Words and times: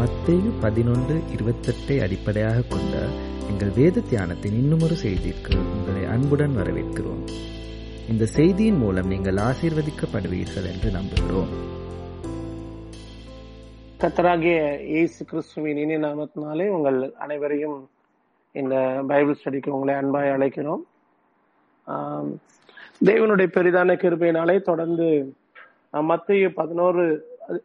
மத்தேயு 0.00 0.50
பதினொன்று 0.62 1.14
இருபத்தெட்டை 1.34 1.94
அடிப்படையாக 2.04 2.58
கொண்ட 2.72 2.94
எங்கள் 3.50 3.72
வேத 3.78 4.02
தியானத்தின் 4.10 4.56
இன்னுமொரு 4.60 4.96
செய்திக்கு 5.02 5.54
உங்களை 5.74 6.02
அன்புடன் 6.14 6.54
வரவேற்கிறோம். 6.58 7.22
இந்த 8.12 8.24
செய்தியின் 8.36 8.78
மூலம் 8.82 9.10
நீங்கள் 9.12 9.40
ஆசீர்வதிக்கப்படுவீர்கள் 9.46 10.68
என்று 10.72 10.90
நம்புகிறோம். 10.98 11.50
கத்தராகிய 14.02 14.56
இயேசு 14.92 15.20
கிறிஸ்துவின் 15.32 15.82
இனி 15.84 15.96
நாமத்தினாலே 16.06 16.68
உங்கள் 16.76 16.98
அனைவரையும் 17.26 17.78
இந்த 18.54 18.74
பைபிள் 19.12 19.38
ஸ்டடிக்கு 19.40 19.76
உங்களை 19.76 19.94
அன்பாய் 20.02 20.34
அழைக்கிறோம். 20.36 20.82
தேவனுடைய 23.08 23.48
பெரிதான 23.56 23.96
கிருபையினாலே 24.04 24.58
தொடர்ந்து 24.70 25.08
மத்திய 26.12 26.52
பதினோரு 26.60 27.04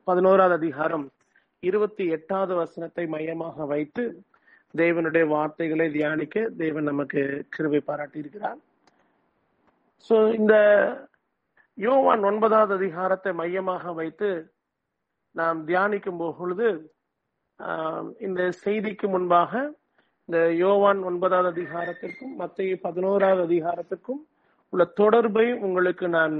பதினோராவது 0.09 0.55
அதிகாரம் 0.59 1.05
இருபத்தி 1.63 2.03
எட்டாவது 2.09 2.53
வசனத்தை 2.55 3.03
மையமாக 3.07 3.65
வைத்து 3.65 4.03
தேவனுடைய 4.73 5.25
வார்த்தைகளை 5.27 5.87
தியானிக்க 5.91 6.45
தேவன் 6.57 6.83
நமக்கு 6.83 7.21
கிருபை 7.49 7.81
பாராட்டி 7.85 8.17
இருக்கிறார் 8.19 8.59
சோ 10.09 10.15
இந்த 10.33 10.55
யோவான் 11.77 12.23
ஒன்பதாவது 12.23 12.73
அதிகாரத்தை 12.73 13.31
மையமாக 13.33 13.93
வைத்து 13.93 14.29
நாம் 15.35 15.59
தியானிக்கும் 15.67 16.19
பொழுது 16.33 16.67
இந்த 18.19 18.41
செய்திக்கு 18.65 19.07
முன்பாக 19.09 19.61
இந்த 20.29 20.39
யோவான் 20.55 21.01
ஒன்பதாவது 21.03 21.49
அதிகாரத்திற்கும் 21.51 22.35
மத்திய 22.35 22.75
பதினோராவது 22.81 23.43
அதிகாரத்திற்கும் 23.43 24.21
உள்ள 24.73 24.83
தொடர்பை 24.95 25.47
உங்களுக்கு 25.59 26.07
நான் 26.09 26.35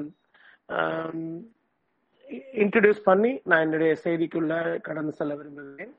இன்ட்ரடியூஸ் 2.54 3.02
பண்ணி 3.04 3.42
நான் 3.44 3.62
என்னுடைய 3.62 3.98
செய்திக்குள்ள 4.04 4.53
கடந்து 4.81 5.14
செல்ல 5.14 5.36
விரும்புகிறேன். 5.36 5.94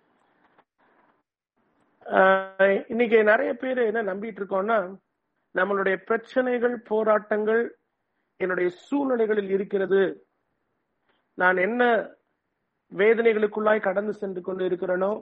ஆஹ், 2.07 2.81
இன்னைக்கு 2.89 3.23
நிறைய 3.23 3.55
பேர் 3.55 3.79
என்ன 3.85 4.03
நம்பிட்டு 4.03 4.41
இருக்கோம்னா 4.41 4.79
நம்மளுடைய 5.55 5.97
பிரச்சனைகள் 6.05 6.77
போராட்டங்கள் 6.83 7.63
என்னுடைய 8.41 8.69
சூழ்நிலைகளில் 8.85 9.51
இருக்கிறது. 9.51 10.03
நான் 11.39 11.57
என்ன 11.59 11.83
வேதனைகளுக்குள்ளாய் 12.93 13.81
கடந்து 13.81 14.13
சென்று 14.13 14.41
கொண்டு 14.41 14.65
இருக்கிறேனோ 14.69 15.13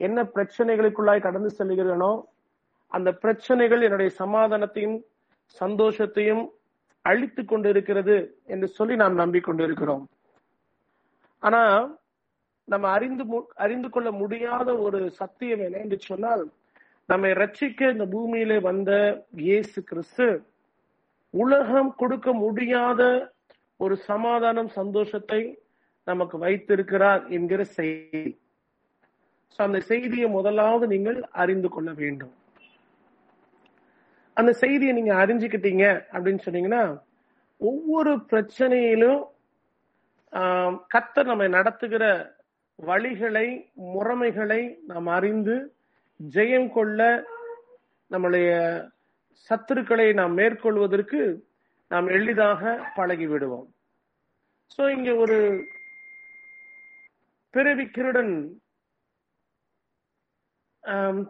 என்ன 0.00 0.22
பிரச்சனைகளுக்குள்ளாய் 0.34 1.20
கடந்து 1.20 1.50
செல்கிறேனோ 1.58 2.12
அந்த 2.92 3.12
பிரச்சனைகள் 3.14 3.82
என்னுடைய 3.82 4.10
சமாதானத்தையும் 4.18 4.98
சந்தோஷத்தையும் 5.56 6.44
அழித்து 7.04 7.44
கொண்டு 7.44 7.68
இருக்கிறது 7.68 8.16
என்று 8.46 8.68
சொல்லி 8.68 8.96
நாம் 8.96 9.14
நம்பிக்கொண்டு 9.14 9.64
இருக்கிறோம். 9.64 10.04
ஆனா 11.42 11.62
நம்ம 12.68 12.88
அறிந்து 12.88 13.24
மு- 13.24 13.46
அறிந்து 13.54 13.90
கொள்ள 13.90 14.10
முடியாத 14.10 14.78
ஒரு 14.78 15.10
சத்தியம் 15.10 15.60
என்ன 15.60 15.78
என்று 15.78 15.98
சொன்னால் 16.00 16.42
நம்மை 17.08 17.32
ரட்சிக்க 17.32 17.92
இந்த 17.92 18.06
பூமியில 18.06 18.60
வந்த 18.60 18.90
இயேசு 19.36 19.84
கிறிஸ்து 19.84 20.26
உலகம் 21.34 21.94
கொடுக்க 21.94 22.32
முடியாத 22.32 23.02
ஒரு 23.76 23.96
சமாதானம் 23.96 24.68
சந்தோஷத்தை 24.68 25.58
நமக்கு 26.06 26.38
வைத்திருக்கிறார் 26.38 27.28
என்கிற 27.28 27.64
செய்தி. 27.64 28.38
அந்த 29.58 29.80
செய்தியை 29.80 30.28
முதலாவது 30.28 30.86
நீங்கள் 30.86 31.22
அறிந்து 31.32 31.68
கொள்ள 31.68 31.92
வேண்டும். 31.92 32.32
அந்த 34.36 34.52
செய்தியை 34.52 34.94
நீங்க 34.94 35.26
அறிஞ்சுக்கிட்டீங்க 35.26 35.84
அப்படின்னு 36.12 36.38
சொன்னீங்கன்னா 36.44 36.82
ஒவ்வொரு 37.60 38.16
பிரச்சனையிலும் 38.30 39.20
கத்தர் 40.88 41.26
நம்மை 41.26 41.48
நடத்துகிற 41.48 42.04
வழிகளை 42.78 43.46
முறைமைகளை 43.88 44.62
நாம் 44.86 45.08
அறிந்து 45.08 45.56
ஜெயம் 46.20 46.68
கொள்ள 46.68 47.00
நம்முடைய 48.10 48.50
சத்துருக்களை 49.50 50.06
நாம் 50.12 50.34
மேற்கொள்வதற்கு 50.34 51.20
நாம் 51.90 52.08
எளிதாக 52.08 52.62
பழகி 52.96 53.26
விடுவோம் 53.26 53.68
சோ 54.70 54.84
இங்க 54.88 55.10
ஒரு 55.14 55.38
பிறவி 57.54 57.84
கிருடன் 57.88 58.34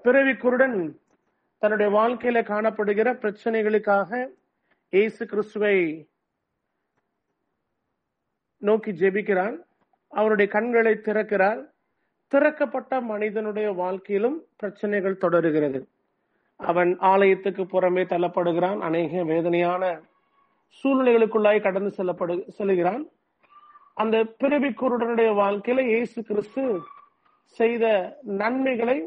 பிறவி 0.04 0.34
குருடன் 0.36 0.78
தன்னுடைய 1.62 1.88
வாழ்க்கையில 1.90 2.38
காணப்படுகிற 2.48 3.08
பிரச்சனைகளுக்காக 3.22 4.10
இயேசு 4.92 5.22
கிறிஸ்துவை 5.26 5.76
நோக்கி 8.58 8.90
ஜெபிக்கிறான் 8.90 9.56
அவருடைய 10.12 10.52
கண்களை 10.52 10.94
திறக்கிறார் 10.94 11.60
திறக்கப்பட்ட 12.32 13.00
மனிதனுடைய 13.00 13.68
வாழ்க்கையிலும் 13.72 14.38
பிரச்சனைகள் 14.56 15.22
தொடருகிறது. 15.24 15.80
அவன் 16.56 16.90
ஆலயத்துக்கு 16.98 17.64
புறமே 17.64 18.04
தள்ளப்படுகிறான். 18.12 18.78
அநேக 18.78 19.22
வேதனையான 19.24 19.82
சூழ்நிலைகளுக்குள்ளாய் 20.78 21.60
கடந்து 21.60 21.90
செல்லப்படு 21.96 22.34
செல்கிறான். 22.48 23.04
அந்த 23.94 24.16
பிறவி 24.24 24.68
குருடனுடைய 24.68 25.30
வாழ்க்கையில 25.42 25.84
இயேசு 25.86 26.18
கிறிஸ்து 26.22 26.64
செய்த 27.56 27.84
நன்மைகளை 28.22 28.98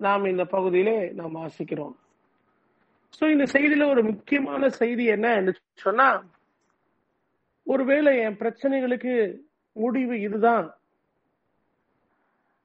நாம் 0.00 0.24
இந்த 0.24 0.44
பகுதியிலே 0.44 0.98
நாம் 1.18 1.36
வாசிக்கிறோம். 1.36 1.94
சோ 3.18 3.24
இந்த 3.30 3.44
செய்தியில 3.52 3.88
ஒரு 3.88 4.02
முக்கியமான 4.02 4.68
செய்தி 4.68 5.04
என்ன 5.04 5.26
என்று 5.34 5.52
சொன்னா 5.72 6.08
ஒருவேளை 7.66 8.12
என் 8.24 8.40
பிரச்சனைகளுக்கு 8.40 9.14
முடிவு 9.76 10.14
இதுதான். 10.20 10.66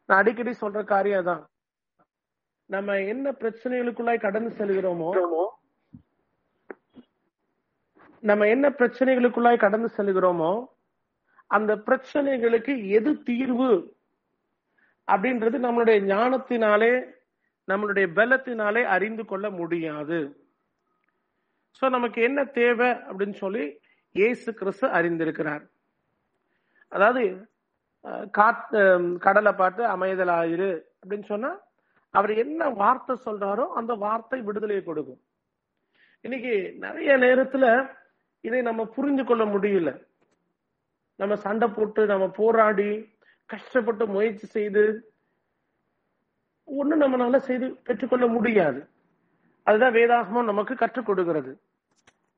நான் 0.09 0.19
அடிக்கடி 0.21 0.53
சொல்ற 0.61 0.79
காரியம் 0.83 1.27
தான் 1.29 1.43
நம்ம 2.69 2.97
என்ன 3.13 3.31
பிரச்சனைகளுக்குள்ளாய் 3.41 4.25
கடந்து 4.25 4.51
செல்கிறோமோ 4.59 5.09
நம்ம 8.23 8.47
என்ன 8.47 8.65
பிரச்சனைகளுக்குள்ளாய் 8.79 9.63
கடந்து 9.63 9.89
செல்கிறோமோ 9.97 10.51
அந்த 11.51 11.71
பிரச்சனைகளுக்கு 11.87 12.73
எது 12.97 13.11
தீர்வு 13.29 13.71
அப்படின்றது 15.07 15.57
நம்மளுடைய 15.65 15.99
ஞானத்தினாலே 16.13 16.93
நம்மளுடைய 17.67 18.05
பலத்தினாலே 18.17 18.81
அறிந்து 18.95 19.23
கொள்ள 19.25 19.45
முடியாது. 19.49 20.19
சோ 21.77 21.89
நமக்கு 21.89 22.19
என்ன 22.21 22.39
தேவை 22.59 22.89
அப்படின்னு 23.07 23.37
சொல்லி 23.43 23.65
இயேசு 24.19 24.49
கிறிஸ்து 24.59 24.87
அறிந்திருக்கிறார். 24.97 25.63
அதாவது 26.91 27.23
காத் 28.37 28.71
கடலை 29.25 29.51
பார்த்து 29.59 29.83
அமைதலாயிரு 29.95 30.71
அப்படின்னு 31.01 31.27
சொன்னா 31.33 31.51
அவர் 32.13 32.31
என்ன 32.43 32.61
வார்த்தை 32.81 33.13
சொல்றாரோ 33.25 33.65
அந்த 33.79 33.91
வார்த்தை 34.05 34.39
விடுதலையை 34.47 34.81
கொடுக்கும். 34.83 35.21
இன்னைக்கு 36.25 36.53
நிறைய 36.85 37.11
நேரத்துல 37.25 37.65
இதை 38.47 38.59
நம்ம 38.69 38.81
புரிஞ்சு 38.95 39.23
கொள்ள 39.25 39.43
முடியல. 39.53 39.91
நம்ம 41.19 41.33
சண்டை 41.45 41.67
போட்டு 41.77 42.01
நம்ம 42.11 42.25
போராடி 42.39 42.89
கஷ்டப்பட்டு 43.49 44.03
முயற்சி 44.15 44.45
செய்து 44.57 44.83
ஒண்ணு 46.67 46.95
நம்மளால 47.03 47.39
செய்து 47.49 47.67
பெற்றுக்கொள்ள 47.87 48.25
முடியாது. 48.35 48.79
அதுதான் 49.67 49.95
வேதாகமம் 49.97 50.49
நமக்கு 50.51 50.73
கற்றுக் 50.75 51.09
கொடுக்கிறது. 51.09 51.51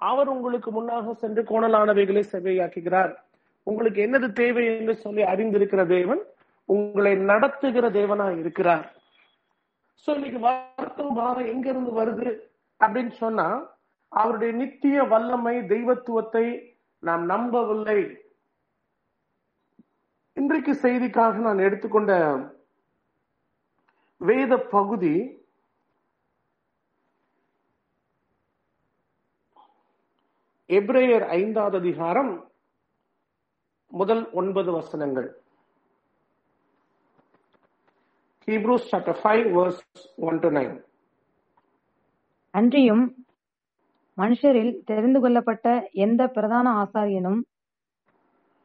அவர் 0.10 0.30
உங்களுக்கு 0.36 0.70
முன்னாக 0.78 1.14
சென்று 1.22 1.42
கோணலானவைகளை 1.50 2.24
செவையாக்குகிறார் 2.32 3.14
உங்களுக்கு 3.68 4.00
என்னது 4.06 4.28
தேவை 4.42 4.64
என்று 4.72 4.96
சொல்லி 5.04 5.24
அறிந்திருக்கிற 5.34 5.82
தேவன் 5.98 6.22
உங்களை 6.70 7.14
நடத்துகிற 7.32 7.86
தேவனா 8.00 8.28
இருக்கிறார். 8.42 8.86
சோ 10.04 10.10
இன்னைக்கு 10.18 10.40
வருத்தம் 10.48 11.16
பாரம் 11.20 11.52
எங்க 11.54 11.66
இருந்து 11.70 11.92
வருது 12.00 12.30
அப்படின்னு 12.82 13.14
சொன்னா 13.24 13.48
அவருடைய 14.12 14.52
நித்திய 14.62 15.04
வல்லமை 15.14 15.56
தெய்வத்துவத்தை 15.74 16.46
நாம் 17.04 17.24
நம்பவில்லை. 17.34 18.00
இன்றைக்கு 20.38 20.74
செய்திக்காக 20.84 21.42
நான் 21.48 21.66
எடுத்துக்கொண்ட 21.68 22.12
வேத 24.22 24.54
பகுதி 24.76 25.16
எப்ரேயர் 30.74 31.28
ஐந்தாவது 31.28 31.78
அதிகாரம் 31.78 32.52
முதல் 33.88 34.32
ஒன்பது 34.32 34.72
வசனங்கள். 34.72 35.44
Hebrews 38.46 38.88
chapter 38.92 39.18
five 39.24 39.46
verse 39.56 40.10
one 40.16 40.40
to 40.40 40.50
nine 40.50 40.84
அன்றியும் 42.50 43.26
மனுஷரில் 44.18 44.84
தெரிந்து 44.86 45.20
கொள்ளப்பட்ட 45.20 45.90
எந்த 45.92 46.28
பிரதான 46.28 46.72
ஆசாரியனும் 46.84 47.42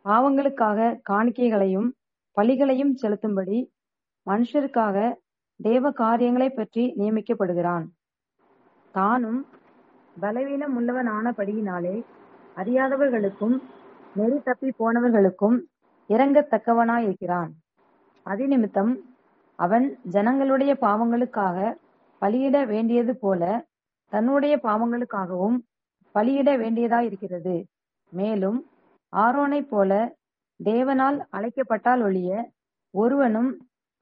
பாவங்களுக்காக 0.05 1.01
காணிக்கைகளையும் 1.11 1.91
பலிகளையும் 2.37 2.95
செலுத்தும்படி 3.03 3.71
மனுஷருக்காக 4.27 5.15
தேவ 5.57 5.91
காரியங்களைப் 5.91 6.57
பற்றி 6.57 6.95
நியமிக்கப்படுகிறான். 6.99 7.89
தானும் 8.93 9.47
பலவீனம் 10.20 10.75
உள்ளவனானபடியினாலே 10.79 11.97
அறியாதவர்களுக்கும் 12.56 13.56
நெறி 14.15 14.38
தப்பி 14.44 14.70
போனவர்களுக்கும் 14.79 15.56
இரங்கத்தக்கவனாயிருக்கிறான் 16.09 17.50
அதிநிமித்தம் 18.26 18.93
அவன் 19.59 19.87
ஜனங்களுடைய 20.11 20.76
பாவங்களுக்காக 20.81 21.75
பலியிட 22.23 22.67
வேண்டியது 22.67 23.17
போல 23.17 23.43
தன்னுடைய 24.12 24.55
பாவங்களுக்காகவும் 24.62 25.59
பலியிட 26.15 26.50
வேண்டியதாயிருக்கிறது. 26.56 27.56
மேலும் 28.12 28.59
ஆரோனைப் 29.17 29.71
போல 29.71 30.14
தேவனால் 30.64 31.19
அழைக்கப்பட்டால் 31.31 32.03
ஒழிய 32.03 32.50
ஒருவனும் 32.94 33.50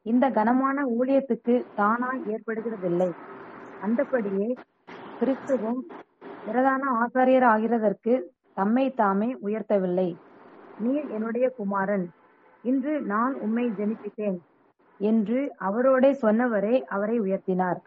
இந்த 0.07 0.31
கனமான 0.31 0.85
ஊழியத்துக்கு 0.99 1.55
தானாய் 1.77 2.23
ஏற்படுகிறதில்லை. 2.27 3.11
அந்தப்படியே 3.81 4.49
கிறிஸ்துவும் 5.21 5.81
பிரதான 6.47 6.83
ஆசாரியர் 7.03 7.47
ஆகிறதற்கு 7.53 8.15
தம்மை 8.55 8.95
தாமே 8.95 9.29
உயர்த்தவில்லை. 9.43 10.09
நீர் 10.79 11.07
என்னுடைய 11.11 11.47
குமாரன். 11.49 12.07
இன்று 12.63 13.01
நான் 13.01 13.35
உம்மை 13.35 13.67
ஜெனிப்பித்தேன் 13.71 14.39
என்று 15.01 15.41
அவரோடே 15.59 16.11
சொன்னவரே 16.23 16.77
அவரை 16.85 17.21
உயர்த்தினார். 17.21 17.81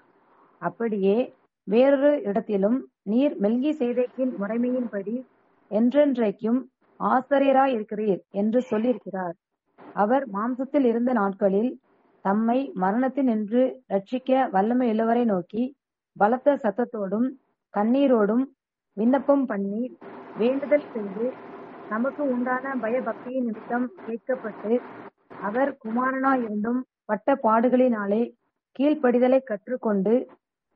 அப்படியே 0.61 1.17
வேறொரு 1.63 2.11
இடத்திலும் 2.21 2.77
நீர் 3.03 3.35
மெல்கி 3.41 3.71
சேதைக்கின் 3.81 4.33
முறைமையின்படி 4.41 5.15
என்றென்றைக்கும் 5.71 6.59
ஆசிரியராய் 6.99 7.73
இருக்கிறீர் 7.75 8.21
என்று 8.29 8.59
சொல்லியிருக்கிறார். 8.69 9.35
அவர் 9.93 10.25
மாம்சத்தில் 10.33 10.85
இருந்த 10.85 11.11
நாட்களில் 11.13 11.71
தம்மை 12.25 12.59
மரணத்தினின்று 12.75 13.61
ரட்சிக்க 13.89 14.49
வல்லமை 14.51 14.87
இளவரை 14.89 15.25
நோக்கி 15.25 15.63
பலத்த 16.17 16.57
சத்தத்தோடும் 16.63 17.27
கண்ணீரோடும் 17.73 18.45
விண்ணப்பம் 18.97 19.45
பண்ணி 19.45 19.97
வேண்டுதல் 20.37 20.89
செய்து 20.93 21.25
நமக்கு 21.89 22.23
உண்டான 22.23 22.75
பயபக்தியின் 22.81 23.45
நிமித்தம் 23.45 23.87
கேட்கப்பட்டு 24.05 24.73
அவர் 25.39 25.77
குமாரனாயிருந்தும் 25.77 26.81
பட்ட 27.05 27.35
பாடுகளினாலே 27.43 28.21
கீழ்ப்படிதலை 28.75 29.39
கற்றுக்கொண்டு 29.43 30.15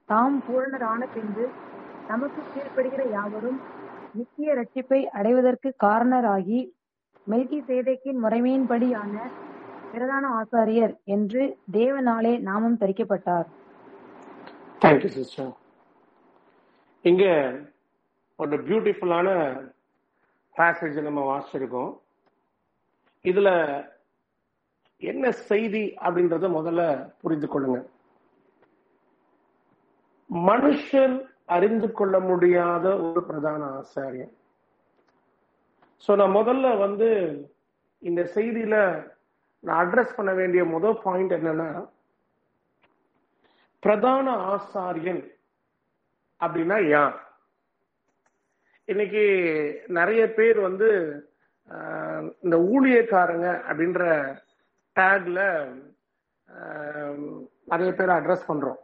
தாம் 0.09 0.37
பூரணரான 0.47 1.01
பின்பு 1.13 1.45
நமக்கு 2.07 2.41
கீழ்ப்படுகிற 2.53 3.03
யாவரும் 3.11 3.59
நித்திய 4.13 4.55
ரட்சிப்பை 4.55 4.99
அடைவதற்கு 5.09 5.69
காரணராகி 5.83 6.59
மெல்கி 7.27 7.59
சேதைக்கின் 7.67 8.19
முறைமையின்படியான 8.23 9.15
பிரதான 9.91 10.25
ஆசாரியர் 10.39 10.93
என்று 11.05 11.57
தேவனாலே 11.71 12.39
நாமம் 12.39 12.77
தரிக்கப்பட்டார். 12.77 13.47
தேங்க்யூ 14.83 15.09
சிஸ்டர் 15.09 15.51
இங்க 17.01 17.25
ஒரு 18.35 18.55
பியூட்டிஃபுல்லான 18.57 19.29
பேசேஜ் 20.55 20.97
நம்ம 21.01 21.21
வாசிச்சிருக்கோம். 21.29 21.91
இதுல 23.25 23.49
என்ன 24.97 25.31
செய்தி 25.31 25.83
அப்படின்றத 26.05 26.49
முதல்ல 26.49 27.11
புரிந்து 27.21 27.47
கொள்ளுங்க. 27.47 27.79
மனுஷன் 30.29 31.15
அறிந்து 31.45 31.91
கொள்ள 31.91 32.19
முடியாத 32.19 32.85
ஒரு 32.99 33.23
பிரதான 33.23 33.63
ஆசாரியன் 33.79 34.33
சோ 36.07 36.15
நான் 36.15 36.37
முதல்ல 36.37 36.77
வந்து 36.77 37.09
இந்த 37.99 38.21
செய்தியில 38.35 38.75
நான் 39.59 39.81
அட்ரஸ் 39.83 40.15
பண்ண 40.15 40.33
வேண்டிய 40.33 40.65
முதல் 40.65 41.01
பாயிண்ட் 41.03 41.31
என்னன்னா 41.31 41.69
பிரதான 43.83 44.27
ஆசாரியன் 44.53 45.23
அப்படின்னா 46.39 46.77
யார்? 46.87 47.17
இன்னைக்கு 48.91 49.23
நிறைய 49.97 50.21
பேர் 50.37 50.59
வந்து 50.67 50.89
இந்த 52.43 52.55
ஊழியக்காரங்க 52.73 53.47
அப்படின்ற 53.69 54.01
டேக்ல 54.99 55.39
நிறைய 57.71 57.89
பேர் 57.99 58.15
அட்ரஸ் 58.17 58.49
பண்றோம். 58.49 58.79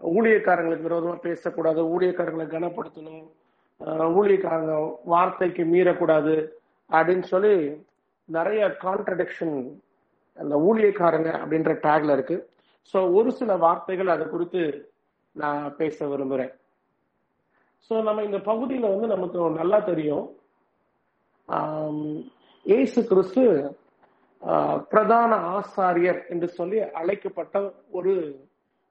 ஊழியக்காரங்களுக்கு 0.00 0.88
விரோதமா 0.88 1.16
பேசக்கூடாது 1.28 1.80
ஊழியக்காரங்களை 1.94 2.46
கனப்படுத்தணும் 2.54 3.24
ஊழியக்காரங்க 4.20 4.74
வார்த்தைக்கு 5.12 5.64
மீறக்கூடாது 5.74 6.36
அப்படின்னு 6.90 7.26
சொல்லி 7.34 7.54
நிறைய 8.38 8.62
கான்ட்ரடிக்ஷன் 8.86 9.56
அந்த 10.36 10.54
ஊழியக்காரங்க 10.68 11.30
அப்படின்ற 11.42 11.72
டேக்ல 11.86 12.12
இருக்கு. 12.18 12.36
ஸோ 12.84 12.98
ஒரு 13.18 13.30
சில 13.32 13.56
வார்த்தைகள் 13.56 14.14
அதை 14.14 14.24
குறித்து 14.28 14.62
நான் 15.36 15.74
பேச 15.76 16.08
விரும்புகிறேன் 16.08 16.52
ஸோ 17.90 17.94
நம்ம 18.06 18.24
இந்த 18.28 18.38
பகுதியில் 18.48 18.92
வந்து 18.92 19.06
நமக்கு 19.14 19.38
நல்லா 19.60 19.78
தெரியும். 19.90 20.26
ஏசு 21.48 22.10
இயேசு 22.66 23.00
கிறிஸ்து 23.10 23.42
பிரதான 24.92 25.32
ஆசாரியர் 25.56 26.20
என்று 26.32 26.48
சொல்லி 26.58 26.78
அழைக்கப்பட்ட 27.00 27.56
ஒரு 27.98 28.12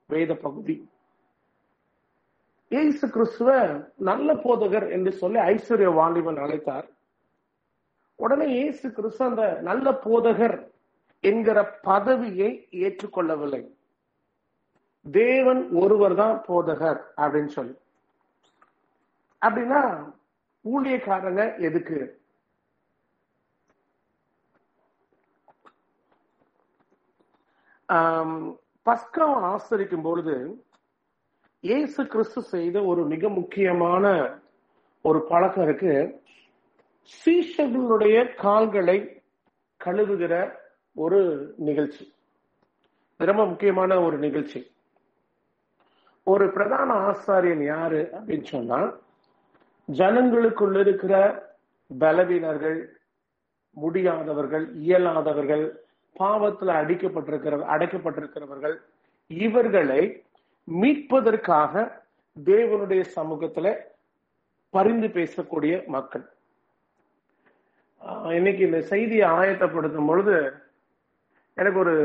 வேத 0.10 0.32
பகுதி. 0.36 0.76
இயேசு 2.72 3.06
கிறிஸ்துவ 3.10 3.52
நல்ல 4.10 4.34
போதகர் 4.46 4.88
என்று 4.96 5.12
சொல்லி 5.22 5.40
ஐஸ்வர்ய 5.54 5.92
வாலிபன் 6.00 6.42
அழைத்தார். 6.46 6.88
உடனே 8.20 8.48
இயேசு 8.60 8.86
கிறிஸ்து 8.98 9.24
அந்த 9.30 9.46
நல்ல 9.70 9.92
போதகர் 10.06 10.58
என்கிற 11.24 11.60
பதவியை 11.90 12.52
ஏற்றுக்கொள்ளவில்லை. 12.86 13.62
தேவன் 15.06 15.62
ஒருவர் 15.82 16.16
தான் 16.16 16.36
போதகர் 16.48 17.02
அப்படின்னு 17.18 17.52
சொல்லி. 17.58 17.76
அப்படின்னா 19.42 19.82
ஊழியக்காரங்க 20.66 21.44
எதுக்கு? 21.68 22.00
பஸ்காவை 28.86 29.38
ஆசரிக்கும் 29.54 30.06
பொழுது 30.08 30.36
இயேசு 31.60 32.02
கிறிஸ்து 32.08 32.42
செய்த 32.42 32.78
ஒரு 32.84 33.02
மிக 33.06 33.30
முக்கியமான 33.30 34.06
ஒரு 35.02 35.20
பழக்கம் 35.30 35.64
இருக்கு. 35.64 35.94
சீஷர்களுடைய 37.22 38.18
கால்களை 38.36 38.98
கழுவுகிற 39.86 40.34
ஒரு 40.96 41.20
நிகழ்ச்சி. 41.58 42.06
ரொம்ப 43.20 43.46
முக்கியமான 43.46 44.02
ஒரு 44.02 44.18
நிகழ்ச்சி. 44.18 44.60
ஒரு 46.30 46.46
பிரதான 46.56 46.90
ஆசாரியன் 47.10 47.64
யாரு 47.64 48.02
அப்படின்னு 48.14 48.48
சொன்னா 48.54 48.80
ஜனங்களுக்குள்ள 49.88 50.80
இருக்கிற 50.80 51.14
பலவீனர்கள் 52.00 52.80
முடியாதவர்கள் 53.78 54.66
இயலாதவர்கள் 54.86 55.64
பாவத்துல 56.20 56.74
அடிக்கப்பட்டிருக்கிற 56.82 57.58
அடைக்கப்பட்டிருக்கிறவர்கள் 57.76 58.76
இவர்களை 59.28 60.02
மீட்பதற்காக 60.68 61.74
தேவனுடைய 62.46 63.04
சமூகத்துல 63.16 63.68
பரிந்து 64.74 65.08
பேசக்கூடிய 65.08 65.74
மக்கள். 65.96 66.26
இன்னைக்கு 68.38 68.62
இந்த 68.66 68.82
செய்தியை 68.92 69.30
ஆயத்தப்படுத்தும் 69.30 70.10
பொழுது 70.12 70.36
எனக்கு 71.54 71.80
ஒரு 71.80 71.96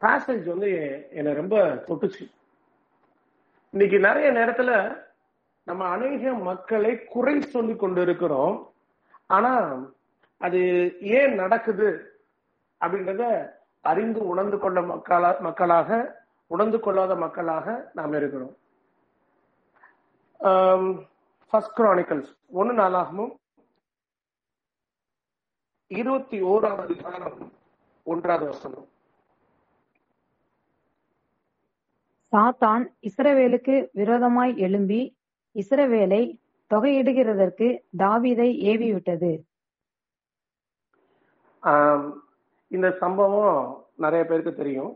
பேசேஜ் 0.00 0.46
வந்து 0.52 0.70
என்னை 1.10 1.32
ரொம்ப 1.34 1.56
தொட்டுச்சு. 1.88 2.24
இன்னைக்கு 3.74 3.98
நிறைய 3.98 4.32
நேரத்துல 4.32 4.70
நம்ம 5.68 5.84
அநேக 5.84 6.32
மக்களை 6.48 7.04
குறை 7.04 7.40
சொல்லி 7.40 7.76
கொண்டிருக்கிறோம். 7.76 8.74
ஆனா 9.26 9.52
அது 10.46 10.60
ஏன் 11.00 11.34
நடக்குது 11.34 11.88
அப்படின்றத 12.80 13.22
அறிந்து 13.80 14.20
உணர்ந்து 14.32 14.58
கொண்ட 14.58 14.80
மக்களா 14.80 15.30
மக்களாக 15.46 16.20
உணர்ந்து 16.46 16.80
கொள்ளாத 16.80 17.16
மக்களாக 17.24 17.76
நாம் 17.94 18.12
இருக்கிறோம். 18.12 18.54
ஃபர்ஸ்ட் 21.48 21.78
கிரானிக்கல்ஸ் 21.78 22.30
ஒன்னு 22.60 22.72
நாளாகவும் 22.82 23.34
இருபத்தி 25.86 26.40
ஓராவது 26.42 26.82
அதிகாரம் 26.88 27.52
ஒன்றாவது 28.04 28.46
வசனம். 28.50 28.88
சாத்தான் 32.32 32.84
இஸ்ரவேலுக்கு 33.08 33.74
விரோதமாய் 34.00 34.52
எழும்பி 34.66 35.00
இஸ்ரவேலை 35.54 36.20
தொகையிடுகிறதற்கு 36.70 37.66
தாவீதை 38.02 38.46
ஏவிவிட்டது. 38.70 39.32
இந்த 42.70 42.88
சம்பவம் 43.02 43.58
நிறைய 44.04 44.22
பேருக்கு 44.30 44.54
தெரியும். 44.60 44.92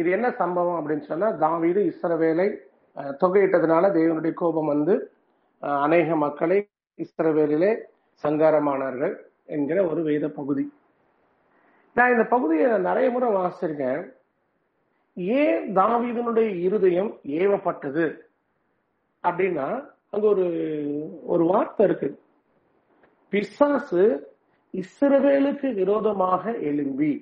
இது 0.00 0.10
என்ன 0.16 0.28
சம்பவம் 0.42 0.78
அப்படின்னு 0.80 1.08
சொன்னா 1.12 1.30
தாவீது 1.44 1.80
இஸ்ரவேலை 1.92 2.48
தொகையிட்டதுனால 3.22 3.90
தேவனுடைய 3.96 4.32
கோபம் 4.42 4.70
வந்து 4.74 4.94
அநேக 5.86 6.16
மக்களை 6.24 6.58
இஸ்ரவேலிலே 7.04 7.72
சங்காரமானார்கள் 8.24 9.14
என்கிற 9.56 9.78
ஒரு 9.90 10.00
வேத 10.08 10.24
பகுதி. 10.38 10.64
நான் 11.96 12.12
இந்த 12.14 12.24
பகுதியை 12.34 12.66
நிறைய 12.88 13.06
முறை 13.10 13.28
வாசிச்சிருக்கேன். 13.36 14.02
ஏன் 15.40 15.76
தாவீதனுடைய 15.76 16.48
இருதயம் 16.66 17.12
ஏவப்பட்டது. 17.24 18.06
அப்படின்னா 19.24 19.66
அங்க 20.10 20.26
ஒரு 20.26 20.46
ஒரு 21.22 21.44
வார்த்தை 21.44 21.86
இருக்கு. 21.86 22.08
பிசாசு 23.32 24.04
இஸ்ரவேலுக்கு 24.74 25.74
விரோதமாக 25.74 26.52
எழும்பி. 26.68 27.12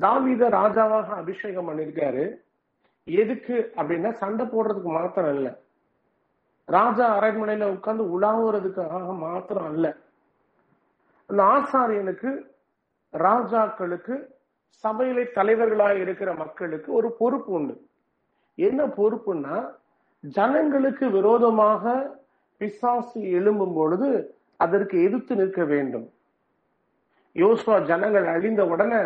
தாவீத 0.00 0.48
ராஜாவாக 0.48 1.08
அபிஷேகம் 1.22 1.68
பண்ணிருக்காரு 1.68 2.24
எதுக்கு 3.04 3.72
அப்படின்னா 3.76 4.10
சண்டை 4.12 4.46
போடுறதுக்கு 4.46 4.90
மாத்திரம் 4.98 5.34
இல்ல 5.34 5.48
ராஜா 6.64 7.06
அரண்மனையில 7.20 7.64
உட்கார்ந்து 7.64 8.04
உலாவுறதுக்காக 8.16 9.16
மாத்திரம் 9.18 9.64
அல்ல. 9.64 9.86
அந்த 11.26 11.42
ஆசாரியனுக்கு 11.54 12.30
ராஜாக்களுக்கு 13.12 14.14
சபையிலே 14.70 15.30
தலைவர்களாக 15.30 15.94
இருக்கிற 15.94 16.34
மக்களுக்கு 16.34 16.92
ஒரு 16.92 17.12
பொறுப்பு 17.12 17.52
உண்டு. 17.52 17.86
என்ன 18.54 18.86
பொறுப்புன்னா 18.86 19.70
ஜனங்களுக்கு 20.20 21.10
விரோதமாக 21.10 22.18
பிசாசு 22.56 23.20
எழும்பும் 23.20 23.74
பொழுது 23.74 24.34
அதற்கு 24.56 25.02
எதிர்த்து 25.02 25.36
நிற்க 25.36 25.64
வேண்டும். 25.64 26.12
யோசுவா 27.34 27.82
ஜனங்கள் 27.82 28.26
அழிந்த 28.26 28.66
உடனே 28.66 28.96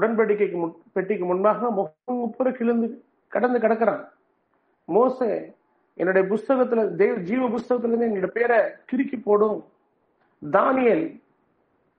உடன்படிக்கைக்கு 0.00 0.56
முன்- 0.58 0.76
பெட்டிக்கு 0.92 1.24
முன்பாக 1.24 1.70
முகம் 1.70 1.94
முப்புற 2.08 2.52
கிழந்து 2.52 3.04
கடந்து 3.28 3.58
கிடக்கிறான். 3.58 4.12
மோச 4.88 5.52
என்னுடைய 5.94 6.28
புஸ்தகத்துல 6.34 6.94
தேவ 6.94 7.16
ஜீவ 7.16 7.48
புஸ்தகத்துல 7.48 7.84
இருந்து 7.84 8.06
என்னுடைய 8.06 8.26
பேரை 8.26 8.58
கிறுக்கி 8.92 9.22
போடும். 9.22 9.64
தானியல் 10.52 11.20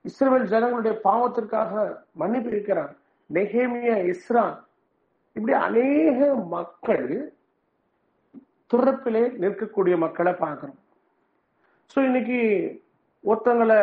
இஸ்ரேல் 0.04 0.50
ஜனங்களுடைய 0.52 0.94
பாவத்திற்காக 1.04 1.72
மன்னிப்பு 2.20 2.50
இருக்கிறான் 2.52 2.92
நெகேமியா 3.30 3.96
இஸ்ரான் 4.12 4.56
இப்படி 5.36 5.52
அநேக 5.66 6.18
மக்கள் 6.56 7.06
துறப்பிலே 8.70 9.22
நிற்கக்கூடிய 9.42 9.94
மக்களை 10.04 10.32
பார்க்கிறோம். 10.32 10.80
சோ 11.92 11.98
இன்னைக்கு 12.08 12.40
ஒருத்தங்களை 13.24 13.80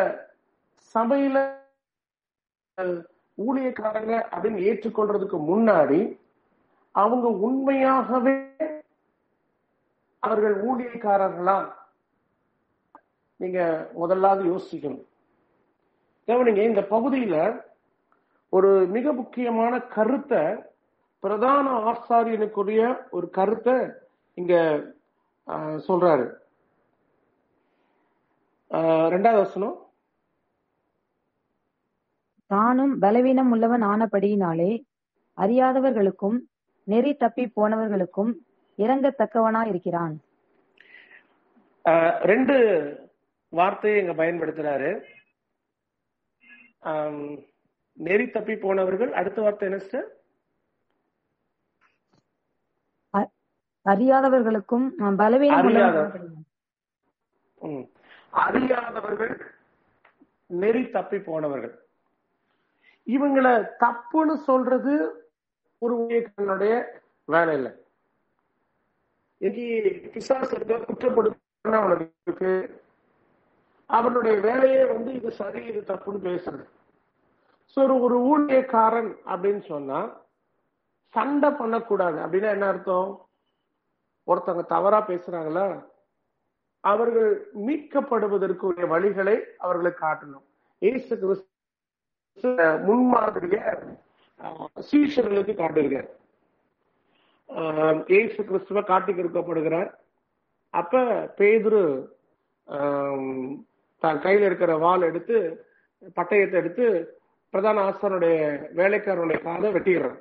சபையில 0.94 1.36
ஊழியக்காரங்க 3.38 4.14
அப்படின்னு 4.32 4.64
ஏற்றுக்கொள்றதுக்கு 4.70 5.38
முன்னாடி 5.50 6.00
அவங்க 6.94 7.26
உண்மையாகவே 7.46 8.36
அவர்கள் 10.22 10.56
ஊழியக்காரர்களா? 10.68 11.58
நீங்க 13.40 13.60
முதலாவது 14.00 14.42
யோசிக்கணும். 14.52 15.04
கவனிங்க 16.30 16.62
இந்த 16.70 16.82
பகுதியில 16.94 17.36
ஒரு 18.56 18.70
மிக 18.96 19.12
முக்கியமான 19.20 19.74
கருத்தை 19.96 20.42
பிரதான 21.24 21.66
ஆசாரியனுக்குரிய 21.90 22.82
ஒரு 23.16 23.26
கருத்தை 23.38 23.76
இங்க 24.40 24.54
சொல்றாரு. 25.88 26.26
ரெண்டாவது 29.14 29.40
வசனம். 29.44 29.76
தானும் 32.50 32.94
பலவீனம் 33.04 33.50
உள்ளவன் 33.54 33.84
ஆனபடியினாலே 33.92 34.70
அறியாதவர்களுக்கும் 35.44 36.38
நெறி 36.92 37.12
தப்பி 37.22 37.44
போனவர்களுக்கும் 37.56 38.32
இறங்கத்தக்கவனா 38.84 39.62
இருக்கிறான் 39.72 40.14
ரெண்டு 42.30 42.56
வார்த்தையை 43.52 43.98
இங்க 44.02 44.14
பயன்படுத்துறாரு. 44.22 44.90
நெறி 47.92 48.30
தப்பி 48.30 48.56
போனவர்கள் 48.56 49.12
அடுத்த 49.12 49.42
வார்த்தை 49.42 49.68
என்ன? 49.68 50.06
அ- 53.14 53.30
அறியாதவர்களுக்கும். 55.54 56.44
அறியாதவர்கள் 58.30 59.54
நெறி 60.46 60.90
தப்பி 60.90 61.20
போனவர்கள் 61.20 61.84
இவங்களை 63.06 63.68
தப்புன்னு 63.80 64.36
சொல்றது 64.36 65.24
ஒரு 65.78 65.96
ஊழியக்காரனுடைய 65.96 66.84
வேலை 67.24 67.54
இல்லை 67.54 67.72
இன்னைக்கு 69.36 70.10
பிசாசு 70.12 70.58
குற்றப்படுத்த 70.58 72.70
அவனுடைய 73.98 74.34
வேலையே 74.46 74.82
வந்து 74.92 75.10
இது 75.18 75.30
சரி 75.40 75.62
இது 75.70 75.80
தப்புன்னு 75.88 76.20
பேசுறது. 76.28 76.64
சோ 77.72 77.78
ஒரு 77.84 77.94
ஒரு 78.06 78.16
ஊழியக்காரன் 78.30 79.10
அப்படின்னு 79.32 79.62
சொன்னா 79.72 80.00
சண்டை 81.14 81.50
பண்ணக்கூடாது. 81.60 82.18
அப்படின்னா 82.24 82.50
என்ன 82.56 82.66
அர்த்தம்? 82.72 83.10
ஒருத்தவங்க 84.28 84.64
தவறா 84.74 85.00
பேசுறாங்களா? 85.10 85.66
அவர்கள் 86.84 87.30
மீட்கப்படுவதற்குரிய 87.66 88.84
வழிகளை 88.92 89.36
அவர்களுக்கு 89.64 90.00
காட்டணும். 90.04 90.44
ஏசு 90.82 91.12
கிறிஸ்து 91.22 91.48
முன்மாதிரிய 92.88 93.58
சீஷர்களுக்கு 94.90 95.54
காட்டுகிறார். 95.62 96.10
ஏசு 98.18 98.38
கிறிஸ்துவ 98.48 98.82
காட்டி 98.92 99.12
கொடுக்கப்படுகிறார். 99.12 99.90
அப்ப 100.74 101.02
பேதுரு 101.38 101.82
தான் 104.02 104.20
கையில் 104.20 104.44
இருக்கிற 104.44 104.72
வால் 104.78 105.02
எடுத்து 105.02 105.36
பட்டயத்தை 106.16 106.56
எடுத்து 106.58 106.86
பிரதான 107.54 107.82
ஆசாரனுடைய 107.86 108.34
வேலைக்காரனுடைய 108.74 109.38
காதை 109.42 109.70
வெட்டிடுறான் 109.70 110.18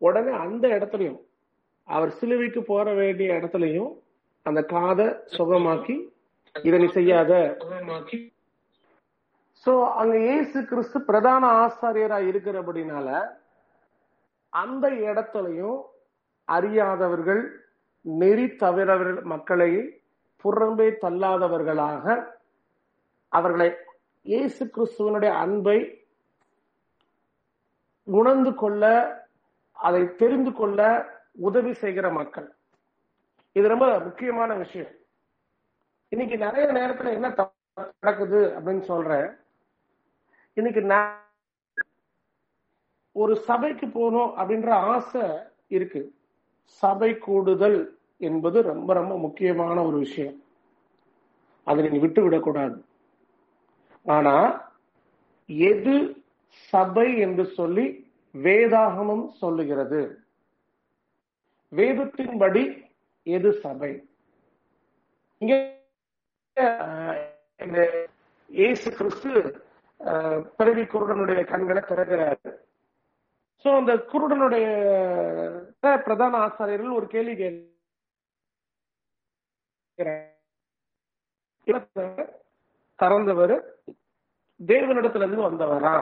உடனே 0.00 0.32
அந்த 0.44 0.64
இடத்துலயும் 0.68 1.18
அவர் 1.88 2.10
சிலுவைக்கு 2.10 2.60
போற 2.64 2.86
வேண்டிய 2.94 3.38
இடத்துலயும் 3.38 3.90
அந்த 4.46 4.60
காதை 4.72 5.06
சுகமாக்கி 5.36 5.96
இதை 6.54 6.78
நீ 6.78 6.88
செய்யாத. 6.90 7.32
சோ 9.66 9.72
அங்க 10.00 10.14
இயேசு 10.20 10.58
கிறிஸ்து 10.62 10.98
பிரதான 11.00 11.44
ஆசாரியரா 11.60 12.18
இருக்கிறபடினால 12.30 13.08
அந்த 14.52 14.86
இடத்துலையும் 15.04 15.78
அறியாதவர்கள் 16.48 17.42
நெறி 18.04 18.46
தவிரவர்கள் 18.60 19.20
மக்களை 19.24 19.70
புறம்பே 20.44 20.88
தள்ளாதவர்களாக 21.02 22.04
அவர்களை 23.28 23.72
இயேசு 24.22 24.64
கிறிஸ்துவனுடைய 24.64 25.30
அன்பை 25.30 26.06
உணர்ந்து 28.04 28.54
கொள்ள 28.54 28.84
அதை 29.72 30.14
தெரிந்து 30.14 30.52
கொள்ள 30.52 31.06
உதவி 31.32 31.72
செய்கிற 31.72 32.10
மக்கள். 32.10 32.56
இது 33.52 33.68
ரொம்ப 33.68 33.98
முக்கியமான 33.98 34.54
விஷயம். 34.54 34.94
இன்னைக்கு 36.08 36.36
நிறைய 36.36 36.66
நேரத்துல 36.72 37.12
என்ன 37.12 37.52
நடக்குது 38.00 38.54
அப்படின்னு 38.58 38.80
சொல்றேன். 38.80 39.36
இன்னைக்கு 40.52 40.82
ஒரு 43.12 43.36
சபைக்கு 43.36 43.88
போகணும் 43.88 44.32
அப்படின்ற 44.36 44.70
ஆசை 44.70 45.22
இருக்கு. 45.68 46.14
சபை 46.64 47.18
கூடுதல் 47.18 47.98
என்பது 48.16 48.62
ரொம்ப 48.62 48.92
ரொம்ப 48.92 49.18
முக்கியமான 49.18 49.82
ஒரு 49.82 49.98
விஷயம். 49.98 50.42
அதை 51.64 51.82
நீங்க 51.84 51.98
விட்டு 51.98 52.22
விடக்கூடாது 52.22 52.86
ஆனா 54.14 54.34
எது 55.70 55.94
சபை 56.70 57.08
என்று 57.24 57.44
சொல்லி 57.58 57.86
வேதாகமம் 58.34 59.26
சொல்லுகிறது? 59.42 60.00
வேதத்தின்படி 61.72 62.62
எது 63.36 63.50
சபை? 63.64 63.92
இங்க 65.40 65.54
இயேசு 68.50 68.88
கிறிஸ்து 68.98 69.32
பிறவி 70.58 70.84
குருடனுடைய 70.92 71.40
கண்களை 71.52 71.82
திறக்கிறாரு. 71.90 72.50
சோ 73.64 73.68
அந்த 73.78 73.92
குருடனுடைய 74.12 74.66
பிரதான 76.04 76.34
ஆசாரியர்கள் 76.46 76.98
ஒரு 76.98 77.06
கேள்வி 77.14 77.34
கேள்வி 77.40 77.64
திறந்தவர் 82.98 83.56
தேவனிடத்துல 84.66 85.26
இருந்து 85.26 85.48
வந்தவரா? 85.50 85.96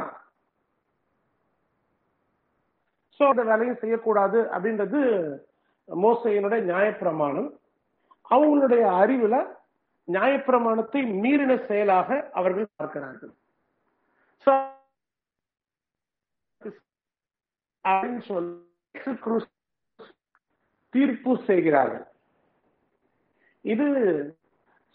சோ 3.18 3.28
அந்த 3.28 3.42
வேலையும் 3.42 3.76
செய்யக்கூடாது 3.76 4.38
அப்படின்றது 4.42 5.00
மோசையினுடைய 5.88 6.60
நியாயப்பிரமாணம். 6.70 7.50
அவங்களுடைய 8.30 8.84
அறிவுல 9.02 9.36
நியாயப்பிரமாணத்தை 10.12 11.00
மீறின 11.22 11.66
செயலாக 11.66 12.30
அவர்கள் 12.32 12.66
பார்க்கிறார்கள். 12.76 13.34
அப்படின்னு 17.84 19.46
தீர்ப்பு 20.90 21.32
செய்கிறார்கள். 21.44 22.06
இது 23.60 23.86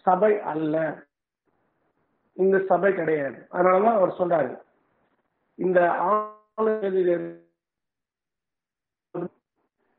சபை 0.01 0.39
அல்ல. 0.39 0.75
இந்த 2.41 2.57
சபை 2.69 2.93
கிடையாது. 2.93 3.39
அதனாலதான் 3.51 3.97
அவர் 3.99 4.17
சொல்றாரு. 4.19 4.53
இந்த 5.55 5.79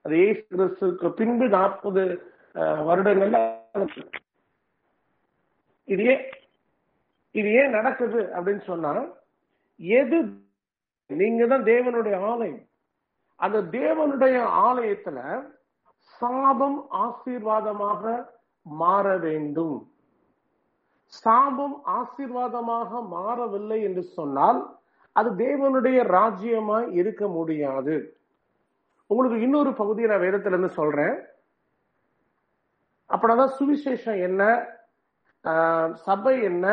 அது 0.05 0.19
கிறிஸ்துக்கு 0.51 1.09
பின்பு 1.19 1.47
நாற்பது 1.49 2.03
வருடங்கள்ல 2.89 3.39
இதையே 5.85 6.17
இது 7.31 7.49
ஏன் 7.61 7.77
நடக்குது 7.79 8.21
அப்படின்னு 8.37 8.63
சொன்னா 8.65 8.93
எது 9.77 10.19
நீங்க 11.07 11.47
தான் 11.47 11.63
தேவனுடைய 11.63 12.17
ஆலயம். 12.33 12.65
அந்த 13.37 13.59
தேவனுடைய 13.79 14.37
ஆலயத்துல 14.67 15.19
சாபம் 16.19 16.79
ஆசீர்வாதமாக 17.05 18.03
மாற 18.63 19.07
வேண்டும். 19.19 19.92
சாபம் 21.13 21.77
ஆசீர்வாதமாக 21.91 23.01
மாறவில்லை 23.09 23.83
என்று 23.83 24.03
சொன்னால் 24.03 24.61
அது 25.17 25.31
தேவனுடைய 25.37 26.03
ராஜ்யமாய் 26.09 26.93
இருக்க 26.93 27.29
முடியாது. 27.29 27.97
உங்களுக்கு 29.11 29.43
இன்னொரு 29.43 29.75
பகுதியை 29.75 30.11
நான் 30.11 30.21
வேதத்துல 30.21 30.47
இருந்து 30.47 30.69
சொல்றேன் 30.69 31.17
அப்படின்னா 33.11 33.47
சுவிசேஷம் 33.59 34.19
என்ன? 34.19 34.43
ஆஹ், 35.45 35.93
சபை 35.95 36.43
என்ன? 36.43 36.67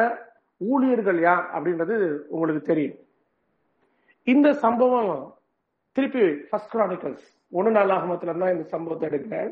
ஊழியர்கள் 0.61 1.19
யார்? 1.21 1.45
அப்படின்றது 1.53 1.95
உங்களுக்கு 2.29 2.61
தெரியும். 2.61 2.97
இந்த 4.27 4.53
சம்பவம் 4.53 5.11
திருப்பி 5.95 6.23
ஃபர்ஸ்ட் 6.49 6.73
கிரானிக்கல்ஸ் 6.75 7.27
ஒன்னு 7.51 7.69
நாளாகமத்துல 7.71 8.37
தான் 8.37 8.51
இந்த 8.51 8.63
சம்பவத்தை 8.63 9.09
எடுக்கிறேன். 9.09 9.51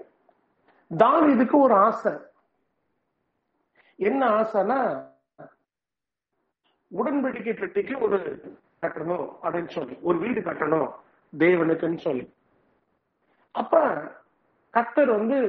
தான் 0.92 1.30
இதுக்கு 1.32 1.58
ஒரு 1.60 1.74
ஆசை. 1.74 2.14
என்ன 4.00 4.22
ஆசைன்னா 4.40 4.80
உடன்படிக்கை 6.92 7.54
பெட்டிக்கு 7.60 7.96
ஒரு 8.06 8.20
கட்டணும் 8.82 9.28
அப்படின்னு 9.44 9.72
சொல்லி 9.78 9.96
ஒரு 10.08 10.18
வீடு 10.24 10.40
கட்டணும் 10.42 10.90
தேவனுக்குன்னு 11.34 12.00
சொல்லி. 12.08 12.26
அப்ப 13.52 13.82
கத்தர் 14.74 15.12
வந்து 15.18 15.40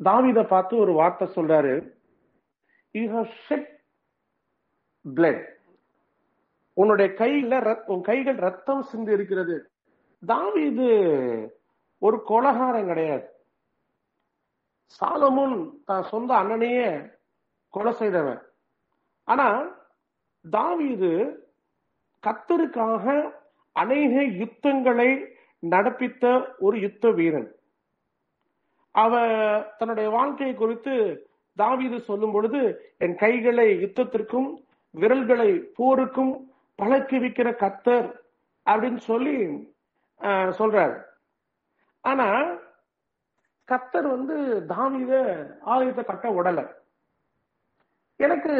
தாவித 0.00 0.40
பார்த்து 0.46 0.74
ஒரு 0.84 0.92
வார்த்தை 0.92 1.26
சொல்றாரு. 1.36 1.74
யூ 2.94 3.04
ஹவ் 3.16 3.30
ஷெட் 3.46 3.70
பிளட் 5.04 5.44
உன்னுடைய 6.76 7.08
கையில 7.20 7.54
உன் 7.92 8.02
கைகள் 8.10 8.38
ரத்தம் 8.46 8.82
சிந்து 8.90 9.12
இருக்கிறது 9.12 9.56
தாவிது 10.22 10.88
ஒரு 12.02 12.16
கொலகாரம் 12.30 12.88
கிடையாது. 12.90 13.26
சாலமுன் 14.90 15.56
தான் 15.84 16.02
சொந்த 16.04 16.34
அண்ணனையே 16.34 16.88
கொலை 17.74 17.92
செய்தவன். 17.92 18.40
ஆனா 19.28 19.48
தாவீது 20.44 21.10
கத்தருக்காக 22.24 23.04
அநேக 23.76 24.12
யுத்தங்களை 24.40 25.10
நடப்பித்த 25.62 26.24
ஒரு 26.58 26.76
யுத்த 26.80 27.10
வீரன். 27.10 27.48
அவ 28.94 29.12
தன்னுடைய 29.78 30.08
வாழ்க்கையை 30.08 30.54
குறித்து 30.54 30.94
தாவீது 31.56 32.00
சொல்லும் 32.00 32.32
பொழுது 32.32 32.60
என் 32.98 33.16
கைகளை 33.16 33.68
யுத்தத்திற்கும் 33.84 34.48
விரல்களை 34.94 35.50
போருக்கும் 35.76 36.32
பழக்குவிக்கிற 36.78 37.48
கத்தர் 37.56 38.08
அப்படின்னு 38.66 39.00
சொல்லி 39.04 39.36
ஆஹ், 40.20 40.52
சொல்றாரு. 40.58 40.96
ஆனா 42.04 42.28
கத்தர் 43.68 44.06
வந்து 44.06 44.34
தாவீத 44.66 45.12
ஆலயத்தை 45.64 46.04
கட்ட 46.04 46.28
உடல. 46.32 46.60
எனக்கு 48.20 48.54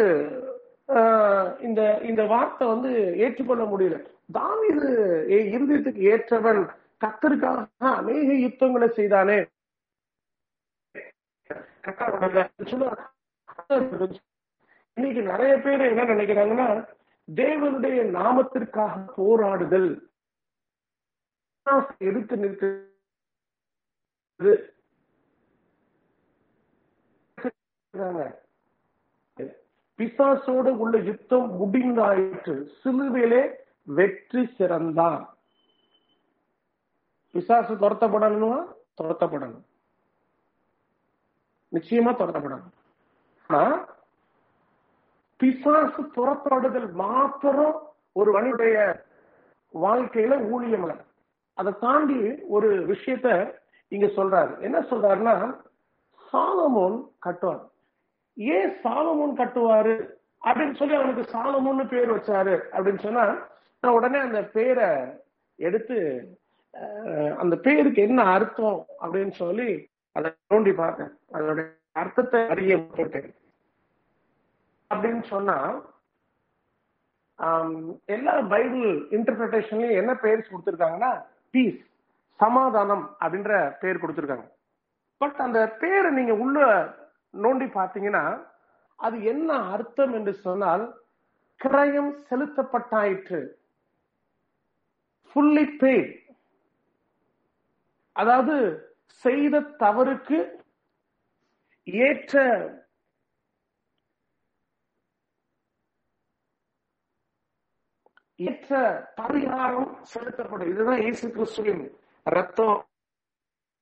ஆஹ், 0.89 1.61
இந்த 1.61 1.81
இந்த 2.01 2.23
வார்த்தை 2.25 2.69
வந்து 2.69 2.91
ஏற்றுக்கொள்ள 3.17 3.65
முடியல. 3.65 3.97
தாவீது 4.33 4.87
இருதயத்துக்கு 5.49 6.03
ஏற்றவன் 6.09 6.61
கத்தருக்காக 7.01 7.59
அநேக 7.93 8.33
யுத்தங்களை 8.37 8.89
செய்தானே. 8.91 9.39
இன்னைக்கு 14.97 15.23
நிறைய 15.23 15.59
பேர் 15.59 15.83
என்ன 15.91 16.05
நினைக்கிறாங்கன்னா 16.05 16.69
தேவனுடைய 17.29 17.99
நாமத்திற்காக 18.13 18.95
போராடுதல். 19.17 19.91
எதிர்த்து 22.01 22.37
நிற்கிறது 22.37 22.95
பிசாசோடு 29.97 30.77
உள்ள 30.77 30.99
யுத்தம் 30.99 31.65
முடிந்தாயிற்று. 31.65 32.69
சிலுவையிலே 32.85 33.53
வெற்றி 33.83 34.55
சிறந்தான். 34.59 35.27
பிசாசு 37.33 37.75
துரத்தப்படணுமா? 37.75 38.73
துரத்தப்படணும். 39.03 39.63
நிச்சயமா 41.73 42.13
துரத்தப்படணும். 42.15 42.71
ஆனா 43.47 43.87
பிசாசு 45.37 46.03
புறப்படுதல் 46.03 46.93
மாத்திரம் 46.93 47.93
ஒரு 48.13 48.33
மனிதனுடைய 48.33 49.05
வாழ்க்கையில 49.75 50.51
ஊழியம் 50.51 50.85
அல்ல. 50.85 51.05
அதை 51.55 51.73
தாண்டி 51.81 52.43
ஒரு 52.43 52.87
விஷயத்த 52.87 53.55
இங்க 53.89 54.07
சொல்றாரு. 54.07 54.61
என்ன 54.61 54.81
சொல்றாருன்னா 54.81 55.61
சாலமோன் 56.33 57.11
கட்டுவான். 57.27 57.69
ஏன் 58.55 58.73
சாலமோன் 58.85 59.39
கட்டுவாரு? 59.41 59.97
அப்படின்னு 60.47 60.75
சொல்லி 60.81 60.95
அவனுக்கு 60.99 61.23
சாலமோன்னு 61.35 61.85
பேர் 61.93 62.11
வச்சாரு. 62.17 62.57
அப்படின்னு 62.75 63.03
சொன்னா 63.07 63.25
நான் 63.83 63.97
உடனே 63.99 64.19
அந்த 64.27 64.41
பேரை 64.57 64.89
எடுத்து 65.59 65.99
அந்த 67.43 67.55
பேருக்கு 67.65 68.01
என்ன 68.09 68.23
அர்த்தம் 68.35 68.81
அப்படின்னு 69.03 69.35
சொல்லி 69.43 69.69
அதை 70.17 70.29
தோண்டி 70.53 70.73
பார்த்தேன். 70.81 71.13
அதோட 71.37 71.61
அர்த்தத்தை 72.03 72.41
அறிய 72.55 72.75
போட்டேன் 72.97 73.31
அப்படின்னு 74.91 75.25
சொன்னா 75.33 75.57
எல்லா 78.15 78.35
பைபிள் 78.53 78.87
இன்டர்பிரேஷன்லயும் 79.17 79.99
என்ன 80.01 80.13
பேர் 80.25 80.49
கொடுத்துருக்காங்கன்னா 80.51 81.11
பீஸ் 81.55 81.83
சமாதானம் 82.41 83.05
அப்படின்ற 83.23 83.53
பேர் 83.83 84.01
கொடுத்துருக்காங்க. 84.03 84.49
பட் 85.21 85.39
அந்த 85.47 85.61
பேரை 85.83 86.11
நீங்க 86.19 86.35
உள்ள 86.45 86.59
நோண்டி 87.45 87.67
பார்த்தீங்கன்னா 87.79 88.25
அது 88.99 89.17
என்ன 89.23 89.51
அர்த்தம் 89.75 90.15
என்று 90.15 90.33
சொன்னால் 90.47 90.85
கிரயம் 91.61 92.13
செலுத்தப்பட்டாயிற்று. 92.31 93.41
Fully 95.31 95.65
paid. 95.81 96.09
அதாவது 98.13 98.55
செய்த 99.25 99.61
தவறுக்கு 99.61 100.39
ஏற்ற 101.87 102.43
ஏற்ற 108.39 108.73
பரிகாரம் 109.21 109.93
செலுத்தப்படும். 110.03 110.71
இதுதான் 110.73 111.01
இயேசு 111.01 111.27
கிறிஸ்துவின் 111.31 111.85
ரத்தம் 112.23 112.77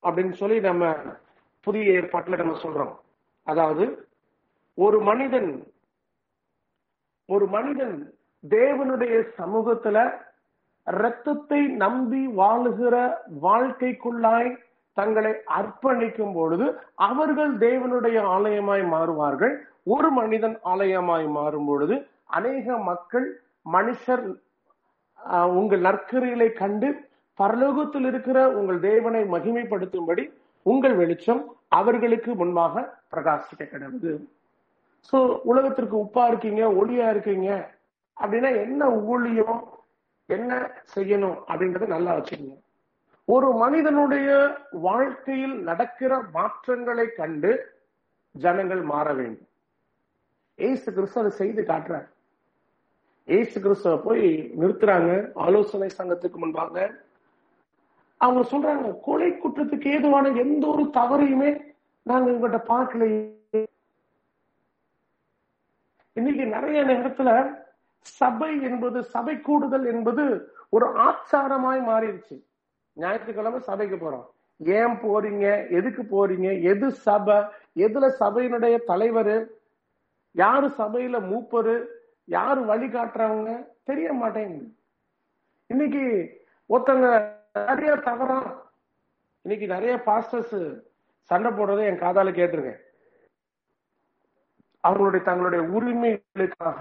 அப்படின்னு 0.02 0.34
சொல்லி 0.42 0.60
நம்ம 0.60 0.84
புதிய 1.66 1.98
ஏற்பாட்டுல 1.98 2.36
நம்ம 2.36 2.54
சொல்றோம். 2.62 2.94
அதாவது 3.46 3.84
ஒரு 4.78 4.98
மனிதன் 5.00 5.50
ஒரு 7.28 7.46
மனிதன் 7.48 7.96
தேவனுடைய 8.44 9.14
சமூகத்துல 9.38 9.98
ரத்தத்தை 10.86 11.60
நம்பி 11.76 12.26
வாழுகிற 12.36 12.96
வாழ்க்கைக்குள்ளாய் 13.42 14.50
தங்களை 14.96 15.32
அர்ப்பணிக்கும் 15.56 16.34
பொழுது 16.34 16.66
அவர்கள் 17.06 17.52
தேவனுடைய 17.58 18.18
ஆலயமாய் 18.34 18.84
மாறுவார்கள். 18.92 19.54
ஒரு 19.86 20.10
மனிதன் 20.10 20.56
ஆலயமாய் 20.64 21.26
மாறும் 21.28 21.66
பொழுது 21.66 21.96
அநேக 22.28 22.76
மக்கள் 22.86 23.26
மனுஷர் 23.66 24.24
ஆஹ், 25.18 25.50
உங்கள் 25.54 25.82
நற்கரைகளை 25.82 26.48
கண்டு 26.52 26.88
பரலோகத்தில் 27.38 28.06
இருக்கிற 28.06 28.38
உங்கள் 28.52 28.80
தேவனை 28.82 29.22
மகிமைப்படுத்தும்படி 29.30 30.24
உங்கள் 30.70 30.94
வெளிச்சம் 31.02 31.42
அவர்களுக்கு 31.78 32.30
முன்பாக 32.34 32.84
பிரகாசிக்க 33.12 33.62
கிடந்தது 33.64 34.12
ஸோ 35.08 35.18
உலகத்திற்கு 35.50 35.96
உப்பா 36.04 36.22
இருக்கீங்க 36.30 36.62
ஒளியா 36.80 37.08
இருக்கீங்க 37.14 37.48
அப்படின்னா 38.16 38.50
என்ன 38.64 38.82
ஊழியம் 39.12 39.58
என்ன 40.28 40.52
செய்யணும் 40.94 41.36
அப்படின்றத 41.48 41.86
நல்லா 41.86 42.12
வச்சுக்கோங்க. 42.16 42.56
ஒரு 43.28 43.48
மனிதனுடைய 43.62 44.28
வாழ்க்கையில் 44.86 45.56
நடக்கிற 45.68 46.12
மாற்றங்களை 46.36 47.06
கண்டு 47.18 47.50
ஜனங்கள் 48.34 48.82
மாற 48.92 49.06
வேண்டும். 49.12 49.48
ஏசு 50.58 50.88
கிறிஸ்து 50.96 51.20
அதை 51.22 51.32
செய்து 51.40 51.62
காட்டுறார். 51.62 52.08
ஏசு 53.28 53.56
கிறிஸ்துவ 53.60 53.94
போய் 54.06 54.26
நிறுத்துறாங்க 54.60 55.10
ஆலோசனை 55.46 55.88
சங்கத்துக்கு 55.98 56.38
முன்பாக 56.42 56.74
அவங்க 58.16 58.42
சொல்றாங்க 58.50 59.00
கொலை 59.00 59.30
குற்றத்துக்கு 59.30 59.86
ஏதுவான 59.86 60.28
எந்த 60.28 60.66
ஒரு 60.66 60.82
தவறையுமே 60.82 61.74
நாங்க 62.02 62.30
இவங்கிட்ட 62.30 62.60
பார்க்கலையே. 62.68 63.64
இன்னைக்கு 66.12 66.46
நிறைய 66.46 66.84
நேரத்துல 66.84 67.58
சபை 68.00 68.62
என்பது 68.62 69.04
சபை 69.04 69.40
கூடுதல் 69.40 69.86
என்பது 69.86 70.52
ஒரு 70.68 70.86
ஆச்சாரமாய் 70.86 71.80
மாறிடுச்சு. 71.80 72.42
ஞாயிற்றுக்கிழமை 72.92 73.60
சபைக்கு 73.60 73.96
போறோம். 73.96 74.26
ஏன் 74.58 74.96
போறீங்க? 75.02 75.70
எதுக்கு 75.70 76.02
போறீங்க? 76.02 76.62
எது 76.62 76.90
சபை? 76.90 77.36
எதுல 77.74 78.12
சபையினுடைய 78.20 78.84
தலைவர்? 78.84 79.48
யாரு 80.32 80.66
சபையில 80.66 81.20
மூப்பரு? 81.32 81.84
யாரு 82.24 82.64
வழி 82.64 82.86
காட்டுறவங்க? 82.86 83.66
தெரிய 83.82 84.12
மாட்டேங்குது. 84.12 84.74
இன்னைக்கு 85.66 86.04
ஒருத்தங்க 86.68 87.34
நிறைய 87.56 87.96
தவறா. 87.96 88.38
இன்னைக்கு 89.42 89.66
நிறைய 89.66 89.94
பாஸ்டர்ஸ் 90.06 90.56
சண்டை 91.30 91.50
போடுறதை 91.52 91.84
என் 91.90 92.02
காதால 92.04 92.28
கேட்டிருக்கேன். 92.38 92.80
அவங்களுடைய 94.84 95.22
தங்களுடைய 95.22 95.62
உரிமைகளுக்காக 95.76 96.80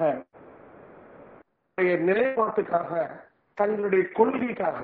நிலைப்பாட்டுக்காக 2.10 2.92
தங்களுடைய 3.54 4.04
கொள்கைக்காக 4.18 4.80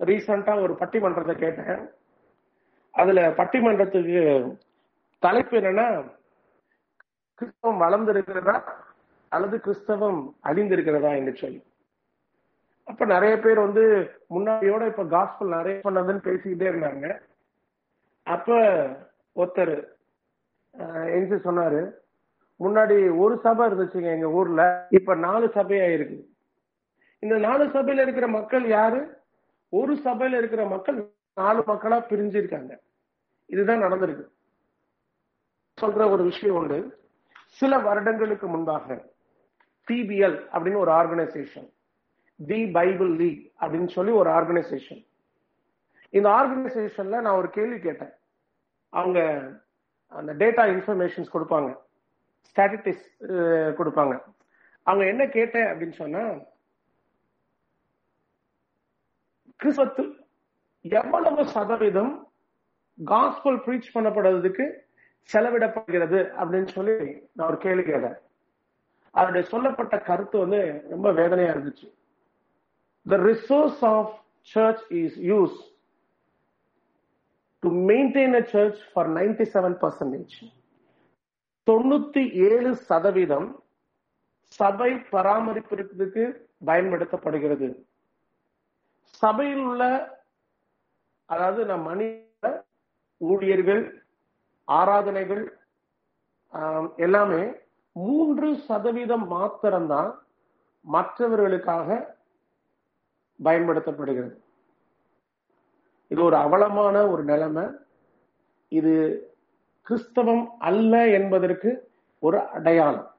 ரீசண்டா 0.00 0.54
ஒரு 0.62 0.72
பட்டிமன்றத்தை 0.72 1.34
கேட்டேன். 1.38 1.82
அதுல 2.90 3.20
பட்டிமன்றத்துக்கு 3.30 4.22
தலைப்பு 5.18 5.56
என்னன்னா 5.60 5.86
கிறிஸ்தவம் 7.38 7.82
வளர்ந்திருக்கிறதா 7.84 8.56
அல்லது 9.28 9.56
கிறிஸ்தவம் 9.60 10.20
அழிந்திருக்கிறதா 10.44 11.10
என்று 11.20 11.34
சொல்லி. 11.36 11.60
அப்ப 12.88 13.04
நிறைய 13.04 13.34
பேர் 13.38 13.58
வந்து 13.58 13.84
முன்னாடியோட 14.30 14.82
இப்ப 14.86 15.04
காஸ்பல் 15.14 15.54
நிறைய 15.56 15.80
பண்ணதுன்னு 15.84 16.24
பேசிக்கிட்டே 16.28 16.66
இருந்தாங்க. 16.72 17.06
அப்ப 18.22 18.56
ஒருத்தர் 19.36 19.74
எங்க 21.18 21.34
சொன்னாரு 21.46 21.80
முன்னாடி 22.64 22.96
ஒரு 23.18 23.34
சபை 23.42 23.68
இருந்துச்சுங்க 23.68 24.08
எங்க 24.16 24.28
ஊர்ல 24.38 24.62
இப்ப 24.90 25.14
நாலு 25.26 25.46
சபையா 25.54 25.86
இருக்கு 25.92 26.18
இந்த 27.18 27.36
நாலு 27.38 27.64
சபையில 27.66 28.02
இருக்கிற 28.02 28.26
மக்கள் 28.28 28.66
யாரு? 28.68 29.00
ஒரு 29.72 29.94
சபையில 30.04 30.38
இருக்கிற 30.42 30.64
மக்கள் 30.66 30.98
நாலு 31.34 31.60
மக்களா 31.66 31.98
பிரிஞ்சிருக்காங்க. 32.10 32.72
இதுதான் 33.46 33.82
நடந்திருக்கு. 33.82 34.26
சொல்ற 35.78 36.10
ஒரு 36.10 36.22
விஷயம் 36.22 36.56
உண்டு. 36.56 36.78
சில 37.58 37.78
வருடங்களுக்கு 37.78 38.46
முன்பாக 38.46 38.94
சிபிஎல் 39.88 40.38
அப்படின்னு 40.52 40.78
ஒரு 40.84 40.92
ஆர்கனைசேஷன் 40.92 41.68
தி 42.46 42.66
பைபிள் 42.66 43.16
லீக் 43.16 43.52
அப்படின்னு 43.60 43.88
சொல்லி 43.88 44.12
ஒரு 44.12 44.30
ஆர்கனைசேஷன். 44.30 45.06
இந்த 46.10 46.28
ஆர்கனைசேஷன்ல 46.28 47.20
நான் 47.20 47.38
ஒரு 47.40 47.50
கேள்வி 47.50 47.78
கேட்டேன். 47.78 48.12
அவங்க 48.88 49.18
அந்த 50.06 50.34
டேட்டா 50.34 50.62
இன்ஃபர்மேஷன்ஸ் 50.74 51.34
கொடுப்பாங்க. 51.34 51.76
ஸ்டாட்டிஸ்டிக்ஸ் 52.50 53.08
கொடுப்பாங்க. 53.78 54.22
அவங்க 54.82 55.06
என்ன 55.06 55.26
கேட்டேன் 55.26 55.66
அப்படின்னு 55.66 55.98
சொன்னா 56.02 56.22
கிறிஸ்தவத்தில் 59.62 60.12
எவ்வளவு 60.80 61.46
சதவீதம் 61.46 62.32
காஸ்பல் 63.06 63.58
ப்ரீச் 63.64 63.94
பண்ணப்படுறதுக்கு 63.94 64.66
செலவிடப்படுகிறது 65.32 66.18
அப்படின்னு 66.40 66.68
சொல்லி 66.68 67.22
நான் 67.32 67.48
ஒரு 67.48 67.58
கேள்வி 67.58 67.82
கேட்டேன். 67.82 68.18
அதனுடைய 69.10 69.48
சொல்லப்பட்ட 69.48 69.98
கருத்து 69.98 70.38
வந்து 70.38 70.84
ரொம்ப 70.90 71.12
வேதனையா 71.12 71.52
இருந்துச்சு. 71.52 71.96
The 73.08 73.16
resource 73.28 73.84
of 73.84 74.12
church 74.48 74.82
is 74.92 75.18
use 75.22 75.56
to 77.62 77.68
maintain 77.90 78.32
a 78.34 78.42
church 78.52 78.80
for 78.92 79.08
ninety 79.08 79.44
seven 79.54 79.76
percentage 79.82 80.36
தொண்ணூத்தி 81.66 82.22
ஏழு 82.48 82.70
சதவீதம் 82.88 83.48
சபை 84.58 84.90
பராமரிப்பிற்கு 85.10 86.24
பயன்படுத்தப்படுகிறது. 86.66 87.68
சபையில் 89.22 89.60
உள்ள 89.60 89.82
அதாவது 91.28 91.64
நம் 91.64 91.82
மனித 91.82 92.46
ஊழியர்கள் 93.20 93.82
ஆராதனைகள் 94.68 95.42
எல்லாமே 96.96 97.42
மூன்று 97.96 98.48
சதவீதம் 98.68 99.26
மாத்திரம்தான் 99.26 100.10
மற்றவர்களுக்காக 100.84 101.88
பயன்படுத்தப்படுகிறது. 103.44 104.36
இது 106.08 106.22
ஒரு 106.22 106.36
அவலமான 106.36 107.08
ஒரு 107.08 107.24
நிலைமை. 107.24 107.64
இது 108.68 108.94
கிறிஸ்தவம் 109.82 110.50
அல்ல 110.58 111.08
என்பதற்கு 111.08 111.90
ஒரு 112.18 112.40
அடையாளம். 112.48 113.14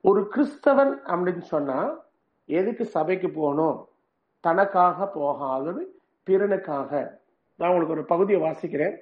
ஒரு 0.00 0.30
கிறிஸ்தவன் 0.34 0.92
அப்படின்னு 1.06 1.40
சொன்னா 1.40 2.04
எதுக்கு 2.44 2.84
சபைக்கு 2.84 3.30
போகணும்? 3.30 3.88
தனக்காக 4.40 5.08
போகாதது 5.08 6.00
பிறனுக்காக. 6.26 7.18
நான் 7.56 7.70
உங்களுக்கு 7.70 7.94
ஒரு 7.94 8.04
பகுதியை 8.04 8.40
வாசிக்கிறேன். 8.40 8.96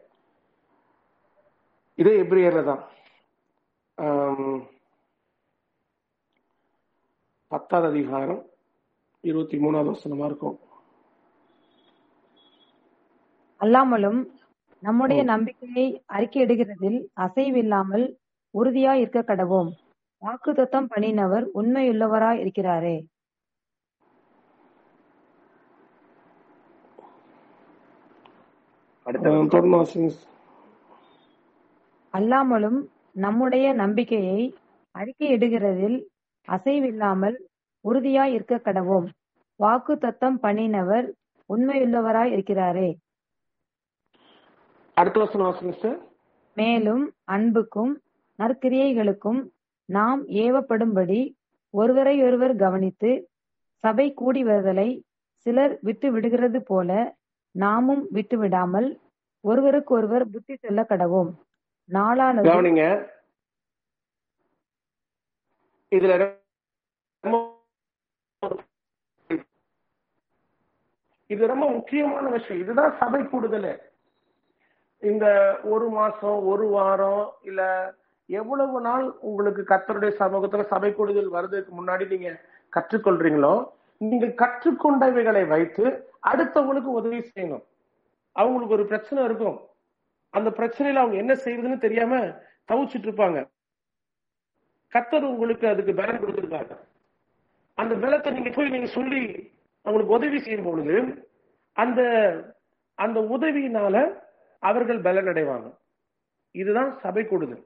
இதே 1.94 2.22
எப்ரியர்ல 2.22 2.64
தான். 2.64 2.82
பத்தாவது 7.48 7.90
அதிகாரம். 7.90 8.48
இருபத்தி 9.24 9.56
மூணாவது 9.58 9.90
வசனமா 9.94 10.24
இருக்கும் 10.24 10.58
அல்லாமலும் 13.60 14.20
நம்முடைய 14.82 15.22
நம்பிக்கையை 15.22 15.86
அறிக்கையிடுகிறதில் 16.12 16.98
அசைவில்லாமல் 17.16 18.04
உறுதியாய் 18.54 19.00
இருக்க 19.00 19.20
கடவோம். 19.20 19.70
வாக்குத்தத்தம் 20.22 20.88
பண்ணினவர் 20.96 21.46
உண்மையுள்ளவராய் 21.54 22.40
இருக்கிறாரே. 22.40 22.96
அல்லாமலும் 32.14 32.78
நம்முடைய 33.12 33.72
நம்பிக்கையை 33.72 34.40
அறிக்கையிடுகிறதில் 34.94 35.98
அசைவில்லாமல் 36.48 37.36
உறுதியாய் 37.88 38.32
இருக்க 38.32 38.56
கடவோம். 38.56 39.06
வாக்கு 39.56 39.98
தத்தம் 39.98 40.38
பண்ணினவர் 40.42 41.06
உண்மையுள்ளவராய் 41.48 42.32
இருக்கிறாரே. 42.32 42.96
அடுத்த 44.94 45.98
மேலும் 46.54 47.04
அன்புக்கும் 47.24 47.92
நற்கிரியைகளுக்கும் 48.38 49.40
நாம் 49.84 50.20
ஏவப்படும்படி 50.28 51.20
ஒருவரையொருவர் 51.74 52.56
கவனித்து 52.56 53.10
சபை 53.84 54.12
கூடி 54.12 54.44
வருதலை 54.44 54.88
சிலர் 55.36 55.78
விட்டு 55.80 56.12
விடுகிறது 56.12 56.62
போல 56.62 57.16
நாமும் 57.50 58.06
விட்டு 58.10 58.38
விடாமல் 58.38 58.88
ஒருவருக்கு 59.40 59.94
ஒருவர் 59.94 60.30
புத்தி 60.30 60.56
சொல்ல 60.56 60.86
கடவோம். 60.88 61.32
நாளானது 61.92 62.48
இதுல 65.90 67.52
இது 71.26 71.46
ரொம்ப 71.46 71.70
முக்கியமான 71.70 72.28
விஷயம். 72.28 72.62
இதுதான் 72.62 72.96
சபை 72.96 73.24
கூடுதல். 73.24 73.92
இந்த 74.98 75.26
ஒரு 75.64 75.88
மாசம் 75.88 76.46
ஒரு 76.46 76.66
வாரம் 76.66 77.32
இல்ல 77.42 77.62
எவ்வளவு 78.26 78.80
நாள் 78.80 79.04
உங்களுக்கு 79.20 79.62
கத்தருடைய 79.62 80.12
சமூகத்துல 80.18 80.62
சபை 80.62 80.92
கூடுதல் 80.92 81.28
வர்றதுக்கு 81.28 81.72
முன்னாடி 81.78 82.04
நீங்க 82.12 82.30
கற்றுக்கொள்றீங்களோ 82.76 83.54
நீங்க 83.96 84.26
கற்றுக்கொண்டவைகளை 84.26 85.46
வைத்து 85.46 85.84
அடுத்தவங்களுக்கு 86.32 86.90
உதவி 86.98 87.18
செய்யணும். 87.18 87.64
அவங்களுக்கு 88.32 88.74
ஒரு 88.74 88.86
பிரச்சனை 88.86 89.24
இருக்கும். 89.24 89.58
அந்த 90.30 90.50
பிரச்சனையில 90.50 91.02
அவங்க 91.02 91.16
என்ன 91.16 91.32
செய்யறதுன்னு 91.32 91.78
தெரியாம 91.78 92.16
தவிச்சிட்டு 92.72 93.08
இருப்பாங்க. 93.08 93.40
கத்தர் 94.92 95.30
உங்களுக்கு 95.32 95.68
அதுக்கு 95.68 95.94
பலன் 95.94 96.20
கொடுத்துருக்காங்க 96.20 96.74
அந்த 97.74 97.94
நிலத்தை 97.94 98.32
நீங்க 98.32 98.50
போய் 98.54 98.68
நீங்க 98.68 98.86
சொல்லி 98.86 99.22
அவங்களுக்கு 99.82 100.14
உதவி 100.14 100.38
செய்யும் 100.40 100.64
பொழுது 100.64 100.96
அந்த 101.72 102.00
அந்த 102.98 103.20
உதவியினால 103.20 103.96
அவர்கள் 104.58 105.00
பலன் 105.00 105.26
அடைவாங்க 105.26 105.68
இதுதான் 106.54 106.98
சபை 106.98 107.24
கூடுதல். 107.24 107.64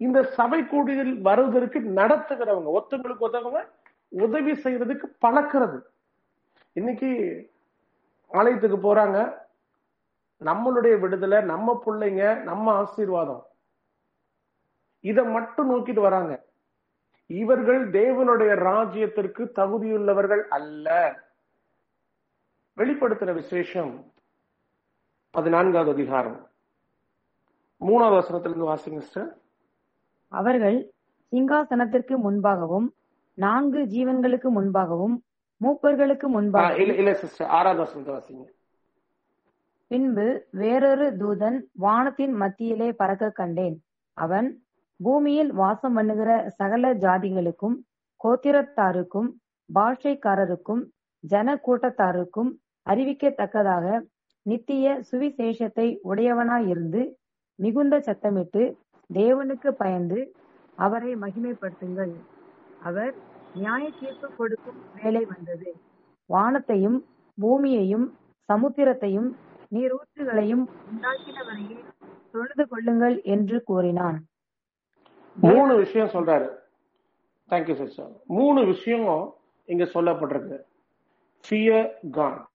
இந்த 0.00 0.22
சபை 0.22 0.66
கூடுதல் 0.66 1.20
வருவதற்கு 1.20 1.78
நடத்துகிறவங்க 1.80 2.70
ஒருத்தங்களுக்கு 2.78 3.28
உதவங்க 3.28 3.60
உதவி 4.08 4.52
செய்யறதுக்கு 4.52 5.06
பழக்கிறது. 5.18 5.78
இன்னைக்கு 6.72 7.10
ஆலயத்துக்கு 8.30 8.78
போறாங்க. 8.78 9.18
நம்மளுடைய 10.40 11.00
விடுதலை 11.00 11.40
நம்ம 11.40 11.82
பிள்ளைங்க 11.86 12.42
நம்ம 12.42 12.72
ஆசீர்வாதம். 12.72 13.46
இதை 15.00 15.24
மட்டும் 15.24 15.70
நோக்கிட்டு 15.70 16.00
வராங்க. 16.00 16.32
இவர்கள் 17.26 17.90
தேவனுடைய 17.90 18.54
ராஜ்யத்திற்கு 18.54 19.50
தகுதியுள்ளவர்கள் 19.54 20.42
அல்ல. 20.42 21.18
வெளிப்படுத்துற 22.76 23.32
விசேஷம் 23.32 24.12
பதினான்காவது 25.30 25.90
அதிகாரம். 25.90 26.50
மூணாவது 27.80 28.22
வசனத்திலிருந்து 28.22 28.68
வாசிங்க 28.68 28.98
சார் 28.98 29.36
அவர்கள் 30.28 30.92
சிங்காசனத்திற்கு 31.30 32.16
முன்பாகவும் 32.24 32.88
நான்கு 33.34 33.78
ஜீவன்களுக்கு 33.78 34.50
முன்பாகவும் 34.54 35.16
மூப்பர்களுக்கு 35.64 36.28
இல்ல 36.78 36.94
இல்ல 36.94 37.14
சிஸ்டர். 37.14 37.48
ஆறாவது 37.48 37.82
வசனத்தை 37.82 38.14
வாசிங்க. 38.14 38.44
பின்பு 39.86 40.46
வேறொரு 40.50 41.16
தூதன் 41.16 41.60
வானத்தின் 41.72 42.32
மத்தியிலே 42.32 42.92
பறக்க 42.92 43.30
கண்டேன். 43.30 43.82
அவன் 44.12 44.65
பூமியில் 45.00 45.52
வாசம் 45.52 45.94
பண்ணுகிற 45.94 46.30
சகல 46.58 46.92
ஜாதிகளுக்கும் 46.94 47.76
கோத்திரத்தாருக்கும் 48.20 49.28
பாஷைக்காரருக்கும் 49.70 50.82
ஜன 51.24 51.58
கூட்டத்தாருக்கும் 51.66 52.50
அறிவிக்கத்தக்கதாக 52.86 53.86
நித்திய 54.46 54.86
சுவிசேஷத்தை 55.10 55.86
உடையவனாயிருந்து 56.04 57.00
மிகுந்த 57.58 57.94
சத்தமிட்டு 57.98 58.62
தேவனுக்கு 59.10 59.70
பயந்து 59.72 60.20
அவரை 60.78 61.12
மகிமைப்படுத்துங்கள். 61.16 62.12
அவர் 62.82 63.12
நியாய 63.54 63.84
தீர்ப்பு 64.00 64.28
கொடுக்கும் 64.36 64.78
வேலை 64.94 65.22
வந்தது. 65.24 65.68
வானத்தையும் 66.30 66.98
பூமியையும் 67.38 68.06
சமுத்திரத்தையும் 68.48 69.28
நீரூற்றுகளையும் 69.72 70.64
உண்டாக்கினவரையே 70.90 71.78
தொழுது 72.32 72.64
கொள்ளுங்கள் 72.66 73.16
என்று 73.34 73.62
கூறினான். 73.62 74.18
மூணு 75.40 75.76
விஷயம் 75.76 76.12
சொல்றாரு. 76.12 76.48
தேங்க்யூ 77.50 77.74
சிஸ்டர் 77.74 78.12
மூணு 78.26 78.64
விஷயமும் 78.64 79.34
இங்க 79.64 79.84
சொல்லப்பட்டிருக்கு. 79.84 80.58
ஃபியர் 81.44 81.88
கான் 82.10 82.46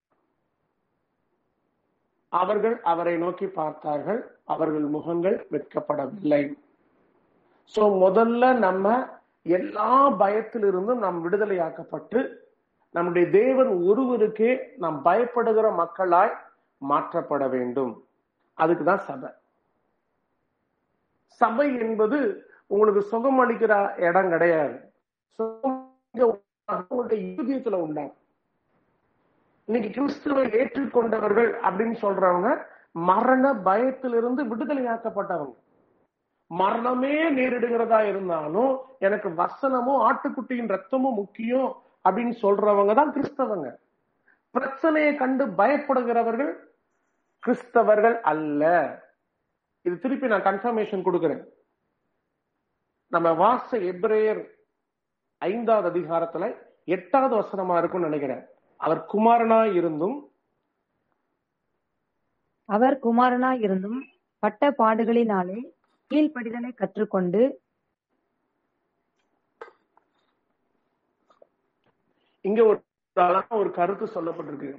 அவர்கள் 2.30 2.82
அவரை 2.82 3.18
நோக்கி 3.18 3.48
பார்த்தார்கள். 3.48 4.20
அவர்கள் 4.44 4.86
முகங்கள் 4.96 5.48
வெட்கப்படவில்லை. 5.52 6.44
சோ 7.76 7.82
முதல்ல 8.06 8.54
நம்ம 8.58 9.10
எல்லா 9.44 10.10
பயத்திலிருந்தும் 10.12 11.04
நாம் 11.06 11.20
விடுதலையாக்கப்பட்டு 11.26 12.20
நம்முடைய 12.92 13.30
தேவன் 13.30 13.68
ஒருவருக்கே 13.68 14.52
நாம் 14.78 15.06
பயப்படுகிற 15.06 15.76
மக்களாய் 15.76 16.34
மாற்றப்பட 16.90 17.50
வேண்டும். 17.50 18.06
அதுக்கு 18.54 18.84
தான் 18.84 19.06
சபை. 19.10 19.30
சபை 21.26 21.68
என்பது 21.76 22.50
உங்களுக்கு 22.74 23.02
சுகம் 23.12 23.40
அளிக்கிற 23.42 23.74
இடம் 24.08 24.30
கிடையாது. 24.34 24.76
உங்களுடைய 25.40 27.16
இருதயத்துல 27.24 27.78
உண்டாகும். 27.86 28.18
இன்னைக்கு 29.68 29.90
கிறிஸ்துவை 29.98 30.44
ஏற்றுக்கொண்டவர்கள் 30.60 31.50
அப்படின்னு 31.68 31.98
சொல்றவங்க 32.06 32.50
மரண 33.10 33.44
பயத்திலிருந்து 33.68 34.42
விடுதலையாக்கப்பட்டவங்க. 34.52 35.56
மரணமே 36.62 37.14
நேரிடுகிறதா 37.38 38.00
இருந்தாலும் 38.12 38.72
எனக்கு 39.08 39.30
வசனமும் 39.42 40.02
ஆட்டுக்குட்டியின் 40.08 40.74
ரத்தமும் 40.76 41.20
முக்கியம் 41.22 41.70
அப்படின்னு 42.10 42.36
சொல்றவங்க 42.42 42.94
தான் 43.00 43.14
கிறிஸ்தவங்க. 43.14 43.70
பிரச்சனையை 44.56 45.14
கண்டு 45.16 45.46
பயப்படுகிறவர்கள் 45.62 46.54
கிறிஸ்தவர்கள் 47.44 48.18
அல்ல. 48.32 48.64
இது 49.88 49.96
திருப்பி 50.00 50.28
நான் 50.28 50.48
கன்ஃபர்மேஷன் 50.50 51.06
கொடுக்குறேன். 51.08 51.44
நம்ம 53.14 53.30
வாச 53.44 53.70
எப்ரேயர் 53.92 54.42
ஐந்தாவது 55.42 55.88
அதிகாரத்துல 55.92 56.46
எட்டாவது 56.96 57.34
வசனமா 57.40 57.76
இருக்கும்னு 57.78 58.10
நினைக்கிறேன். 58.10 58.44
அவர் 58.80 59.02
குமாரனா 59.14 59.60
இருந்தும் 59.80 60.18
அவர் 62.70 62.96
குமாரனாய் 63.06 63.64
இருந்தும் 63.66 64.00
பட்ட 64.44 64.70
பாடுகளினாலே 64.80 65.60
கீழ்ப்படிதலை 66.12 66.72
கற்றுக்கொண்டு 66.82 67.42
இங்க 72.46 72.62
ஒரு 72.70 72.80
அழகா 73.18 73.54
ஒரு 73.62 73.72
கருத்து 73.80 74.06
சொல்லப்பட்டிருக்கு. 74.16 74.70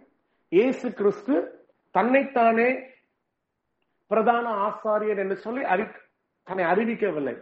இயேசு 0.52 0.86
கிறிஸ்து 1.00 1.34
தன்னைத்தானே 1.94 2.68
பிரதான 4.10 4.46
ஆசாரியர் 4.66 5.20
என்று 5.24 5.36
சொல்லி 5.44 5.62
அறி 5.72 5.84
தன்னை 6.46 6.64
அறிவிக்கவில்லை. 6.72 7.34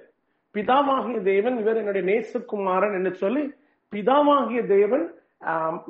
பிதாவாகிய 0.55 1.23
தேவன் 1.23 1.59
இவர் 1.59 1.77
என்னுடைய 1.77 2.05
நேசகுமாரன் 2.11 2.93
என்று 2.93 3.15
சொல்லி 3.15 3.55
பிதாவாகிய 3.93 4.67
தேவன் 4.67 5.15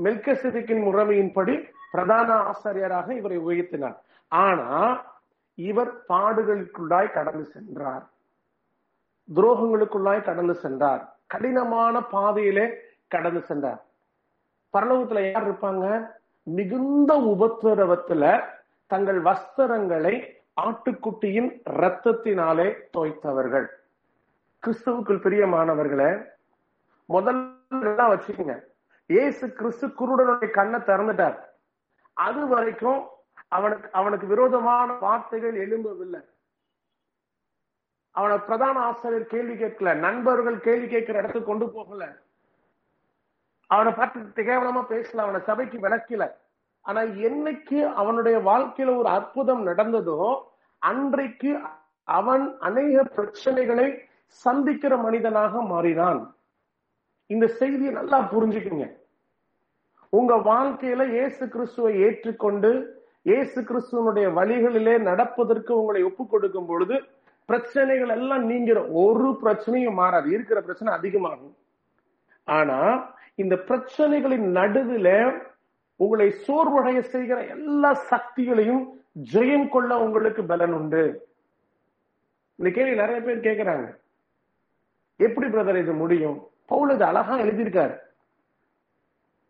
மெல்கசிதிக்கின் 0.05 0.83
முறைமையின்படி 0.87 1.69
பிரதான 1.93 2.33
ஆசிரியராக 2.33 3.15
இவரை 3.15 3.39
உயர்த்தினார். 3.39 3.97
ஆனா 4.29 4.69
இவர் 5.55 5.93
பாடுகளுக்குள்ளாய் 6.09 7.13
கடந்து 7.13 7.45
சென்றார். 7.45 8.05
துரோகங்களுக்குள்ளாய் 9.35 10.23
கடந்து 10.23 10.55
சென்றார். 10.55 11.17
கடினமான 11.27 12.03
பாதையிலே 12.03 12.67
கடந்து 13.09 13.41
சென்றார். 13.41 13.85
பரலோகத்துல 14.79 15.31
யார் 15.31 15.51
இருப்பாங்க? 15.51 16.11
மிகுந்த 16.43 17.11
உபத்திரவத்துல 17.33 18.45
தங்கள் 18.87 19.23
வஸ்திரங்களை 19.23 20.15
ஆட்டுக்குட்டியின் 20.61 21.51
ரத்தத்தினாலே 21.81 22.75
தோய்த்தவர்கள். 22.97 23.67
கிறிஸ்துவுக்குள் 24.63 25.23
பிரியமானவர்களே 25.25 26.09
முதல்ல 27.09 28.01
வச்சுக்கோங்க. 28.11 28.65
ஏசு 29.07 29.53
கிறிஸ்து 29.53 29.87
குருடனுடைய 29.87 30.51
கண்ணை 30.51 30.81
திறந்துட்டார். 30.81 31.39
அது 32.13 32.49
வரைக்கும் 32.49 33.09
அவனுக்கு 33.49 33.89
அவனுக்கு 33.93 34.27
விரோதமான 34.27 34.93
வார்த்தைகள் 34.93 35.57
எழும்பவில்லை. 35.65 36.21
அவனை 38.11 38.39
பிரதான 38.39 38.81
ஆசிரியர் 38.81 39.27
கேள்வி 39.27 39.65
கேட்கல 39.65 39.95
நண்பர்கள் 39.97 40.61
கேள்வி 40.61 40.89
கேட்கிற 40.89 41.19
இடத்துக்கு 41.19 41.49
கொண்டு 41.49 41.71
போகல. 41.71 42.17
அவனை 43.67 43.93
பார்த்து 43.93 44.45
கேவலமா 44.45 44.85
பேசல 44.93 45.25
அவனை 45.27 45.41
சபைக்கு 45.41 45.79
விளக்கல. 45.79 46.33
ஆனா 46.81 47.01
என்னைக்கு 47.01 47.93
அவனுடைய 47.95 48.39
வாழ்க்கையில 48.39 48.97
ஒரு 48.97 49.09
அற்புதம் 49.09 49.67
நடந்ததோ 49.67 50.21
அன்றைக்கு 50.79 51.61
அவன் 52.05 52.57
அநேக 52.59 53.03
பிரச்சனைகளை 53.17 53.89
சந்திக்கிற 54.45 54.95
மனிதனாக 55.07 55.63
மாறினான். 55.73 56.21
இந்த 57.35 57.47
செய்தியை 57.61 57.93
நல்லா 57.93 58.19
புரிஞ்சுக்குங்க. 58.33 58.87
உங்க 60.19 60.35
வாழ்க்கையில 60.51 61.03
இயேசு 61.17 61.43
கிறிஸ்துவை 61.49 61.93
ஏற்றுக்கொண்டு 62.07 62.71
இயேசு 63.31 63.59
கிறிஸ்துவனுடைய 63.69 64.27
வழிகளிலே 64.39 64.95
நடப்பதற்கு 65.09 65.73
உங்களை 65.81 66.03
ஒப்பு 66.09 66.25
கொடுக்கும் 66.27 66.69
பொழுது 66.71 66.97
பிரச்சனைகள் 67.49 68.13
எல்லாம் 68.17 68.45
நீங்கிற 68.51 68.79
ஒரு 69.03 69.29
பிரச்சனையும் 69.43 69.99
மாறாது. 70.01 70.29
இருக்கிற 70.37 70.59
பிரச்சனை 70.67 70.91
அதிகமாகும். 70.99 71.55
ஆனா 72.45 72.79
இந்த 73.43 73.55
பிரச்சனைகளின் 73.69 74.47
நடுவில் 74.59 75.15
உங்களை 75.97 76.29
சோர்வடைய 76.47 76.99
செய்கிற 77.15 77.39
எல்லா 77.57 77.91
சக்திகளையும் 78.13 78.83
ஜெயம் 79.33 79.69
கொள்ள 79.69 79.91
உங்களுக்கு 80.05 80.43
பலன் 80.53 80.75
உண்டு. 80.79 81.03
இந்த 82.59 82.71
கேள்வி 82.77 82.95
நிறைய 83.03 83.19
பேர் 83.27 83.47
கேட்கிறாங்க 83.49 83.87
எப்படி 85.21 85.47
பிரதர் 85.47 85.79
இது 85.79 85.93
முடியும்? 85.93 86.39
பவுல் 86.67 86.93
இது 86.95 87.05
அழகா 87.05 87.35
எழுதியிருக்காரு. 87.39 87.95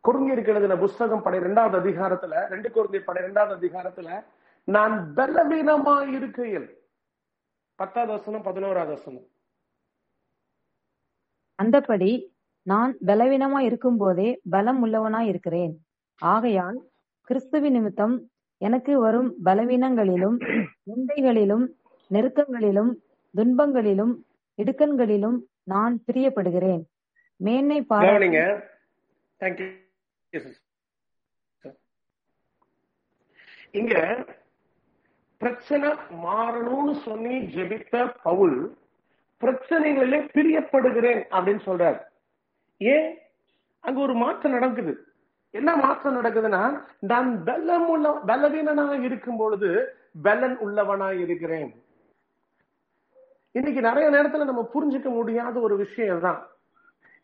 குறுங்கிற்கு 0.04 0.76
புஸ்தகம் 0.76 1.22
புஸ்தகம் 1.22 1.34
இரண்டாவது 1.34 1.76
அதிகாரத்துல 1.80 2.34
ரெண்டு 2.48 2.70
குறுங்கி 2.70 2.98
இரண்டாவது 3.18 3.54
அதிகாரத்துல 3.58 4.24
நான் 4.68 5.12
பலவீனமா 5.16 5.94
இருக்கையில் 6.14 6.68
பத்தாவது 7.78 8.12
வசனம் 8.12 8.42
பதினோராவது 8.42 8.92
வசனம். 8.92 9.26
அந்தபடி 11.62 12.12
நான் 12.66 12.96
இருக்கும் 13.60 13.96
போதே 13.96 14.40
பலம் 14.50 14.80
உள்ளவனாய் 14.84 15.28
இருக்கிறேன் 15.32 15.74
ஆகையால் 16.22 16.78
கிறிஸ்துவ 17.22 17.68
நிமித்தம் 17.68 18.14
எனக்கு 18.60 18.98
வரும் 19.00 19.34
பலவீனங்களிலும் 19.44 20.36
நிந்தைகளிலும் 20.90 21.66
நெருக்கங்களிலும் 22.10 22.90
துன்பங்களிலும் 23.34 24.14
இடுக்கண்களிலும் 24.58 25.38
நான் 25.62 26.02
பிரியப்படுகிறேன். 26.12 26.82
மேன்மை 27.36 27.82
பாராட்டி 27.82 28.26
இங்க 33.70 34.24
பிரச்சனை 35.36 35.94
மாறணும்னு 36.10 36.94
சொல்லி 36.94 37.38
ஜெபித்த 37.38 38.14
பவுல் 38.22 38.76
பிரச்சனைகளிலே 39.40 40.28
பிரியப்படுகிறேன் 40.34 41.22
அப்படின்னு 41.30 41.60
சொல்றார். 41.66 42.00
ஏன்? 42.76 43.18
அங்க 43.80 44.00
ஒரு 44.00 44.14
மாற்றம் 44.14 44.52
நடக்குது. 44.52 45.04
என்ன 45.50 45.76
மாற்றம் 45.76 46.22
நடக்குதுன்னா 46.22 46.84
நான் 46.98 47.44
பலம் 47.44 47.88
உள்ள 47.88 48.20
பலவீனனாக 48.26 48.96
இருக்கும் 48.96 49.36
பொழுது 49.36 49.94
பலன் 50.22 50.58
உள்ளவனாய் 50.58 51.20
இருக்கிறேன். 51.20 51.82
இன்னைக்கு 53.54 53.80
நிறைய 53.80 54.10
நேரத்துல 54.10 54.44
நம்ம 54.44 54.62
புரிஞ்சுக்க 54.74 55.08
முடியாத 55.14 55.60
ஒரு 55.60 55.76
விஷயம் 55.76 56.20
தான் 56.20 56.40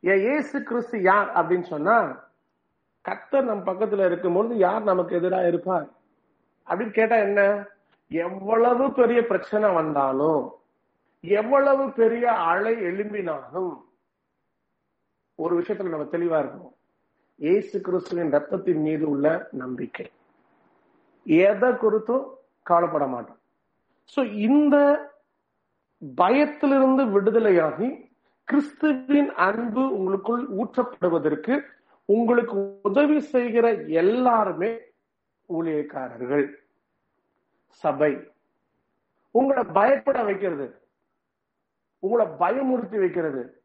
ஏன் 0.05 0.23
இயேசு 0.23 0.63
கிறிஸ்து 0.63 1.03
யார் 1.03 1.29
அப்படின்னு 1.35 1.67
சொன்னா 1.75 1.97
கர்த்தர் 3.05 3.45
நம்ம 3.45 3.73
பக்கத்துல 3.73 4.05
இருக்கும்பொழுது 4.05 4.57
யார் 4.57 4.83
நமக்கு 4.83 5.17
எதிராக 5.17 5.47
இருப்பார்? 5.47 5.87
அப்படின்னு 6.67 6.91
கேட்டா 6.91 7.17
என்ன? 7.17 7.69
எவ்வளவு 8.11 8.93
பெரிய 8.93 9.27
பிரச்சனை 9.27 9.71
வந்தாலும் 9.71 10.43
எவ்வளவு 11.25 11.93
பெரிய 11.93 12.33
அலை 12.33 12.75
எழும்பினாலும் 12.75 13.73
ஒரு 15.39 15.61
விஷயத்துல 15.61 15.93
நம்ம 15.95 16.09
தெளிவா 16.13 16.39
இருக்கணும். 16.43 16.75
இயேசு 17.41 17.81
கிறிஸ்துவின் 17.81 18.33
ரத்தத்தின் 18.33 18.83
மீது 18.83 19.11
உள்ள 19.11 19.49
நம்பிக்கை. 19.53 20.07
எதை 21.27 21.71
குறித்தும் 21.71 22.27
கவலைப்பட 22.63 23.07
மாட்டோம். 23.07 23.41
சோ 24.17 24.33
இந்த 24.33 24.77
பயத்திலிருந்து 26.17 27.05
விடுதலையாகி 27.05 28.11
கிறிஸ்துவின் 28.45 29.33
அன்பு 29.33 29.99
உங்களுக்குள் 29.99 30.49
ஊற்றப்படுவதற்கு 30.49 31.61
உங்களுக்கு 32.05 32.81
உதவி 32.83 33.21
செய்கிற 33.21 33.73
எல்லாருமே 33.73 34.79
ஊழியக்காரர்கள். 35.49 36.55
சபை. 37.69 38.33
உங்களை 39.31 39.63
பயப்பட 39.65 40.23
வைக்கிறது. 40.23 40.83
உங்களை 41.99 42.27
பயமுறுத்தி 42.27 42.99
வைக்கிறது. 42.99 43.63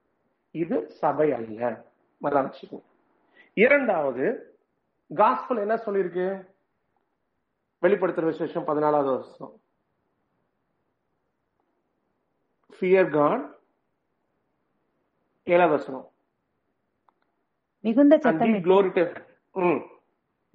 இது 0.51 0.89
சபை 0.89 1.31
அல்ல. 1.31 1.85
மலாட்சிக்கும் 2.21 2.83
இரண்டாவது 3.53 4.55
காஸ்பல் 5.15 5.57
என்ன 5.57 5.75
சொல்லியிருக்கு? 5.75 6.45
வெளிப்படுத்துற 7.81 8.23
விசேஷம் 8.23 8.67
பதினாலாவது 8.67 9.05
வருஷம் 9.05 9.60
ஃபியர் 12.81 13.09
காட் 13.09 13.43
வசனம் 15.47 16.05
மிகுந்த 17.83 18.15
சத்தம். 18.17 18.53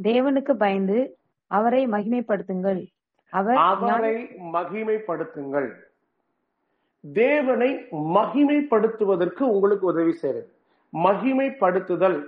தேவனுக்கு 0.01 0.53
பயந்து 0.63 0.99
அவரை 1.51 1.81
மகிமைப்படுத்துங்கள். 1.87 2.81
அவர் 3.33 3.59
அவரை 3.63 4.15
மகிமைப்படுத்துங்கள். 4.55 5.69
தேவனை 7.05 7.71
மகிமைப்படுத்துவதற்கு 8.17 9.43
உங்களுக்கு 9.55 9.87
உதவி 9.87 10.15
செய்யுது 10.23 10.43
மகிமைப்படுத்துதல் 10.93 12.19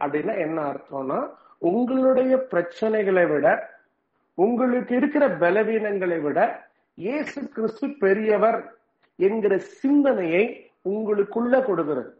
அப்படின்னா 0.00 0.34
என்ன 0.46 0.58
அர்த்தம்னா 0.72 1.18
உங்களுடைய 1.70 2.36
பிரச்சனைகளை 2.52 3.24
விட 3.32 3.46
உங்களுக்கு 4.38 4.92
இருக்கிற 4.96 5.24
பலவீனங்களை 5.42 6.18
விட 6.20 6.38
இயேசு 6.98 7.40
கிறிஸ்து 7.48 7.88
பெரியவர் 8.04 8.60
என்கிற 9.16 9.58
சிந்தனையை 9.58 10.72
உங்களுக்குள்ள 10.84 11.64
கொடுக்கிறது. 11.64 12.18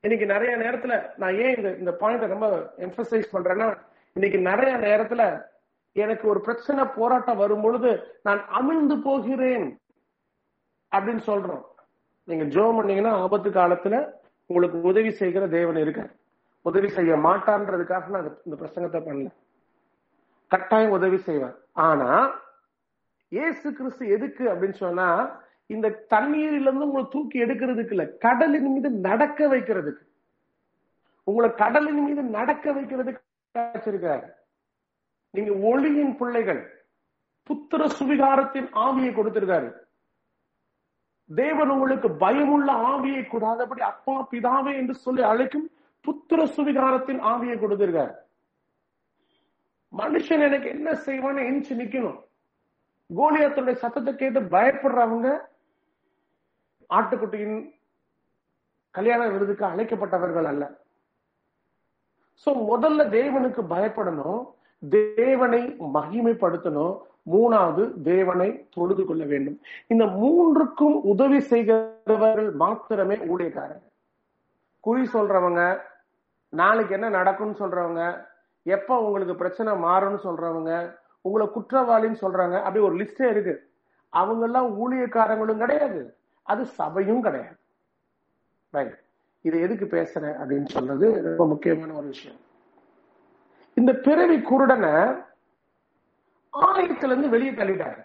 இன்னைக்கு 0.00 0.26
நிறைய 0.26 0.56
நேரத்துல 0.56 1.14
நான் 1.16 1.34
ஏன் 1.34 1.56
இந்த 1.56 1.70
இந்த 1.78 2.26
ரொம்ப 2.26 2.74
எம்பசைஸ் 2.78 3.32
பண்றேன்னா 3.32 3.78
இன்னைக்கு 4.12 4.38
நிறைய 4.38 4.76
நேரத்துல 4.76 5.22
எனக்கு 5.92 6.28
ஒரு 6.28 6.40
பிரச்சனை 6.40 6.84
போராட்டம் 6.84 7.36
வரும் 7.36 7.60
பொழுது 7.60 8.18
நான் 8.22 8.38
அமிழ்ந்து 8.38 9.02
போகிறேன் 9.02 9.80
அப்படின்னு 10.92 11.22
சொல்றோம். 11.26 11.64
நீங்க 12.24 12.44
ஜோ 12.44 12.72
பண்ணீங்கன்னா 12.76 13.10
ஆபத்து 13.10 13.50
காலத்துல 13.50 14.14
உங்களுக்கு 14.46 14.80
உதவி 14.80 15.10
செய்கிற 15.10 15.46
தேவன் 15.46 15.76
இருக்க 15.76 16.10
உதவி 16.62 16.88
செய்ய 16.88 17.16
மாட்டான்றதுக்காக 17.16 18.06
நான் 18.08 18.38
இந்த 18.44 18.56
பிரசங்கத்தை 18.60 19.00
பண்ணல. 19.06 19.30
கட்டாயம் 20.48 20.90
உதவி 20.90 21.18
செய்வேன். 21.18 21.54
ஆனா 21.72 22.40
இயேசு 23.28 23.72
கிறிஸ்து 23.72 24.08
எதுக்கு 24.08 24.44
அப்படின்னு 24.48 24.74
சொன்னா 24.74 25.06
இந்த 25.66 25.88
தண்ணீரிலிருந்து 26.12 26.86
உங்களை 26.88 27.04
தூக்கி 27.10 27.36
எடுக்கிறதுக்கு 27.44 27.94
இல்ல 27.96 28.04
கடலின் 28.24 28.70
மீது 28.72 28.90
நடக்க 28.90 29.46
வைக்கிறதுக்கு. 29.54 30.02
உங்களை 31.24 31.48
கடலின் 31.54 32.02
மீது 32.06 32.22
நடக்க 32.38 32.72
வைக்கிறதுக்கு 32.72 33.22
வச்சிருக்காரு 33.54 34.26
நீங்க 35.34 35.52
ஒளியின் 35.70 36.16
பிள்ளைகள் 36.16 36.60
புத்திர 37.48 37.82
சுவிகாரத்தின் 37.98 38.68
ஆவியை 38.84 39.12
கொடுத்திருக்காரு. 39.14 39.70
தேவன் 41.30 41.72
உங்களுக்கு 41.74 42.08
பயமுள்ள 42.24 42.72
ஆவியை 42.90 43.22
கூடாதபடி 43.26 43.80
அப்பா 43.80 44.14
பிதாவே 44.30 44.72
என்று 44.80 44.94
சொல்லி 44.94 45.22
அழைக்கும் 45.22 45.66
புத்திர 46.04 46.40
சுவிகாரத்தின் 46.56 47.20
ஆவியை 47.32 47.56
கொடுத்திருக்காரு. 47.58 48.14
மனுஷன் 49.92 50.44
எனக்கு 50.48 50.68
என்ன 50.68 50.90
செய்வான்னு 51.06 51.46
எஞ்சி 51.50 51.74
நிக்கணும். 51.74 52.20
கோலியாத்துடைய 53.16 53.76
சத்தத்தை 53.82 54.12
கேட்டு 54.14 54.40
பயப்படுறவங்க 54.54 55.28
ஆட்டுக்குட்டியின் 56.96 57.58
கல்யாண 58.94 59.22
விருதுக்கு 59.34 59.64
அழைக்கப்பட்டவர்கள் 59.70 60.48
அல்ல. 60.50 60.64
சோ 62.42 62.50
முதல்ல 62.70 63.00
தேவனுக்கு 63.18 63.62
பயப்படணும் 63.72 64.42
தேவனை 64.82 65.62
மகிமைப்படுத்தணும் 65.96 66.94
மூணாவது 67.32 67.82
தேவனை 68.08 68.48
தொழுது 68.74 69.02
கொள்ள 69.04 69.22
வேண்டும். 69.32 69.56
இந்த 69.92 70.04
மூன்றுக்கும் 70.22 70.96
உதவி 71.12 71.40
செய்கிறவர்கள் 71.52 72.50
மாத்திரமே 72.62 73.16
ஊழியக்காரர். 73.32 73.84
குறி 74.84 75.04
சொல்றவங்க 75.14 75.62
நாளைக்கு 76.60 76.94
என்ன 76.96 77.08
நடக்கும்னு 77.18 77.60
சொல்றவங்க 77.62 78.02
எப்ப 78.76 78.98
உங்களுக்கு 79.04 79.34
பிரச்சனை 79.40 79.70
மாறும்னு 79.86 80.20
சொல்றவங்க 80.26 80.72
உங்களை 81.26 81.46
குற்றவாளின்னு 81.54 82.22
சொல்றாங்க 82.24 82.56
அப்படி 82.62 82.84
ஒரு 82.88 82.96
லிஸ்டே 83.00 83.26
இருக்கு. 83.34 83.54
அவங்க 84.12 84.44
எல்லாம் 84.48 84.68
ஊழியக்காரங்களும் 84.82 85.62
கிடையாது. 85.62 86.02
அது 86.44 86.62
சபையும் 86.66 87.22
கிடையாது. 87.22 87.56
ரைட் 88.70 88.98
இதை 89.42 89.60
எதுக்கு 89.60 89.86
பேசுறேன் 89.96 90.36
அப்படின்னு 90.40 90.64
சொல்றது 90.64 91.22
ரொம்ப 91.22 91.46
முக்கியமான 91.46 91.92
ஒரு 91.92 92.06
விஷயம். 92.06 92.40
இந்த 93.74 93.92
பிறவி 93.92 94.36
குருடனை 94.40 94.92
ஆலயத்துல 96.52 97.12
இருந்து 97.12 97.28
வெளியே 97.28 97.50
தள்ளிட்டாங்க 97.50 98.00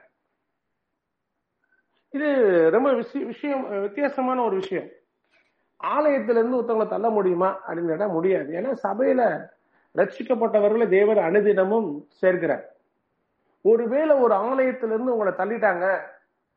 இது 2.10 2.28
ரொம்ப 2.72 2.94
விஷய 2.94 3.26
விஷயம் 3.26 3.82
வித்தியாசமான 3.82 4.42
ஒரு 4.42 4.56
விஷயம். 4.56 4.88
ஆலயத்துல 5.84 6.38
இருந்து 6.38 6.62
ஒருத்தவங்களை 6.62 6.88
தள்ள 6.88 7.10
முடியுமா 7.10 7.50
அப்படின்னு 7.68 7.88
கேட்டா 7.88 8.08
முடியாது. 8.08 8.54
ஏன்னா 8.54 8.72
சபையில 8.84 9.22
ரட்சிக்கப்பட்டவர்களை 9.96 10.88
தேவர் 10.90 11.18
அனுதினமும் 11.18 11.90
சேர்க்கிறார். 12.22 12.64
ஒருவேளை 13.62 14.16
ஒரு 14.16 14.36
ஆலயத்துல 14.36 14.94
இருந்து 14.94 15.16
உங்களை 15.16 15.34
தள்ளிட்டாங்க 15.34 15.86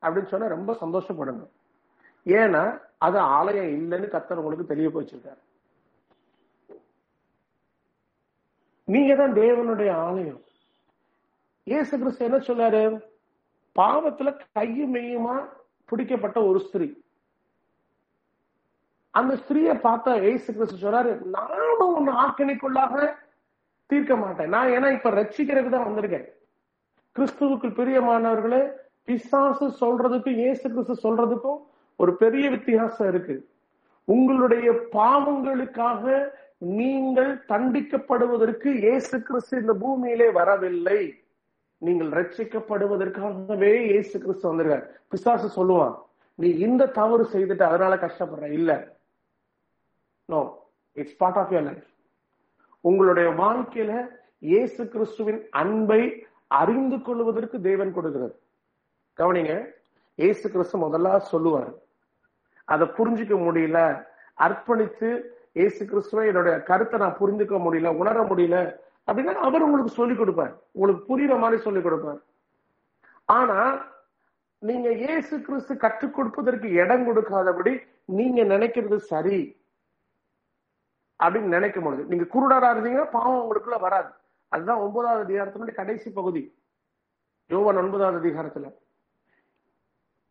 அப்படின்னு 0.03 0.27
சொன்னா 0.27 0.47
ரொம்ப 0.47 0.77
சந்தோஷப்படுங்க. 0.81 1.45
ஏன்னா 2.27 2.63
அது 3.07 3.19
ஆலயம் 3.39 3.71
இல்லைன்னு 3.79 4.09
கத்தர் 4.15 4.41
உங்களுக்கு 4.41 4.71
தெளிய 4.73 4.89
போச்சிருக்காரு. 4.95 5.41
நீங்க 8.89 9.13
தான் 9.21 9.37
தேவனுடைய 9.43 9.91
ஆலயம். 10.09 10.43
இயேசு 11.67 11.93
கிறிஸ்து 11.99 12.27
என்ன 12.29 12.39
சொல்லாரு 12.49 12.83
பாவத்துல 13.77 14.31
கையும் 14.57 14.95
மெய்யுமா 14.95 15.37
பிடிக்கப்பட்ட 15.91 16.39
ஒரு 16.51 16.59
ஸ்திரீ. 16.67 16.89
அந்த 19.15 19.33
ஸ்திரீயை 19.43 19.75
பார்த்தா 19.87 20.13
ஏசு 20.31 20.49
கிறிஸ்து 20.57 20.83
சொல்றாரு 20.85 21.11
நானும் 21.37 21.97
உன்னை 21.97 22.13
ஆக்கணிக்குள்ளாக 22.25 22.95
தீர்க்க 23.91 24.15
மாட்டேன். 24.23 24.53
நான் 24.55 24.73
ஏன்னா 24.77 24.89
இப்ப 24.97 25.11
ரட்சிக்கிறதுக்கு 25.19 25.75
தான் 25.75 25.89
வந்திருக்கேன். 25.89 26.27
கிறிஸ்துவுக்கு 27.17 27.69
பிரியமானவர்களே 27.79 28.63
பிசாசு 29.09 29.67
சொல்றதுக்கும் 29.83 30.41
இயேசு 30.43 30.65
கிறிஸ்து 30.75 30.95
சொல்றதுக்கும் 31.07 31.61
ஒரு 31.97 32.17
பெரிய 32.17 32.51
வித்தியாசம் 32.51 33.09
இருக்கு. 33.09 33.49
உங்களுடைய 34.05 34.71
பாவங்களுக்காக 34.93 36.31
நீங்கள் 36.59 37.45
தண்டிக்கப்படுவதற்கு 37.49 38.67
இயேசு 38.67 39.23
கிறிஸ்து 39.23 39.61
இந்த 39.61 39.73
பூமியிலே 39.73 40.31
வரவில்லை. 40.31 41.01
நீங்கள் 41.79 42.09
ரட்சிக்கப்படுவதற்காகவே 42.09 43.73
இயேசு 43.85 44.21
கிறிஸ்து 44.21 44.49
வந்திருக்கார். 44.49 45.01
பிசாசு 45.09 45.49
சொல்லுவான் 45.57 45.95
நீ 46.35 46.49
இந்த 46.49 46.87
தவறு 46.87 47.25
செய்துட்டு 47.33 47.63
அதனால 47.63 47.95
கஷ்டப்படுற. 47.95 48.51
இல்ல. 48.51 48.99
No 50.29 50.41
it's 50.93 51.17
part 51.17 51.37
of 51.37 51.53
your 51.53 51.63
life 51.63 51.89
உங்களுடைய 52.81 53.31
வாழ்க்கையில 53.31 53.93
இயேசு 54.39 54.89
கிறிஸ்துவின் 54.89 55.41
அன்பை 55.51 56.27
அறிந்து 56.47 57.03
கொள்வதற்கு 57.03 57.61
தேவன் 57.61 57.93
கொடுக்கிறது 57.93 58.35
கவனிங்க 59.19 59.53
இயேசு 60.15 60.51
கிறிஸ்து 60.51 60.79
முதல்ல 60.79 61.19
சொல்லுவார். 61.19 61.73
அதை 62.65 62.87
புரிஞ்சுக்க 62.87 63.35
முடியல. 63.47 64.07
அர்ப்பணித்து 64.39 65.23
இயேசு 65.53 65.87
கிறிஸ்துவ 65.87 66.27
என்னுடைய 66.27 66.63
கருத்தை 66.63 67.01
நான் 67.01 67.17
புரிஞ்சுக்க 67.21 67.57
முடியல 67.65 67.97
உணர 67.97 68.23
முடியல 68.23 68.77
அப்படின்னா 69.07 69.35
அவர் 69.35 69.63
உங்களுக்கு 69.63 69.91
சொல்லிக் 69.91 70.19
கொடுப்பார். 70.19 70.63
உங்களுக்கு 70.73 71.03
புரியுற 71.09 71.39
மாதிரி 71.39 71.63
சொல்லிக் 71.63 71.83
கொடுப்பார். 71.83 72.21
ஆனா 73.25 73.85
நீங்க 74.59 74.93
இயேசு 74.93 75.41
கிறிஸ்து 75.41 75.77
கற்றுக் 75.77 76.15
கொடுப்பதற்கு 76.15 76.69
இடம் 76.69 77.07
கொடுக்காதபடி 77.07 77.81
நீங்க 78.05 78.43
நினைக்கிறது 78.43 78.97
சரி 78.97 79.61
அப்படின்னு 81.25 81.53
நினைக்க 81.57 81.81
முடியுது. 81.81 82.05
நீங்க 82.05 82.25
குருடரா 82.25 82.69
இருந்தீங்கன்னா 82.69 83.11
பாவம் 83.11 83.41
உங்களுக்குள்ள 83.41 83.81
வராது. 83.81 84.09
அதுதான் 84.49 84.77
ஒன்பதாவது 84.77 85.23
அதிகாரத்தினுடைய 85.25 85.75
கடைசி 85.75 86.11
பகுதி. 86.11 86.59
யோவன் 87.51 87.77
ஒன்பதாவது 87.77 88.29
அதிகாரத்துல. 88.29 88.75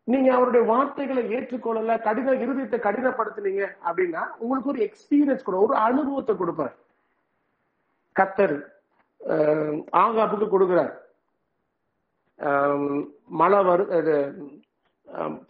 நீங்க 0.08 0.28
அவருடைய 0.36 0.64
வார்த்தைகளை 0.72 1.22
ஏற்றுக்கொள்ளல 1.36 1.94
கடின 2.02 2.34
இருதயத்தை 2.44 2.78
கடினப்படுத்தினீங்க 2.86 3.64
அப்படின்னா 3.88 4.22
உங்களுக்கு 4.40 4.72
ஒரு 4.74 4.80
எக்ஸ்பீரியன்ஸ் 4.88 5.46
கூட 5.48 5.58
ஒரு 5.66 5.76
அனுபவத்தை 5.88 6.34
கொடுப்பார். 6.36 6.74
கத்தர் 8.16 8.56
அஹ், 9.20 9.76
ஆகாப்புக்கு 10.04 10.48
கொடுக்கிறார். 10.48 10.92
மழை 13.40 13.60
வரு 13.68 13.84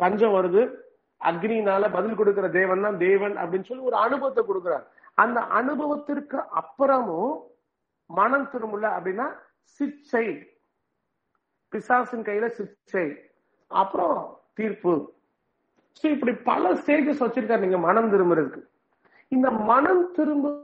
பஞ்சம் 0.00 0.36
வருது 0.36 0.62
அக்னினால 1.20 1.84
பதில் 1.92 2.18
கொடுக்கிற 2.18 2.46
தேவன் 2.58 2.84
தான் 2.86 2.98
தேவன் 2.98 3.34
அப்படின்னு 3.42 3.68
சொல்லி 3.68 3.88
ஒரு 3.90 3.98
அனுபவத்தை 4.06 4.42
கொடுக்கிறார். 4.44 4.86
அந்த 5.18 5.40
அனுபவத்திற்கு 5.60 6.38
அப்புறமும் 6.60 7.34
மனம் 8.10 8.50
திரும்பல 8.52 8.86
அப்படின்னா 8.98 9.26
சிச்சை. 9.80 10.26
பிசாசின் 11.72 12.26
கையில 12.28 12.46
சிச்சை. 12.58 13.06
அப்புறம் 13.70 14.18
தீர்ப்பு. 14.54 15.12
இப்படி 16.02 16.32
பல 16.32 16.74
ஸ்டேஜஸ் 16.74 17.22
வச்சிருக்காரு. 17.22 17.58
நீங்க 17.58 17.78
மனம் 17.78 18.12
திரும்புறதுக்கு. 18.12 18.60
இந்த 19.28 19.50
மனம் 19.50 20.10
திரும்ப 20.12 20.60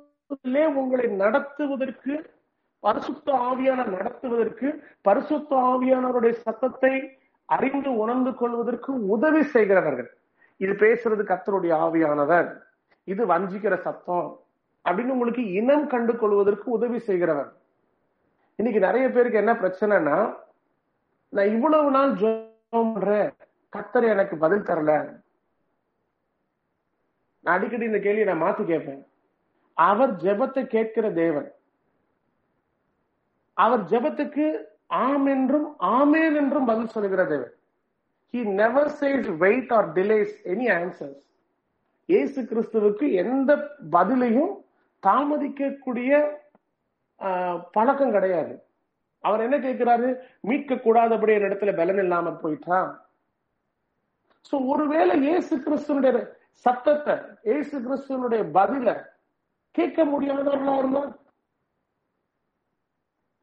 உங்களை 0.74 1.07
நடத்துவதற்கு 1.07 2.30
பரிசுத்த 2.80 3.32
ஆவியான 3.32 3.86
நடத்துவதற்கு 3.86 4.82
பரிசுத்த 5.01 5.57
ஆவியானவருடைய 5.57 6.30
சத்தத்தை 6.30 7.18
அறிந்து 7.45 7.97
உணர்ந்து 7.97 8.34
கொள்வதற்கு 8.34 9.09
உதவி 9.09 9.43
செய்கிறவர்கள். 9.43 10.16
இது 10.57 10.72
பேசுறது 10.72 11.22
கத்தருடைய 11.24 11.72
ஆவியானவர். 11.86 12.59
இது 13.05 13.26
வஞ்சிக்கிற 13.26 13.80
சத்தம். 13.80 14.41
அப்படின்னு 14.84 15.07
உங்களுக்கு 15.07 15.53
இனம் 15.53 15.86
கண்டு 15.86 16.16
கொள்வதற்கு 16.16 16.70
உதவி 16.70 16.99
செய்கிறவர். 16.99 17.53
இன்னைக்கு 18.57 18.86
நிறைய 18.86 19.09
பேருக்கு 19.09 19.39
என்ன 19.39 19.53
பிரச்சனைனா 19.53 20.34
நான் 21.28 21.49
இவ்வளவு 21.49 21.91
நாள் 21.91 22.12
ஜெபம் 22.12 22.47
பண்றேன். 22.68 23.32
கத்தர் 23.72 24.06
எனக்கு 24.08 24.36
பதில் 24.38 24.66
தரல. 24.68 24.92
நான் 27.44 27.56
அடிக்கடி 27.56 27.84
இந்த 27.84 27.98
கேள்வியை 27.98 28.26
நான் 28.26 28.42
மாத்தி 28.42 28.64
கேட்பேன். 28.64 29.02
அவர் 29.76 30.12
ஜெபத்தை 30.16 30.62
கேட்கிற 30.66 31.06
தேவன். 31.14 31.48
அவர் 33.56 33.82
ஜெபத்துக்கு 33.84 34.46
ஆம் 35.02 35.26
என்றும் 35.26 35.68
ஆமேன் 35.94 36.36
என்றும் 36.36 36.66
பதில் 36.66 36.86
சொல்லுகிற 36.86 37.22
தேவன். 37.26 37.52
He 38.34 38.40
never 38.54 38.90
says 39.00 39.28
wait 39.38 39.72
or 39.72 39.88
delays 39.92 40.36
any 40.46 40.66
answers 40.74 41.24
இயேசு 42.08 42.40
கிறிஸ்துவுக்கு 42.42 43.06
எந்த 43.14 43.50
பதிலையும் 43.92 44.52
தாமதிக்கக்கூடிய 45.02 46.12
ஆஹ், 47.20 47.60
பழக்கம் 47.72 48.12
கிடையாது. 48.12 48.52
அவர் 49.24 49.40
என்ன 49.40 49.56
கேட்கிறாரு? 49.58 50.08
மீட்க 50.40 50.76
கூடாதபடி 50.76 51.32
என்னிடத்துல 51.34 51.72
பலன் 51.76 51.98
இல்லாம 51.98 52.30
போயிட்டான் 52.42 52.90
சோ 54.45 54.66
ஒருவேளை 54.72 55.14
இயேசு 55.20 55.55
கிறிஸ்துவனுடைய 55.57 56.12
சத்தத்தை 56.66 57.14
இயேசு 57.43 57.76
கிறிஸ்துவனுடைய 57.86 58.51
பதில 58.59 58.89
கேட்க 59.74 60.05
முடியாதவர்களா 60.05 60.78
இருந்தா? 60.78 61.03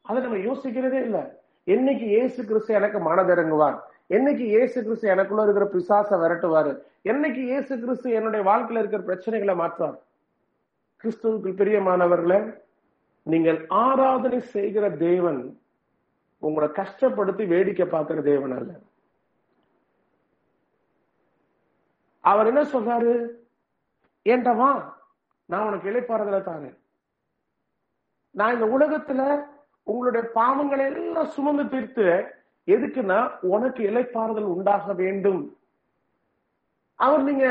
அதை 0.05 0.21
நம்ம 0.21 0.37
யோசிக்கிறதே 0.37 0.99
இல்ல. 1.07 1.19
என்னைக்கு 1.67 2.05
இயேசு 2.05 2.45
கிறிஸ்து 2.45 2.73
எனக்கு 2.73 2.99
மனதிறங்குவார் 2.99 3.77
என்னைக்கு 4.09 4.45
ஏசு 4.61 4.83
கிறிஸ்து 4.83 5.07
எனக்குள்ள 5.07 5.43
இருக்கிற 5.43 5.65
பிசாச 5.65 6.09
விரட்டுவாரு? 6.23 6.71
என்னைக்கு 7.03 7.41
இயேசு 7.43 7.79
கிறிஸ்து 7.79 8.09
என்னுடைய 8.11 8.41
வாழ்க்கையில 8.49 8.81
இருக்கிற 8.81 9.01
பிரச்சனைகளை 9.09 9.55
மாற்றுவார்? 9.61 9.97
கிறிஸ்துவுக்கு 11.03 11.51
பிரியமானவர்களே 11.61 12.39
நீங்கள் 13.23 13.67
ஆராதனை 13.69 14.39
செய்கிற 14.39 14.89
தேவன் 14.89 15.41
உங்களை 16.39 16.67
கஷ்டப்படுத்தி 16.67 17.47
வேடிக்கை 17.47 17.85
பார்க்கிற 17.85 18.21
தேவன் 18.21 18.51
அல்ல. 18.51 18.71
அவர் 22.25 22.47
என்ன 22.47 22.61
சொல்றாரு? 22.63 23.13
ஏன்டா 24.25 24.53
நான் 25.45 25.65
உனக்கு 25.67 25.89
இழைப்பாறுதல 25.89 26.39
தாரேன். 26.45 26.77
நான் 28.31 28.53
இந்த 28.53 28.65
உலகத்துல 28.77 29.45
உங்களுடைய 29.83 30.29
பாவங்களை 30.35 30.85
எல்லாம் 30.95 31.25
சுமந்து 31.25 31.69
தீர்த்து 31.69 32.25
எதுக்குன்னா 32.67 33.39
உனக்கு 33.39 33.83
இலைப்பாறுதல் 33.83 34.53
உண்டாக 34.55 34.93
வேண்டும். 34.93 35.57
அவர் 36.95 37.23
நீங்க 37.23 37.47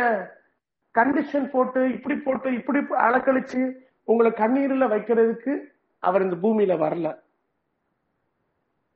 கண்டிஷன் 0.98 1.50
போட்டு 1.50 1.92
இப்படி 1.92 2.16
போட்டு 2.16 2.54
இப்படி 2.54 2.78
அலக்கழிச்சு 2.78 3.72
உங்களை 4.04 4.30
கண்ணீர்ல 4.30 4.86
வைக்கிறதுக்கு 4.94 5.54
அவர் 5.98 6.22
இந்த 6.22 6.36
பூமியில 6.48 6.76
வரல. 6.84 7.08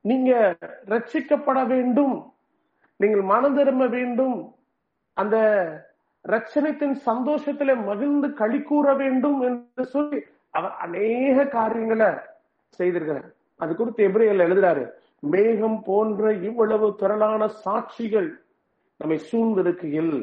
நீங்க 0.01 0.57
ரட்சிக்கப்பட 0.85 1.67
வேண்டும். 1.67 2.33
நீங்கள் 2.95 3.21
மனம் 3.21 3.55
திரும்ப 3.55 3.87
வேண்டும். 3.87 4.55
அந்த 5.21 5.37
ரட்சணத்தின் 6.25 6.95
சந்தோஷத்திலே 7.05 7.75
மகிழ்ந்து 7.85 8.27
களி 8.33 8.59
கூற 8.61 8.93
வேண்டும் 8.93 9.39
என்று 9.41 9.85
சொல்லி 9.93 10.19
அவர் 10.57 10.75
அநேக 10.85 11.45
காரியங்களை 11.57 12.09
செய்திருக்கிறார். 12.79 13.27
அது 13.59 13.71
குறித்து 13.75 14.07
எப்ரேயர்ல 14.07 14.47
எழுதுறாரு 14.47 14.83
மேகம் 15.33 15.79
போன்ற 15.85 16.31
இவ்வளவு 16.49 16.87
திரளான 16.95 17.49
சாட்சிகள் 17.65 18.29
நம்மை 18.99 19.17
சூழ்ந்திருக்கையில் 19.31 20.13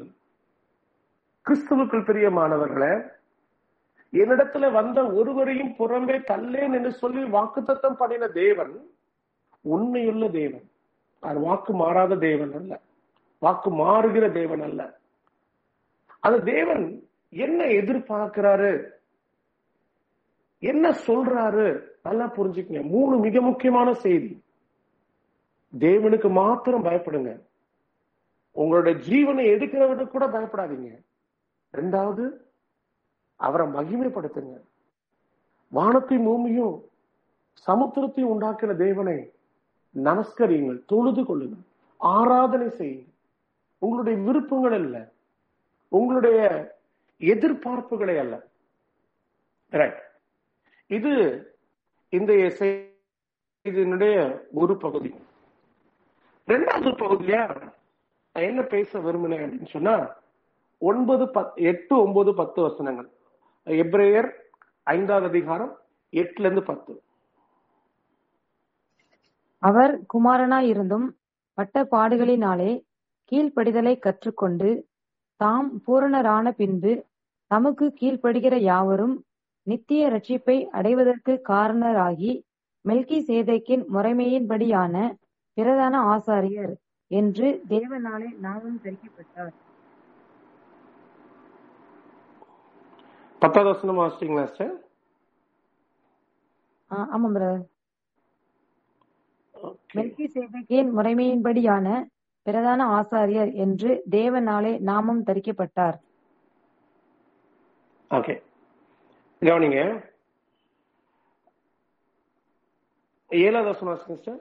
கிறிஸ்துவுக்குள் 1.47 2.09
பிரியமானவர்களை 2.09 2.93
என்னிடத்துல 4.13 4.71
வந்த 4.73 4.99
ஒருவரையும் 5.19 5.75
புறம்பே 5.79 6.17
தள்ளேன் 6.31 6.75
என்று 6.79 6.93
சொல்லி 7.03 7.23
வாக்குத்தத்தம் 7.37 7.99
பண்ணின 7.99 8.29
தேவன் 8.43 8.75
உண்மையுள்ள 9.65 10.25
தேவன். 10.41 10.67
அது 11.23 11.39
வாக்கு 11.41 11.73
மாறாத 11.73 12.19
தேவன் 12.29 12.53
அல்ல. 12.59 12.73
வாக்கு 13.39 13.71
மாறுகிற 13.71 14.33
தேவன் 14.33 14.61
அல்ல. 14.61 14.99
அந்த 16.21 16.39
தேவன் 16.39 17.09
என்ன 17.31 17.65
எதிர்பார்க்கிறாரு? 17.65 18.89
என்ன 20.59 20.91
சொல்றாரு? 20.91 21.81
நல்லா 22.03 22.25
புரிஞ்சுக்கங்க. 22.25 22.83
மூணு 22.83 23.19
மிக 23.19 23.41
முக்கியமான 23.41 23.95
செய்தி. 23.95 24.43
தேவனுக்கு 25.79 26.31
மாத்திரம் 26.31 26.85
பயப்படுங்க. 26.85 27.41
உங்களுடைய 28.53 28.99
ஜீவனை 28.99 29.37
எடுக்கிறவனுக்கு 29.37 30.09
கூட 30.09 30.27
பயப்படாதீங்க. 30.27 30.99
ரெண்டாவது 31.73 32.31
அவரை 33.37 33.67
மகிமைப்படுத்துங்க. 33.67 34.61
வானத்தையும் 35.69 36.27
பூமியும் 36.27 36.83
சமுத்திரத்தையும் 37.67 38.41
உண்டாக்கின 38.41 38.77
தேவனை 38.77 39.31
நமஸ்கரியுங்கள் 39.95 40.85
தொழுது 40.87 41.25
கொள்ளுங்கள் 41.25 41.65
ஆராதனை 41.97 42.71
செய்யுங்கள். 42.71 43.15
உங்களுடைய 43.79 44.19
விருப்பங்கள் 44.19 44.73
அல்ல. 44.73 45.13
உங்களுடைய 45.89 46.39
எதிர்பார்ப்புகளை 47.19 48.19
அல்ல. 48.19 48.47
ரைட் 49.71 50.03
இது 50.87 51.13
இந்த 52.09 52.33
இதனுடைய 53.63 54.47
ஒரு 54.53 54.77
பகுதி. 54.77 55.15
ரெண்டாவது 56.47 56.91
பகுதியா 56.95 57.47
நான் 58.33 58.45
என்ன 58.45 58.63
பேச 58.63 58.99
விரும்பினேன் 58.99 59.45
அப்படின்னு 59.45 59.69
சொன்னா 59.69 60.17
ஒன்பது 60.79 61.25
பத் 61.25 61.55
எட்டு 61.55 62.03
ஒன்பது 62.03 62.35
பத்து 62.35 62.63
வசனங்கள். 62.63 63.09
எப்ரேயர் 63.65 64.31
ஐந்தாவது 64.83 65.27
அதிகாரம் 65.27 65.79
எட்டுல 66.13 66.39
இருந்து 66.39 66.63
பத்து. 66.63 67.03
அவர் 69.59 70.01
குமாரனாய் 70.15 70.67
இருந்தும் 70.67 71.17
பட்ட 71.55 71.85
பாடுகளினாலே 71.91 72.85
கீழ்ப்படிதலை 73.33 73.95
கற்றுக்கொண்டு 73.99 74.71
தாம் 75.41 75.71
பூரணரான 75.87 76.53
பின்பு 76.61 76.93
தமக்கு 77.51 77.87
கீழ்ப்படுகிற 78.01 78.55
யாவரும் 78.71 79.17
நித்திய 79.67 80.09
ரட்சிப்பை 80.11 80.57
அடைவதற்கு 80.79 81.33
காரணராகி 81.49 82.33
மெல்கி 82.85 83.19
சேதைக்கின் 83.29 83.85
முறைமையின்படியான 83.95 84.97
பிரதான 85.57 85.95
ஆசாரியர் 86.15 86.75
என்று 87.11 87.49
தேவனாலே 87.69 88.29
நாமும் 88.39 88.81
தெரிவிக்கப்பட்டார். 88.85 89.55
பத்தாவது 93.43 93.71
வசனம் 93.73 94.01
வாசிட்டீங்களா 94.01 94.45
சார் 94.59 94.75
ஆமாம் 96.91 97.35
பிரதர். 97.37 97.65
மெல்கி 99.97 100.27
சேதைக்கின் 100.35 100.91
முறைமையின்படியான 100.97 101.87
பிரதான 102.47 102.81
ஆசாரியர் 102.99 103.53
என்று 103.55 104.03
தேவனாலே 104.11 104.79
நாமும் 104.81 105.25
தரிக்கப்பட்டார். 105.27 105.97
ஓகே 108.11 108.35
கவனிங்க. 109.43 109.81
ஏழாவது 113.31 114.35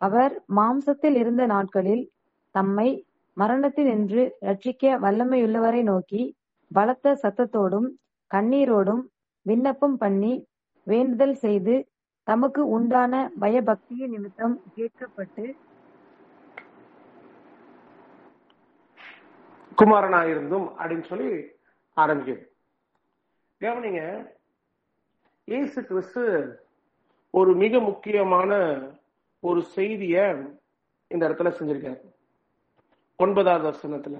அவர் 0.00 0.42
மாம்சத்தில் 0.56 1.16
இருந்த 1.16 1.46
நாட்களில் 1.46 2.04
தம்மை 2.50 2.88
மரணத்தினின்று 3.36 4.22
ரட்சிக்க 4.40 4.92
வல்லமையுள்ளவரை 5.04 5.82
நோக்கி 5.82 6.22
பலத்த 6.70 7.12
சத்தத்தோடும் 7.22 7.88
கண்ணீரோடும் 8.30 9.02
விண்ணப்பம் 9.46 9.96
பண்ணி 9.96 10.32
வேண்டுதல் 10.86 11.34
செய்து 11.34 11.74
தமக்கு 12.30 12.62
உண்டான 12.68 13.12
பயபக்திய 13.40 14.06
நிமித்தம் 14.14 14.54
கேட்கப்பட்டு 14.76 15.44
குமாரனாயிருந்தும் 19.78 20.66
அப்படின்னு 20.78 21.02
சொல்லி 21.02 21.30
ஆரம்பிக்குது. 21.96 22.42
கவனிங்க 23.60 24.02
இயேசு 25.44 25.78
கிறிஸ்து 25.84 26.22
ஒரு 27.34 27.54
மிக 27.54 27.80
முக்கியமான 27.80 28.50
ஒரு 29.40 29.60
செய்திய 29.76 30.16
இந்த 31.08 31.22
இடத்துல 31.28 31.50
செஞ்சிருக்காரு. 31.58 32.00
ஒன்பதாவது 33.16 33.66
வசனத்துல 33.70 34.16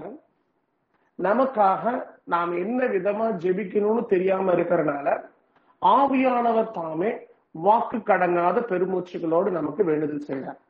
நமக்காக 1.19 1.85
நாம் 2.25 2.53
என்ன 2.57 2.81
விதமா 2.87 3.27
ஜெபிக்கணும்னு 3.45 4.05
தெரியாம 4.07 4.53
இருக்கிறனால 4.53 5.09
ஆவியானவர் 5.83 6.71
தாமே 6.71 7.11
வாக்கு 7.51 7.99
கடங்காத 8.11 8.59
பெருமூச்சுகளோடு 8.71 9.51
நமக்கு 9.59 9.85
வேண்டுதல் 9.85 10.29
செய்கிறார் 10.31 10.61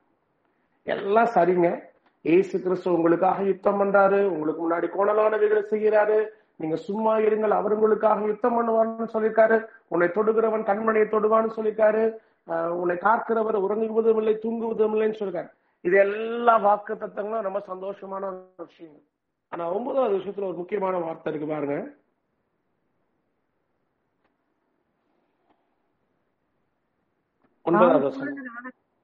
எல்லாம் 0.86 1.32
சரிங்க. 1.34 1.68
ஏசு 2.24 2.54
கிறிஸ்து 2.62 2.88
உங்களுக்காக 2.92 3.42
யுத்தம் 3.42 3.78
பண்றாரு. 3.80 4.20
உங்களுக்கு 4.34 4.62
முன்னாடி 4.64 4.86
கோணலானவைகளை 4.96 5.62
செய்கிறாரு. 5.72 6.18
நீங்க 6.56 6.76
சும்மா 6.86 7.12
இருங்கள் 7.18 7.54
அவர் 7.58 7.74
உங்களுக்காக 7.76 8.26
யுத்தம் 8.26 8.56
பண்ணுவான்னு 8.56 9.12
சொல்லியிருக்காரு. 9.14 9.58
உன்னை 9.92 10.08
தொடுகிறவன் 10.16 10.68
கண்மணியை 10.70 11.06
தொடுவான்னு 11.14 11.54
சொல்லியிருக்காரு. 11.56 12.04
உன்னை 12.80 12.96
காக்கிறவர் 13.06 13.64
உறங்குவதும் 13.66 14.20
இல்லை 14.22 14.34
தூங்குவதும் 14.44 14.94
இல்லைன்னு 14.96 15.18
சொல்லியிருக்காரு. 15.20 15.50
இது 15.80 15.96
எல்லா 16.06 16.56
வாக்கு 16.66 16.94
தத்தங்களும் 16.94 17.46
ரொம்ப 17.48 17.62
சந்தோஷமான 17.70 18.24
விஷயங்கள். 18.56 19.06
ஆனா 19.52 19.72
ஒன்பதாவது 19.76 20.18
விஷயத்துல 20.18 20.50
ஒரு 20.50 20.60
முக்கியமான 20.62 20.98
வார்த்தை 20.98 21.32
இருக்கு 21.32 21.48
பாருங்க 21.52 21.76
ஒன்பதாவது 21.76 21.98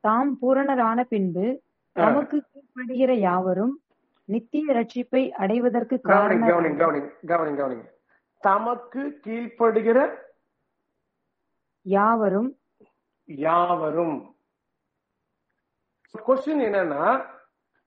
தாம் 0.05 0.31
பூரணரான 0.41 0.99
பின்பு 1.05 1.47
ஆ. 1.51 1.97
தமக்கு 1.97 2.37
கீழ்ப்படுகிற 2.43 3.13
யாவரும் 3.21 3.75
நித்திய 4.29 4.75
ரட்சிப்பை 4.75 5.23
அடைவதற்கு 5.37 5.97
கவனிங் 6.05 6.41
காரண 6.41 6.47
கவனிங் 6.53 6.79
கவனிங் 6.79 7.09
கவனிங் 7.27 7.59
கவனிங் 7.59 7.85
தமக்கு 8.43 9.03
கீழ்ப்படுகிற 9.25 9.99
யாவரும். 11.87 12.49
யாவரும். 13.29 14.17
கொஸ்டின் 16.15 16.63
என்னன்னா 16.63 17.05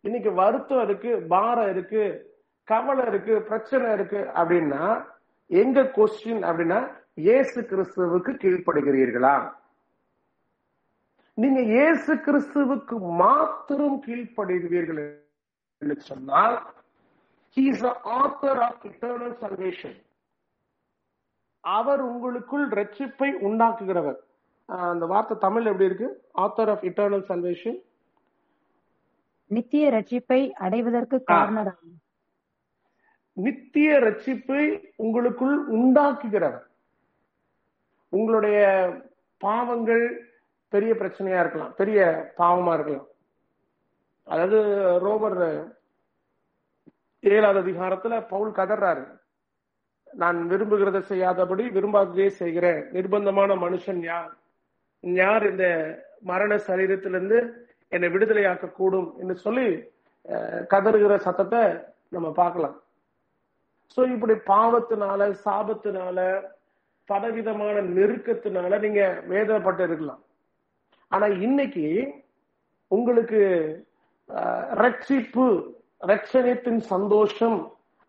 இன்னைக்கு 0.04 0.32
வருத்தம் 0.34 0.84
இருக்கு 0.84 1.12
பாரம் 1.28 1.70
இருக்கு 1.70 2.04
கவலை 2.68 3.06
இருக்கு 3.08 3.42
பிரச்சனை 3.42 3.92
இருக்கு 3.92 4.20
அப்படின்னா 4.36 4.84
எங்க 5.50 5.84
கொஸ்டின் 5.96 6.44
அப்படின்னா 6.44 6.80
இயேசு 7.20 7.60
கிறிஸ்துவுக்கு 7.62 8.32
கீழ்ப்படுகிறீர்களா? 8.42 9.36
நீங்க 11.42 11.62
இயேசு 11.62 12.16
கிறிஸ்துவுக்கு 12.16 12.96
மாத்திரம் 13.24 14.04
கீழ்ப்படுகிறீர்கள் 14.06 15.02
என்று 15.78 16.02
சொன்னால் 16.02 16.78
author 18.20 18.56
of 18.66 18.76
eternal 18.90 19.32
salvation. 19.42 19.94
அவர் 21.60 22.02
உங்களுக்குள் 22.02 22.66
ரட்சிப்பை 22.70 23.30
உண்டாக்குகிறவர். 23.48 24.20
அந்த 24.68 25.06
வார்த்தை 25.06 25.38
தமிழ் 25.38 25.66
எப்படி 25.66 25.86
இருக்கு? 25.86 26.10
ஆத்தர் 26.36 26.72
ஆஃப் 26.74 26.84
இட்டர்னல் 26.90 27.26
சல்வேஷன் 27.32 27.80
நித்திய 29.48 29.92
ரட்சிப்பை 29.92 30.52
அடைவதற்கு 30.52 31.24
காரணராகும் 31.28 31.98
நித்திய 33.34 34.00
ரட்சிப்பை 34.00 34.64
உங்களுக்குள் 34.96 35.58
உண்டாக்குகிறவர். 35.70 36.66
உங்களுடைய 38.10 38.60
பாவங்கள் 39.38 40.06
பெரிய 40.74 40.92
பிரச்சனையா 41.02 41.40
இருக்கலாம். 41.44 41.74
பெரிய 41.82 42.00
பாவமா 42.40 42.74
இருக்கலாம். 42.78 43.08
அதாவது 44.28 44.60
ரோமர் 45.06 45.40
ஏழாவது 47.24 47.60
அதிகாரத்துல 47.64 48.20
பவுல் 48.34 48.58
கதறாரு 48.60 49.06
நான் 50.22 50.38
விரும்புகிறத 50.52 51.00
செய்யாதபடி 51.10 51.64
விரும்பாததே 51.78 52.28
செய்கிறேன். 52.42 52.82
நிர்பந்தமான 52.96 53.56
மனுஷன் 53.66 54.02
யார்? 54.12 54.32
யார் 55.04 55.44
இந்த 55.52 55.66
மரண 56.32 56.54
சரீரத்திலிருந்து 56.68 57.40
என்னை 57.96 58.08
விடுதலையாக்க 58.14 58.76
கூடும் 58.80 59.10
என்று 59.22 59.36
சொல்லி 59.46 59.68
கதறுகிற 60.72 61.14
சத்தத்தை 61.26 61.62
நம்ம 62.16 62.28
பார்க்கலாம். 62.42 62.78
சோ 63.98 64.02
இப்படி 64.16 64.36
பாவத்தினால 64.54 65.30
சாபத்தினால 65.46 66.18
பலவிதமான 67.10 67.76
நெருக்கத்தினால 67.98 68.80
நீங்க 68.86 69.04
வேதனைப்பட்டு 69.32 69.84
இருக்கலாம் 69.88 70.22
ஆனா 71.10 71.26
இன்னைக்கு 71.46 71.86
உங்களுக்கு 72.88 73.42
ரட்சிப்பு 74.84 75.46
ரட்சணத்தின் 76.08 76.82
சந்தோஷம் 76.94 77.58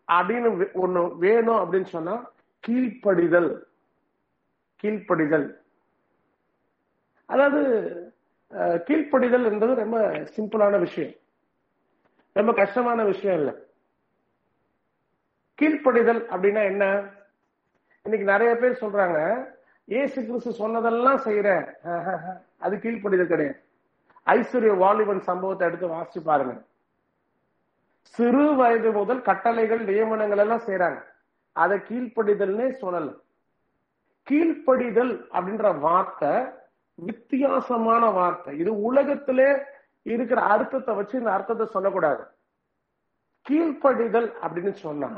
அப்படின்னு 0.09 0.51
ஒண்ணு 0.83 1.03
வேணும் 1.25 1.61
அப்படின்னு 1.61 1.91
சொன்னா 1.95 2.15
கீழ்ப்படிதல். 2.65 3.51
கீழ்ப்படிதல். 4.83 5.49
அதாவது 7.27 7.63
கீழ்ப்படிதல் 8.87 9.47
என்பது 9.51 9.75
ரொம்ப 9.83 9.99
சிம்பிளான 10.37 10.79
விஷயம். 10.79 11.15
ரொம்ப 12.33 12.53
கஷ்டமான 12.53 13.05
விஷயம் 13.05 13.39
இல்லை. 13.39 13.55
கீழ்ப்படிதல் 15.59 16.23
அப்படின்னா 16.35 16.63
என்ன? 16.65 16.85
இன்னைக்கு 18.05 18.27
நிறைய 18.33 18.51
பேர் 18.57 18.83
சொல்றாங்க 18.83 19.19
ஏசு 19.99 20.19
கிறிஸ்து 20.27 20.51
சொன்னதெல்லாம் 20.61 21.21
செய்யறேன் 21.27 21.65
அது 22.65 22.75
கீழ்ப்படிதல் 22.83 23.33
கிடையாது. 23.33 23.57
ஐஸ்வர்ய 24.35 24.73
வாலிபன் 24.83 25.23
சம்பவத்தை 25.29 25.65
எடுத்து 25.69 25.87
வாசிச்சு 25.95 26.21
பாருங்க. 26.29 26.55
சிறு 28.15 28.45
வயது 28.59 28.91
முதல் 28.99 29.23
கட்டளைகள் 29.29 29.83
நியமனங்கள் 29.89 30.43
எல்லாம் 30.45 30.67
செய்யறாங்க 30.69 31.01
அதை 31.57 31.77
கீழ்ப்படிதல்னே 31.89 32.69
சொல்லல. 32.83 33.11
கீழ்ப்படிதல் 34.27 35.13
அப்படின்ற 35.37 35.67
வார்த்தை 35.87 36.33
வித்தியாசமான 37.09 38.03
வார்த்தை. 38.19 38.53
இது 38.63 38.71
உலகத்திலே 38.89 39.51
இருக்கிற 40.07 40.41
அர்த்தத்தை 40.55 40.93
வச்சு 40.99 41.15
இந்த 41.21 41.31
அர்த்தத்தை 41.37 41.67
சொல்லக்கூடாது. 41.75 42.23
கீழ்ப்படிதல் 43.47 44.31
அப்படின்னு 44.45 44.73
சொன்னா 44.87 45.11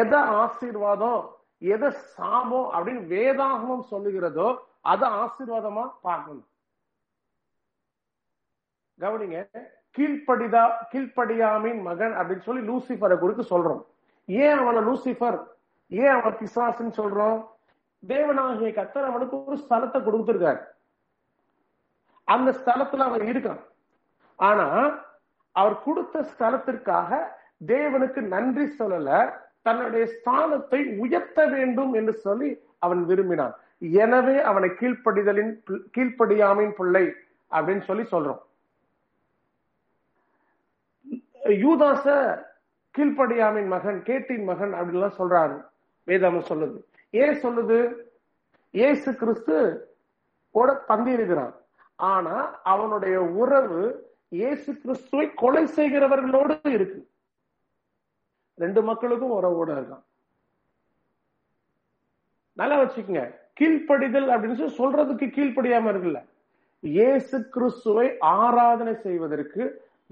எதை 0.00 0.20
ஆசீர்வாதம் 0.42 1.22
எதை 1.58 1.90
சாபம் 1.90 2.72
அப்படின்னு 2.72 3.02
வேதாகமம் 3.14 3.88
சொல்லுகிறதோ 3.90 4.56
அதை 4.80 5.08
ஆசீர்வாதமா 5.08 5.90
பார்க்கணும். 6.02 6.48
கவனிங்க 9.00 9.48
கீழ்ப்படிதா 9.98 10.70
கீழ்ப்படியாமின் 10.92 11.82
மகன் 11.82 12.12
அப்படின்னு 12.12 12.40
சொல்லி 12.40 12.62
லூசிஃபரை 12.70 13.18
குறித்து 13.18 13.42
சொல்றோம். 13.42 13.84
ஏன் 14.26 14.58
அவனை 14.58 14.82
லூசிஃபர்? 14.82 15.46
ஏன் 15.88 16.08
அவன் 16.08 16.34
பிசாசுன்னு 16.34 16.98
சொல்றோம்? 17.00 17.46
தேவனாகிய 18.06 18.70
கத்தர் 18.78 19.10
அவனுக்கு 19.10 19.44
ஒரு 19.44 19.56
ஸ்தலத்தை 19.56 19.98
கொடுத்திருக்காரு. 20.00 20.64
அந்த 22.24 22.50
ஸ்தலத்துல 22.50 22.96
அவன் 22.96 23.20
இருக்கான். 23.20 23.60
ஆனா 24.36 24.94
அவர் 25.52 25.82
கொடுத்த 25.82 26.20
ஸ்தலத்திற்காக 26.20 27.26
தேவனுக்கு 27.66 28.20
நன்றி 28.20 28.74
சொல்லல. 28.78 29.38
தன்னுடைய 29.66 30.04
ஸ்தானத்தை 30.16 30.80
உயர்த்த 31.04 31.38
வேண்டும் 31.54 31.92
என்று 31.98 32.14
சொல்லி 32.26 32.50
அவன் 32.84 33.02
விரும்பினான். 33.10 33.54
எனவே 34.02 34.36
அவனை 34.50 34.68
கீழ்ப்படிதலின் 34.80 35.52
கீழ்ப்படியாமின் 35.96 36.74
பிள்ளை 36.78 37.04
அப்படின்னு 37.56 37.84
சொல்லி 37.88 38.04
சொல்றோம். 38.12 38.42
யூதாச 41.64 42.04
கீழ்ப்படியாமின் 42.94 43.68
மகன் 43.74 43.98
கேட்டின் 44.08 44.46
மகன் 44.50 44.72
அப்படின்லாம் 44.78 45.18
சொல்றாரு. 45.20 45.56
வேதாமம் 46.08 46.48
சொல்லுது. 46.50 46.78
ஏன் 47.22 47.38
சொல்லுது? 47.44 47.78
ஏசு 48.86 49.10
கிறிஸ்து 49.20 49.56
கூட 50.56 50.70
பந்திருக்கிறான் 50.88 51.54
ஆனா 52.12 52.36
அவனுடைய 52.72 53.16
உறவு 53.42 53.82
இயேசு 54.38 54.70
கிறிஸ்துவை 54.82 55.26
கொலை 55.42 55.62
செய்கிறவர்களோடு 55.76 56.54
இருக்கு. 56.76 56.98
ரெண்டு 58.62 58.80
மக்களுக்கும் 58.82 59.34
உறவோட 59.38 59.70
இருக்கான். 59.76 60.04
நல்லா 62.60 62.76
வச்சுக்கோங்க. 62.82 63.24
கீழ்ப்படிதல் 63.58 64.28
அப்படின்னு 64.34 64.68
சொல்றதுக்கு 64.80 65.26
கீழ்ப்படியாம 65.36 65.90
இருக்குல்ல. 65.92 66.20
இயேசு 66.80 67.36
கிறிஸ்துவை 67.54 68.06
ஆராதனை 68.36 68.94
செய்வதற்கு 69.06 69.62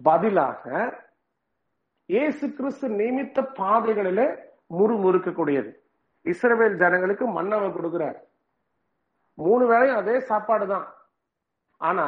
பதிலாக 0.09 0.65
இயேசு 2.13 2.45
கிறிஸ்து 2.59 2.87
நியமித்த 3.01 3.43
பாதைகளில 3.61 4.21
முறுமுறுக்கக்கூடியது. 4.79 5.71
இஸ்ரவேல் 6.25 6.77
ஜனங்களுக்கு 6.83 7.27
மன்னவை 7.37 7.69
கொடுக்கிறார். 7.71 8.19
மூணு 9.39 9.65
வேளையும் 9.71 10.01
அதே 10.03 10.17
சாப்பாடு 10.31 10.67
தான். 10.67 10.87
ஆனா 11.81 12.07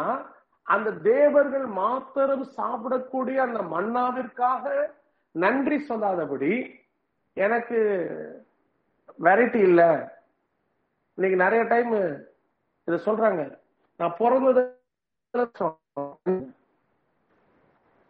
அந்த 0.67 0.93
தேவர்கள் 1.09 1.67
மாத்திரம் 1.81 2.47
சாப்பிடக்கூடிய 2.59 3.37
அந்த 3.47 3.61
மன்னாவிற்காக 3.75 4.65
நன்றி 5.37 5.79
சொல்லாதபடி 5.79 6.75
எனக்கு 7.33 7.79
வெரைட்டி 9.21 9.57
இல்ல. 9.57 9.83
இன்னைக்கு 11.15 11.43
நிறைய 11.43 11.65
டைம் 11.65 11.93
இத 12.85 12.97
சொல்றாங்க. 13.05 13.59
நான் 13.97 14.15
பிறந்தது 14.19 14.79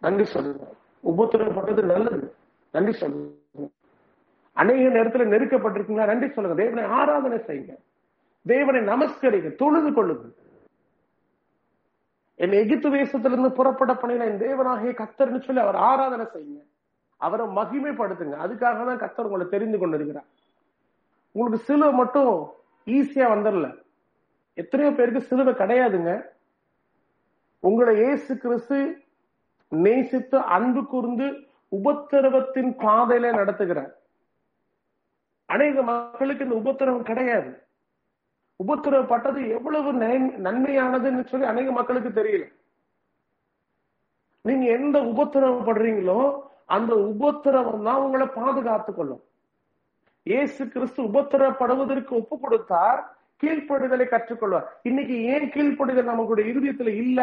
நன்றி 0.01 0.24
சொல்லுங்க. 0.24 0.74
உபத்திரப்பட்டது 1.05 1.83
நல்லது. 1.83 2.35
நன்றி 2.72 2.93
சொல்லுங்க. 2.93 3.68
அநேக 4.53 4.89
நேரத்துல 4.89 5.29
நெருக்கப்பட்டிருக்கீங்களா? 5.33 6.07
நன்றி 6.07 6.29
சொல்லுங்க. 6.29 6.62
தேவனை 6.62 6.91
ஆராதனை 6.91 7.39
செய்யுங்க. 7.39 7.77
தேவனை 8.47 8.81
நமஸ்கரிங்க. 8.81 9.55
தொழுது 9.55 9.91
கொள்ளுங்க 9.91 10.35
என் 12.35 12.53
எகிப்து 12.53 12.89
வேசத்திலிருந்து 12.91 13.55
புறப்பட 13.55 13.95
பண்ணின 13.95 14.24
என் 14.24 14.41
தேவனாகிய 14.41 14.93
கத்தர்னு 14.95 15.41
சொல்லி 15.41 15.61
அவர் 15.61 15.74
ஆராதனை 15.74 16.27
செய்யுங்க. 16.33 16.62
அவரை 17.16 17.46
மகிமைப்படுத்துங்க. 17.46 18.36
அதுக்காக 18.36 18.58
தான் 18.58 19.00
கத்தர் 19.00 19.20
உங்களை 19.20 19.46
தெரிந்து 19.46 19.78
கொண்டிருக்கிறார். 19.78 20.24
உங்களுக்கு 21.32 21.64
சிலுவை 21.64 21.92
மட்டும் 21.92 22.50
ஈஸியா 22.86 23.28
வந்துடல. 23.34 23.82
எத்தனையோ 24.54 24.92
பேருக்கு 24.92 25.20
சிலுவை 25.20 25.54
கிடையாதுங்க. 25.54 26.22
உங்களை 27.60 27.98
ஏசு 27.98 28.38
கிறிஸ்து 28.38 29.02
நேசித்து 29.68 30.38
அன்பு 30.38 30.86
கூர்ந்து 30.86 31.24
உபத்திரவத்தின் 31.68 32.78
பாதையில 32.78 33.32
நடத்துகிறார். 33.32 33.92
அநேக 35.44 35.82
மக்களுக்கு 35.82 36.44
இந்த 36.44 36.56
உபத்திரவம் 36.56 37.02
கிடையாது. 37.02 37.62
உபத்திரவப்பட்டது 38.66 39.48
எவ்வளவு 39.48 39.92
நன்- 39.92 40.32
நன்மையானதுன்னு 40.32 41.26
சொல்லி 41.26 41.46
அநேக 41.46 41.72
மக்களுக்கு 41.72 42.22
தெரியல. 42.22 42.54
நீங்க 44.42 44.66
எந்த 44.66 45.00
உபத்திரவப்படுறீங்களோ 45.00 46.40
அந்த 46.68 46.94
உபத்திரவம் 46.94 47.82
தான் 47.82 47.96
உங்களை 47.96 48.26
பாதுகாத்துக் 48.26 48.96
கொள்ளும் 48.96 49.22
இயேசு 50.26 50.68
கிறிஸ்து 50.68 51.00
உபத்திரப்படுவதற்கு 51.02 52.12
ஒப்பு 52.14 52.36
கொடுத்தார் 52.38 53.00
கீழ்ப்படுதலை 53.42 54.06
கற்றுக்கொள்வார். 54.08 54.66
இன்னைக்கு 54.82 55.22
ஏன் 55.22 55.46
கீழ்ப்படுதல் 55.54 56.08
நம்மளுடைய 56.10 56.44
இருதயத்துல 56.52 56.92
இல்ல? 57.02 57.20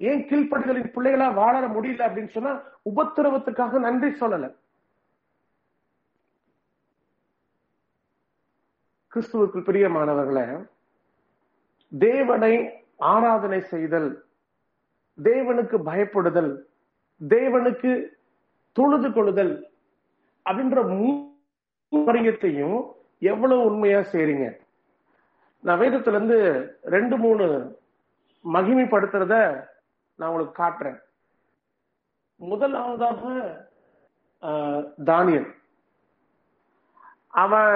ஏன் 0.00 0.22
கீழ்ப்படுதலின் 0.28 0.92
பிள்ளைகளா 0.94 1.34
வாழ 1.34 1.68
முடியல 1.68 2.06
அப்படின்னு 2.08 2.34
சொன்னா 2.36 2.52
உபத்திரவத்துக்காக 2.90 3.78
நன்றி 3.78 4.10
சொல்லல. 4.20 4.48
கிறிஸ்துவுக்கு 9.12 9.60
பிரியமானவர்களே 9.68 10.46
தேவனை 11.92 12.54
ஆராதனை 12.96 13.60
செய்தல் 13.60 14.10
தேவனுக்கு 15.18 15.76
பயப்படுதல் 15.90 16.52
தேவனுக்கு 17.28 18.08
தொழுது 18.72 19.12
கொள்ளுதல் 19.12 19.70
அப்படின்ற 20.46 20.82
மூரியத்தையும் 21.92 22.94
எவ்வளவு 23.18 23.64
உண்மையா 23.64 23.98
செய்றீங்க? 23.98 24.60
நான் 25.60 25.80
வேதத்துல 25.80 26.08
இருந்து 26.08 26.38
ரெண்டு 26.82 27.16
மூணு 27.16 27.76
மகிமைப்படுத்துறத 28.44 29.66
நான் 30.16 30.28
உங்களுக்கு 30.28 30.62
காட்டுறேன். 30.62 31.00
முதலாவதாக 32.36 33.22
ஆஹ், 34.42 34.92
தானியல். 35.04 35.54
அவன் 37.28 37.74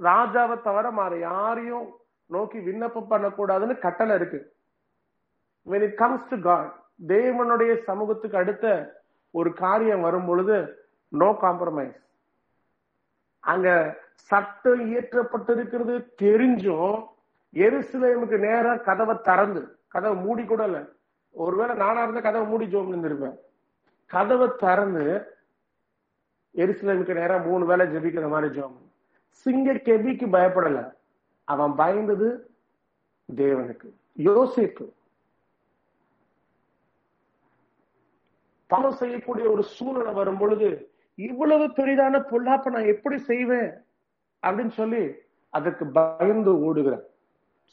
ராஜாவை 0.00 0.60
தவிர 0.60 0.90
மாற 0.90 1.18
யாரையும் 1.18 1.96
நோக்கி 2.26 2.58
விண்ணப்பம் 2.60 3.10
பண்ணக்கூடாதுன்னு 3.10 3.78
கட்டளை 3.78 4.14
இருக்கு. 4.14 4.54
When 5.66 5.82
it 5.82 5.96
comes 5.96 6.28
to 6.28 6.40
God 6.40 6.85
தேவனுடைய 7.06 7.82
சமூகத்துக்கு 7.82 8.38
அடுத்த 8.38 8.94
ஒரு 9.30 9.52
காரியம் 9.52 10.00
வரும் 10.00 10.26
பொழுது 10.26 10.86
நோ 11.08 11.38
காம்ப்ரமைஸ் 11.40 11.96
அங்க 13.40 13.96
சட்டம் 14.14 14.94
இயற்றப்பட்டிருக்கிறது 14.94 16.06
தெரிஞ்சும் 16.22 17.06
எருசலேமுக்கு 17.54 18.38
நேரா 18.38 18.76
கதவை 18.76 19.16
திறந்து 19.22 19.78
கதவை 19.88 20.22
மூடி 20.22 20.44
கூட 20.44 20.64
இல்ல. 20.64 20.84
ஒருவேளை 21.30 21.76
நானா 21.76 22.02
இருந்த 22.02 22.20
கதவை 22.20 22.48
மூடி 22.48 22.66
ஜோம் 22.66 22.94
இருந்திருப்பேன் 22.94 23.36
கதவை 24.06 24.48
திறந்து 24.56 25.26
எருசலேமுக்கு 26.54 27.14
நேரா 27.14 27.36
மூணு 27.36 27.66
வேளை 27.66 27.86
ஜெபிக்கிற 27.86 28.28
மாதிரி 28.28 28.60
ஜோம். 28.60 28.76
சிங்க 29.30 29.72
கெபிக்கு 29.72 30.26
பயப்படல. 30.26 30.92
அவன் 31.44 31.70
பயந்தது 31.70 32.36
தேவனுக்கு. 33.36 33.90
யோசிப்பு. 34.18 34.92
பாவம் 38.70 38.98
செய்யக்கூடிய 39.00 39.46
ஒரு 39.54 39.62
சூழ்நிலை 39.76 40.12
வரும் 40.12 40.38
பொழுது 40.38 40.68
இவ்வளவு 41.14 41.66
பெரிதான 41.76 42.14
பொல்லாப்ப 42.30 42.70
நான் 42.76 42.92
எப்படி 42.94 43.18
செய்வேன்? 43.30 43.70
அப்படின்னு 44.42 44.74
சொல்லி 44.80 45.02
அதற்கு 45.54 45.84
பயந்து 45.98 46.52
ஓடுகிறேன். 46.66 47.04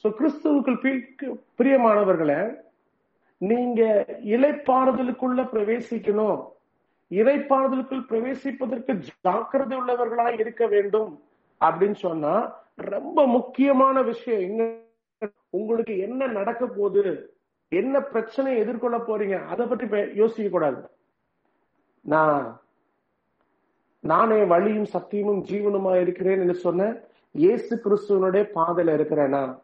சோ 0.02 0.08
கிறிஸ்துவுக்குள் 0.20 0.80
பிரியமானவர்களே 1.60 2.40
நீங்க 3.38 3.82
இலைப்பாறுதலுக்குள்ள 4.36 5.42
பிரவேசிக்கணும். 5.54 6.40
இறைப்பாறுதலுக்குள் 7.12 8.08
பிரவேசிப்பதற்கு 8.12 8.92
ஜாக்கிரதை 9.08 9.76
உள்ளவர்களா 9.80 10.28
இருக்க 10.40 10.64
வேண்டும் 10.68 11.12
அப்படின்னு 11.62 11.98
சொன்னா 12.06 12.34
ரொம்ப 12.94 13.28
முக்கியமான 13.28 13.96
விஷயம் 14.12 14.42
என்ன 14.48 14.62
உங்களுக்கு 15.50 15.96
என்ன 16.08 16.28
நடக்க 16.38 16.64
போகுது? 16.68 17.14
என்ன 17.74 18.02
பிரச்சனையை 18.02 18.62
எதிர்கொள்ள 18.62 18.98
போறீங்க? 18.98 19.46
அதை 19.46 19.66
பற்றி 19.66 19.88
பே- 19.88 20.16
யோசிக்க 20.16 20.50
கூடாது. 20.50 20.90
நான் 22.02 22.62
நானே 24.00 24.44
வழியும் 24.44 24.84
சத்தியமும் 24.84 25.44
ஜீவனுமா 25.44 26.02
இருக்கிறேன் 26.02 26.40
என்று 26.40 26.54
சொன்ன 26.54 26.96
இயேசு 27.32 27.82
கிறிஸ்துவனுடைய 27.84 28.50
பாதையில 28.56 28.94
இருக்கிறேனா? 28.94 29.62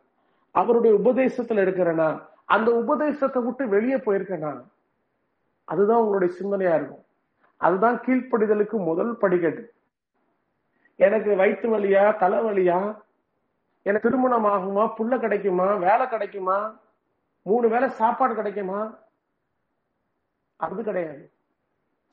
அவருடைய 0.51 0.97
உபதேசத்துல 0.97 1.64
இருக்கிறேனா? 1.68 2.26
அந்த 2.45 2.76
உபதேசத்தை 2.76 3.43
விட்டு 3.43 3.68
வெளியே 3.68 3.95
போயிருக்கேனா? 3.95 4.64
அதுதான் 5.64 6.01
உங்களுடைய 6.01 6.36
சிந்தனையா 6.39 6.76
இருக்கும். 6.76 7.03
அதுதான் 7.57 7.97
கீழ்ப்படிதலுக்கு 7.97 8.84
முதல் 8.84 9.18
படிக்கட்டு. 9.18 9.74
எனக்கு 10.95 11.36
வயிற்று 11.36 11.80
வலியா 11.80 12.16
தலைவலியா 12.20 13.01
எனக்கு 13.82 14.10
திருமணம் 14.10 14.45
ஆகுமா? 14.45 14.93
புள்ள 14.97 15.20
கிடைக்குமா? 15.20 15.76
வேலை 15.76 16.10
கிடைக்குமா? 16.10 16.80
மூணு 17.45 17.67
வேளை 17.73 17.87
சாப்பாடு 17.99 18.33
கிடைக்குமா? 18.35 18.79
அது 20.59 20.81
கிடையாது. 20.89 21.23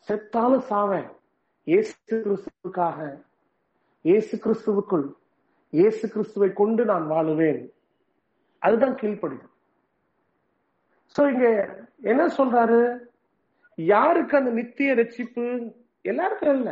செத்தாலும் 0.09 0.67
சாவேன். 0.71 1.09
இயேசு 1.67 1.95
கிறிஸ்துவுக்காக 2.25 2.99
இயேசு 4.05 4.35
கிறிஸ்துவுக்குள் 4.45 5.07
இயேசு 5.73 6.05
கிறிஸ்துவை 6.13 6.49
கொண்டு 6.61 6.83
நான் 6.91 7.07
வாழுவேன். 7.13 7.63
அதுதான் 8.63 8.99
கீழ்ப்படுது 9.01 9.47
சோ 11.15 11.23
இங்க 11.33 11.47
என்ன 12.11 12.23
சொல்றாரு? 12.39 12.81
யாருக்கு 13.79 14.35
அந்த 14.39 14.51
நித்திய 14.59 14.95
ரட்சிப்பு? 15.01 15.45
எல்லாருக்கும் 16.11 16.55
இல்ல 16.59 16.71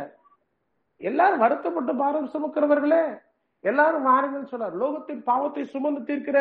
எல்லாரும் 1.01 1.43
வருத்தப்பட்டு 1.43 1.93
பாரம் 2.01 2.31
சுமக்கிறவர்களே 2.33 3.03
எல்லாரும் 3.69 4.07
வாருங்கன்னு 4.09 4.51
சொன்னார். 4.53 4.75
லோகத்தின் 4.81 5.21
பாவத்தை 5.29 5.63
சுமந்து 5.73 6.01
தீர்க்கிற 6.09 6.39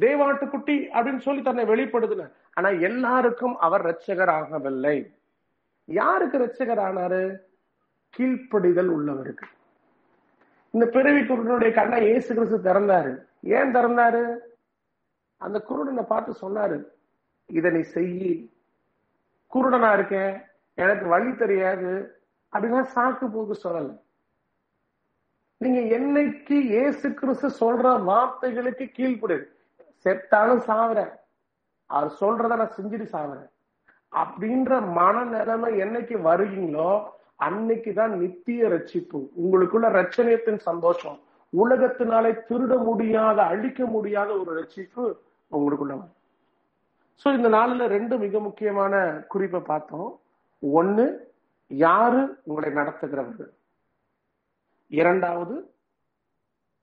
தேவாட்டுக்குட்டி 0.00 0.86
அப்படின்னு 0.92 1.16
சொல்லி 1.16 1.42
தன்னை 1.42 1.64
வெளிப்படுத்தின. 1.64 2.32
ஆனா 2.54 2.68
எல்லாருக்கும் 2.68 3.58
அவர் 3.58 3.84
ரட்சகர் 3.86 4.32
ஆகவில்லை 4.38 5.14
யாருக்கு 5.84 6.38
ரட்சகர் 6.38 6.80
ஆனாரு 6.80 7.36
கீழ்ப்படிதல் 8.18 8.88
உள்ளவருக்கு. 8.88 9.46
இந்த 10.70 10.86
பிறவி 10.86 11.20
குருடனுடைய 11.20 11.74
கண்ணை 11.74 12.06
ஏசு 12.06 12.34
கிறிஸ்து 12.34 12.58
திறந்தாரு. 12.58 13.24
ஏன் 13.40 13.74
திறந்தாரு? 13.74 14.36
அந்த 15.36 15.64
குருடனை 15.68 16.02
பார்த்து 16.02 16.34
சொன்னாரு 16.40 16.84
இதனை 17.46 17.80
நீ 17.80 17.86
செய்யி. 17.94 18.52
குருடனா 19.54 19.92
இருக்கேன் 19.92 20.42
எனக்கு 20.74 21.06
வழி 21.06 21.34
தெரியாது. 21.34 22.18
அப்படின்னா 22.52 22.84
சாக்கு 22.94 23.28
போக்கு 23.32 23.68
சொல்லல. 23.68 24.02
நீங்க 25.56 25.98
என்னைக்கு 25.98 26.52
இயேசு 26.52 27.14
கிறிஸ்து 27.14 27.48
சொல்ற 27.48 28.02
வார்த்தைகளுக்கு 28.04 28.90
கீழ்ப்படு 28.92 29.53
செத்தாலும் 30.04 30.62
சாவுறேன். 30.66 31.12
அவர் 31.86 32.16
சொல்றத 32.20 32.46
நான் 32.46 32.74
செஞ்சுட்டு 32.76 33.06
சாவுறேன். 33.12 33.50
அப்படின்ற 34.12 34.80
மனநிலைமை 34.96 35.70
என்னைக்கு 35.80 36.16
வருவீங்களோ 36.28 37.04
அன்னைக்குதான் 37.38 38.08
நித்திய 38.08 38.68
ரட்சிப்பு. 38.68 39.28
உங்களுக்குள்ள 39.44 39.86
ரச்சனையத்தின் 39.90 40.58
சந்தோஷம். 40.58 41.18
உலகத்தினாலே 41.48 42.32
திருட 42.48 42.82
முடியாத 42.82 43.42
அழிக்க 43.42 43.86
முடியாத 43.86 44.38
ஒரு 44.38 44.52
ரட்சிப்பு 44.60 45.16
உங்களுக்குள்ள 45.50 45.94
வரும். 45.94 46.14
சோ 47.24 47.34
இந்த 47.36 47.48
நாளில் 47.48 47.86
ரெண்டு 47.86 48.18
மிக 48.18 48.40
முக்கியமான 48.40 49.24
குறிப்பை 49.28 49.60
பார்த்தோம். 49.60 50.20
ஒன்னு 50.58 51.32
யாரு 51.66 52.40
உங்களை 52.44 52.70
நடத்துகிறவர்கள்? 52.70 53.52
இரண்டாவது 54.88 55.74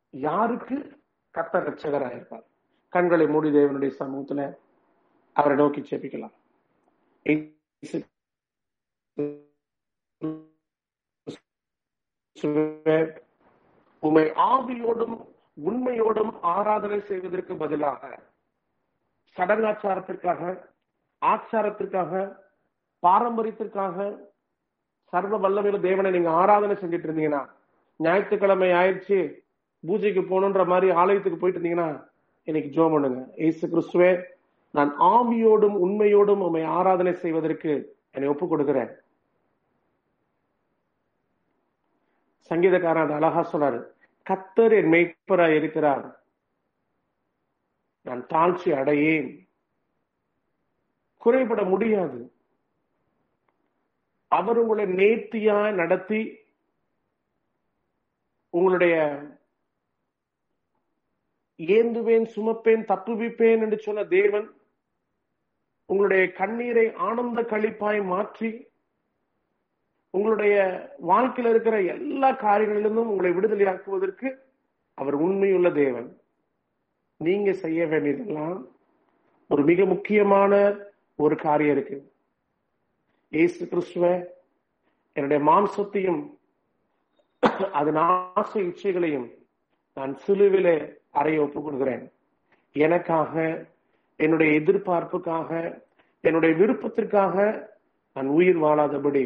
யாருக்கு 0.10 1.00
கத்த 1.34 1.54
ரட்சகராயிருப்பார் 1.54 2.50
கண்களை 2.94 3.26
மூடி 3.28 3.50
தேவனுடைய 3.50 3.92
சமூகத்துல 4.00 4.42
அவரை 5.36 5.56
நோக்கி 5.58 5.82
செபிக்கலாம். 5.82 6.36
உமை 14.04 14.26
ஆவியோடும் 14.46 15.16
உண்மையோடும் 15.58 16.34
ஆராதனை 16.42 17.00
செய்வதற்கு 17.02 17.54
பதிலாக 17.56 18.02
சடங்காச்சாரத்திற்காக 19.38 20.42
ஆச்சாரத்திற்காக 21.22 22.12
பாரம்பரியத்திற்காக 23.04 23.98
சர்வ 25.14 25.38
வல்லமையில 25.38 25.80
தேவனை 25.80 26.12
நீங்க 26.12 26.30
ஆராதனை 26.32 26.76
செஞ்சுட்டு 26.76 27.08
இருந்தீங்கன்னா 27.08 27.42
ஞாயிற்றுக்கிழமை 28.00 28.70
ஆயிடுச்சு 28.72 29.20
பூஜைக்கு 29.84 30.22
போகணுன்ற 30.22 30.64
மாதிரி 30.66 30.90
ஆலயத்துக்கு 30.94 31.40
போயிட்டு 31.40 31.60
இருந்தீங்கன்னா 31.60 31.90
இன்னைக்கு 32.44 32.72
ஜோ 32.72 32.90
பண்ணுங்க. 32.92 33.22
ஏசு 33.36 33.64
கிறிஸ்துவே 33.68 34.24
நான் 34.72 34.92
ஆவியோடும் 35.00 35.78
உண்மையோடும் 35.86 36.44
உண்மை 36.46 36.64
ஆராதனை 36.64 37.14
செய்வதற்கு 37.14 37.72
என்னை 38.12 38.30
ஒப்பு 38.30 38.48
கொடுக்கிறேன் 38.48 38.92
சங்கீதக்காரன் 42.50 43.04
அது 43.04 43.14
அழகா 43.14 43.42
சொன்னாரு. 43.52 43.80
கத்தர் 44.30 44.74
என் 44.80 44.92
மெய்ப்பரா 44.94 45.56
இருக்கிறார். 45.56 46.24
நான் 48.02 48.26
தாழ்ச்சி 48.34 48.70
அடையேன். 48.72 49.48
குறைபட 51.18 51.64
முடியாது. 51.64 52.20
அவர் 54.28 54.58
உங்களை 54.58 54.86
நேர்த்தியா 54.86 55.74
நடத்தி 55.74 56.22
உங்களுடைய 58.50 58.96
ஏந்துவேன் 61.68 62.26
சுமப்பேன் 62.36 62.84
தப்புவிப்பேன் 62.92 63.62
என்று 63.62 63.78
சொன்ன 63.78 64.04
தேவன் 64.04 64.48
உங்களுடைய 65.86 66.32
கண்ணீரை 66.32 66.94
ஆனந்த 66.94 67.42
கழிப்பாய் 67.42 68.02
மாற்றி 68.06 68.70
உங்களுடைய 70.10 70.56
வாழ்க்கையில் 71.00 71.54
இருக்கிற 71.54 71.82
எல்லா 71.82 72.30
காரியங்களிலிருந்தும் 72.32 73.12
உங்களை 73.12 73.32
விடுதலையாக்குவதற்கு 73.32 74.30
அவர் 74.94 75.14
உண்மையுள்ள 75.14 75.72
தேவன். 75.72 76.10
நீங்க 77.18 77.54
செய்ய 77.54 77.88
வேண்டியதெல்லாம் 77.88 78.60
ஒரு 79.48 79.64
மிக 79.64 79.86
முக்கியமான 79.86 80.54
ஒரு 81.16 81.36
காரியம் 81.36 81.76
இருக்கு. 81.76 81.98
ஏசு 83.30 83.68
கிறிஸ்துவ 83.68 84.06
என்னுடைய 85.16 85.40
மாம்சத்தையும் 85.52 86.22
அதன் 87.72 87.96
ஆசை 87.96 88.62
இச்சைகளையும் 88.68 89.30
நான் 89.94 90.14
சிலுவிலே 90.28 90.78
அறைய 91.12 91.42
ஒப்பு 91.42 91.62
கொடுக்கிறேன். 91.62 92.12
எனக்காக 92.76 93.66
என்னுடைய 94.16 94.60
எதிர்பார்ப்புக்காக 94.60 95.82
என்னுடைய 96.22 96.56
விருப்பத்திற்காக 96.56 97.68
நான் 98.14 98.28
உயிர் 98.28 98.60
வாழாதபடி 98.62 99.24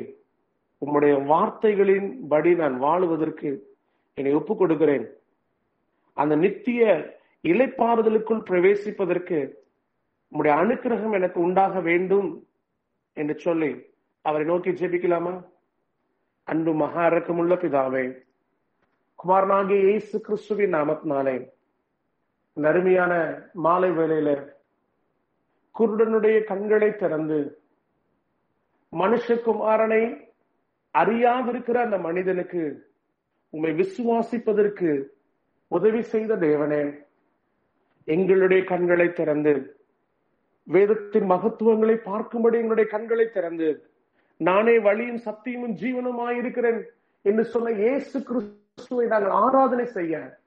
உம்முடைய 0.81 1.25
வார்த்தைகளின் 1.25 2.27
படி 2.27 2.55
நான் 2.55 2.81
வாழுவதற்கு 2.81 3.49
என்னை 4.13 4.33
ஒப்புக் 4.33 4.57
கொடுக்கிறேன். 4.57 5.05
அந்த 6.13 6.35
நித்திய 6.35 6.83
இலைப்பாறுதலுக்குள் 7.43 8.45
பிரவேசிப்பதற்கு 8.49 9.39
உம்முடைய 10.31 10.53
அனுக்கிரகம் 10.61 11.13
எனக்கு 11.13 11.39
உண்டாக 11.39 11.79
வேண்டும் 11.79 12.29
என்று 13.13 13.35
சொல்லி 13.37 13.71
அவரை 14.21 14.45
நோக்கி 14.47 14.71
ஜெபிக்கலாமா? 14.71 15.33
அன்பு 16.43 16.73
மகா 16.73 17.03
இறக்கமுள்ள 17.09 17.55
பிதாவே 17.55 18.05
குமாரனாகிய 19.19 19.81
இயேசு 19.89 20.21
கிறிஸ்துவின் 20.21 20.73
நாமத்தினாலே 20.73 21.35
இந்த 22.57 22.69
அருமையான 22.69 23.13
மாலை 23.53 23.91
வேளையில 23.91 24.53
குருடனுடைய 25.75 26.43
கண்களை 26.43 26.95
திறந்து 26.95 27.39
மனுஷகுமாரனை 28.93 30.03
அறியாதிருக்கிற 30.95 31.75
அந்த 31.75 31.97
மனிதனுக்கு 31.97 32.63
உண்மை 33.53 33.71
விசுவாசிப்பதற்கு 33.71 34.89
உதவி 35.67 36.01
செய்த 36.01 36.35
தேவனே. 36.35 37.03
எங்களுடைய 38.07 38.63
கண்களை 38.63 39.13
திறந்து 39.13 39.53
வேதத்தின் 40.67 41.25
மகத்துவங்களை 41.25 41.95
பார்க்கும்படி 41.95 42.59
எங்களுடைய 42.59 42.89
கண்களை 42.89 43.25
திறந்து 43.29 43.89
நானே 44.37 44.79
வழியும் 44.79 45.17
சத்தியமும் 45.17 45.77
ஜீவனுமாயிருக்கிறேன் 45.81 46.81
என்று 47.25 47.43
சொன்ன 47.43 47.69
இயேசு 47.69 48.23
கிறிஸ்துவை 48.23 49.07
நாங்கள் 49.07 49.31
ஆராதனை 49.31 49.85
செய்ய 49.85 50.39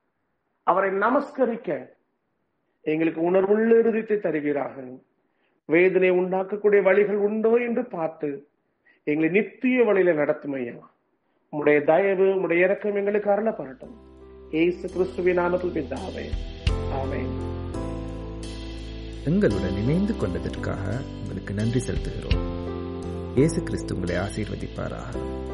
அவரை 0.65 0.91
நமஸ்கரிக்க 0.91 1.98
எங்களுக்கு 2.81 3.21
உணர்வுள்ள 3.23 3.79
இறுதித்தை 3.79 4.19
தருவீராக. 4.19 4.83
வேதனை 5.65 6.11
உண்டாக்கக்கூடிய 6.11 6.83
வழிகள் 6.83 7.17
உண்டோ 7.17 7.51
என்று 7.55 7.85
பார்த்து 7.85 8.49
எங்களை 9.05 9.31
நித்திய 9.31 9.85
வழியில 9.85 10.13
நடத்தும் 10.13 10.53
ஐயா 10.53 10.73
உடைய 11.51 11.81
தயவு 11.81 12.41
உடைய 12.41 12.65
இறக்கம் 12.65 12.95
எங்களுக்கு 12.95 13.31
அருளப்படட்டும். 13.31 13.95
ஏசு 14.51 14.89
கிறிஸ்துவின் 14.89 15.39
நாமத்தில் 15.39 15.77
பிதாவே. 15.79 16.27
ஆமென். 16.93 17.47
எங்களுடன் 19.25 19.77
இணைந்து 19.83 20.13
கொண்டதற்காக 20.13 21.01
உங்களுக்கு 21.23 21.55
நன்றி 21.55 21.81
செலுத்துகிறோம். 21.81 22.45
இயேசு 23.35 23.63
கிறிஸ்து 23.63 23.95
உங்களை 23.95 24.17
ஆசீர்வதிப்பாராக. 24.17 25.47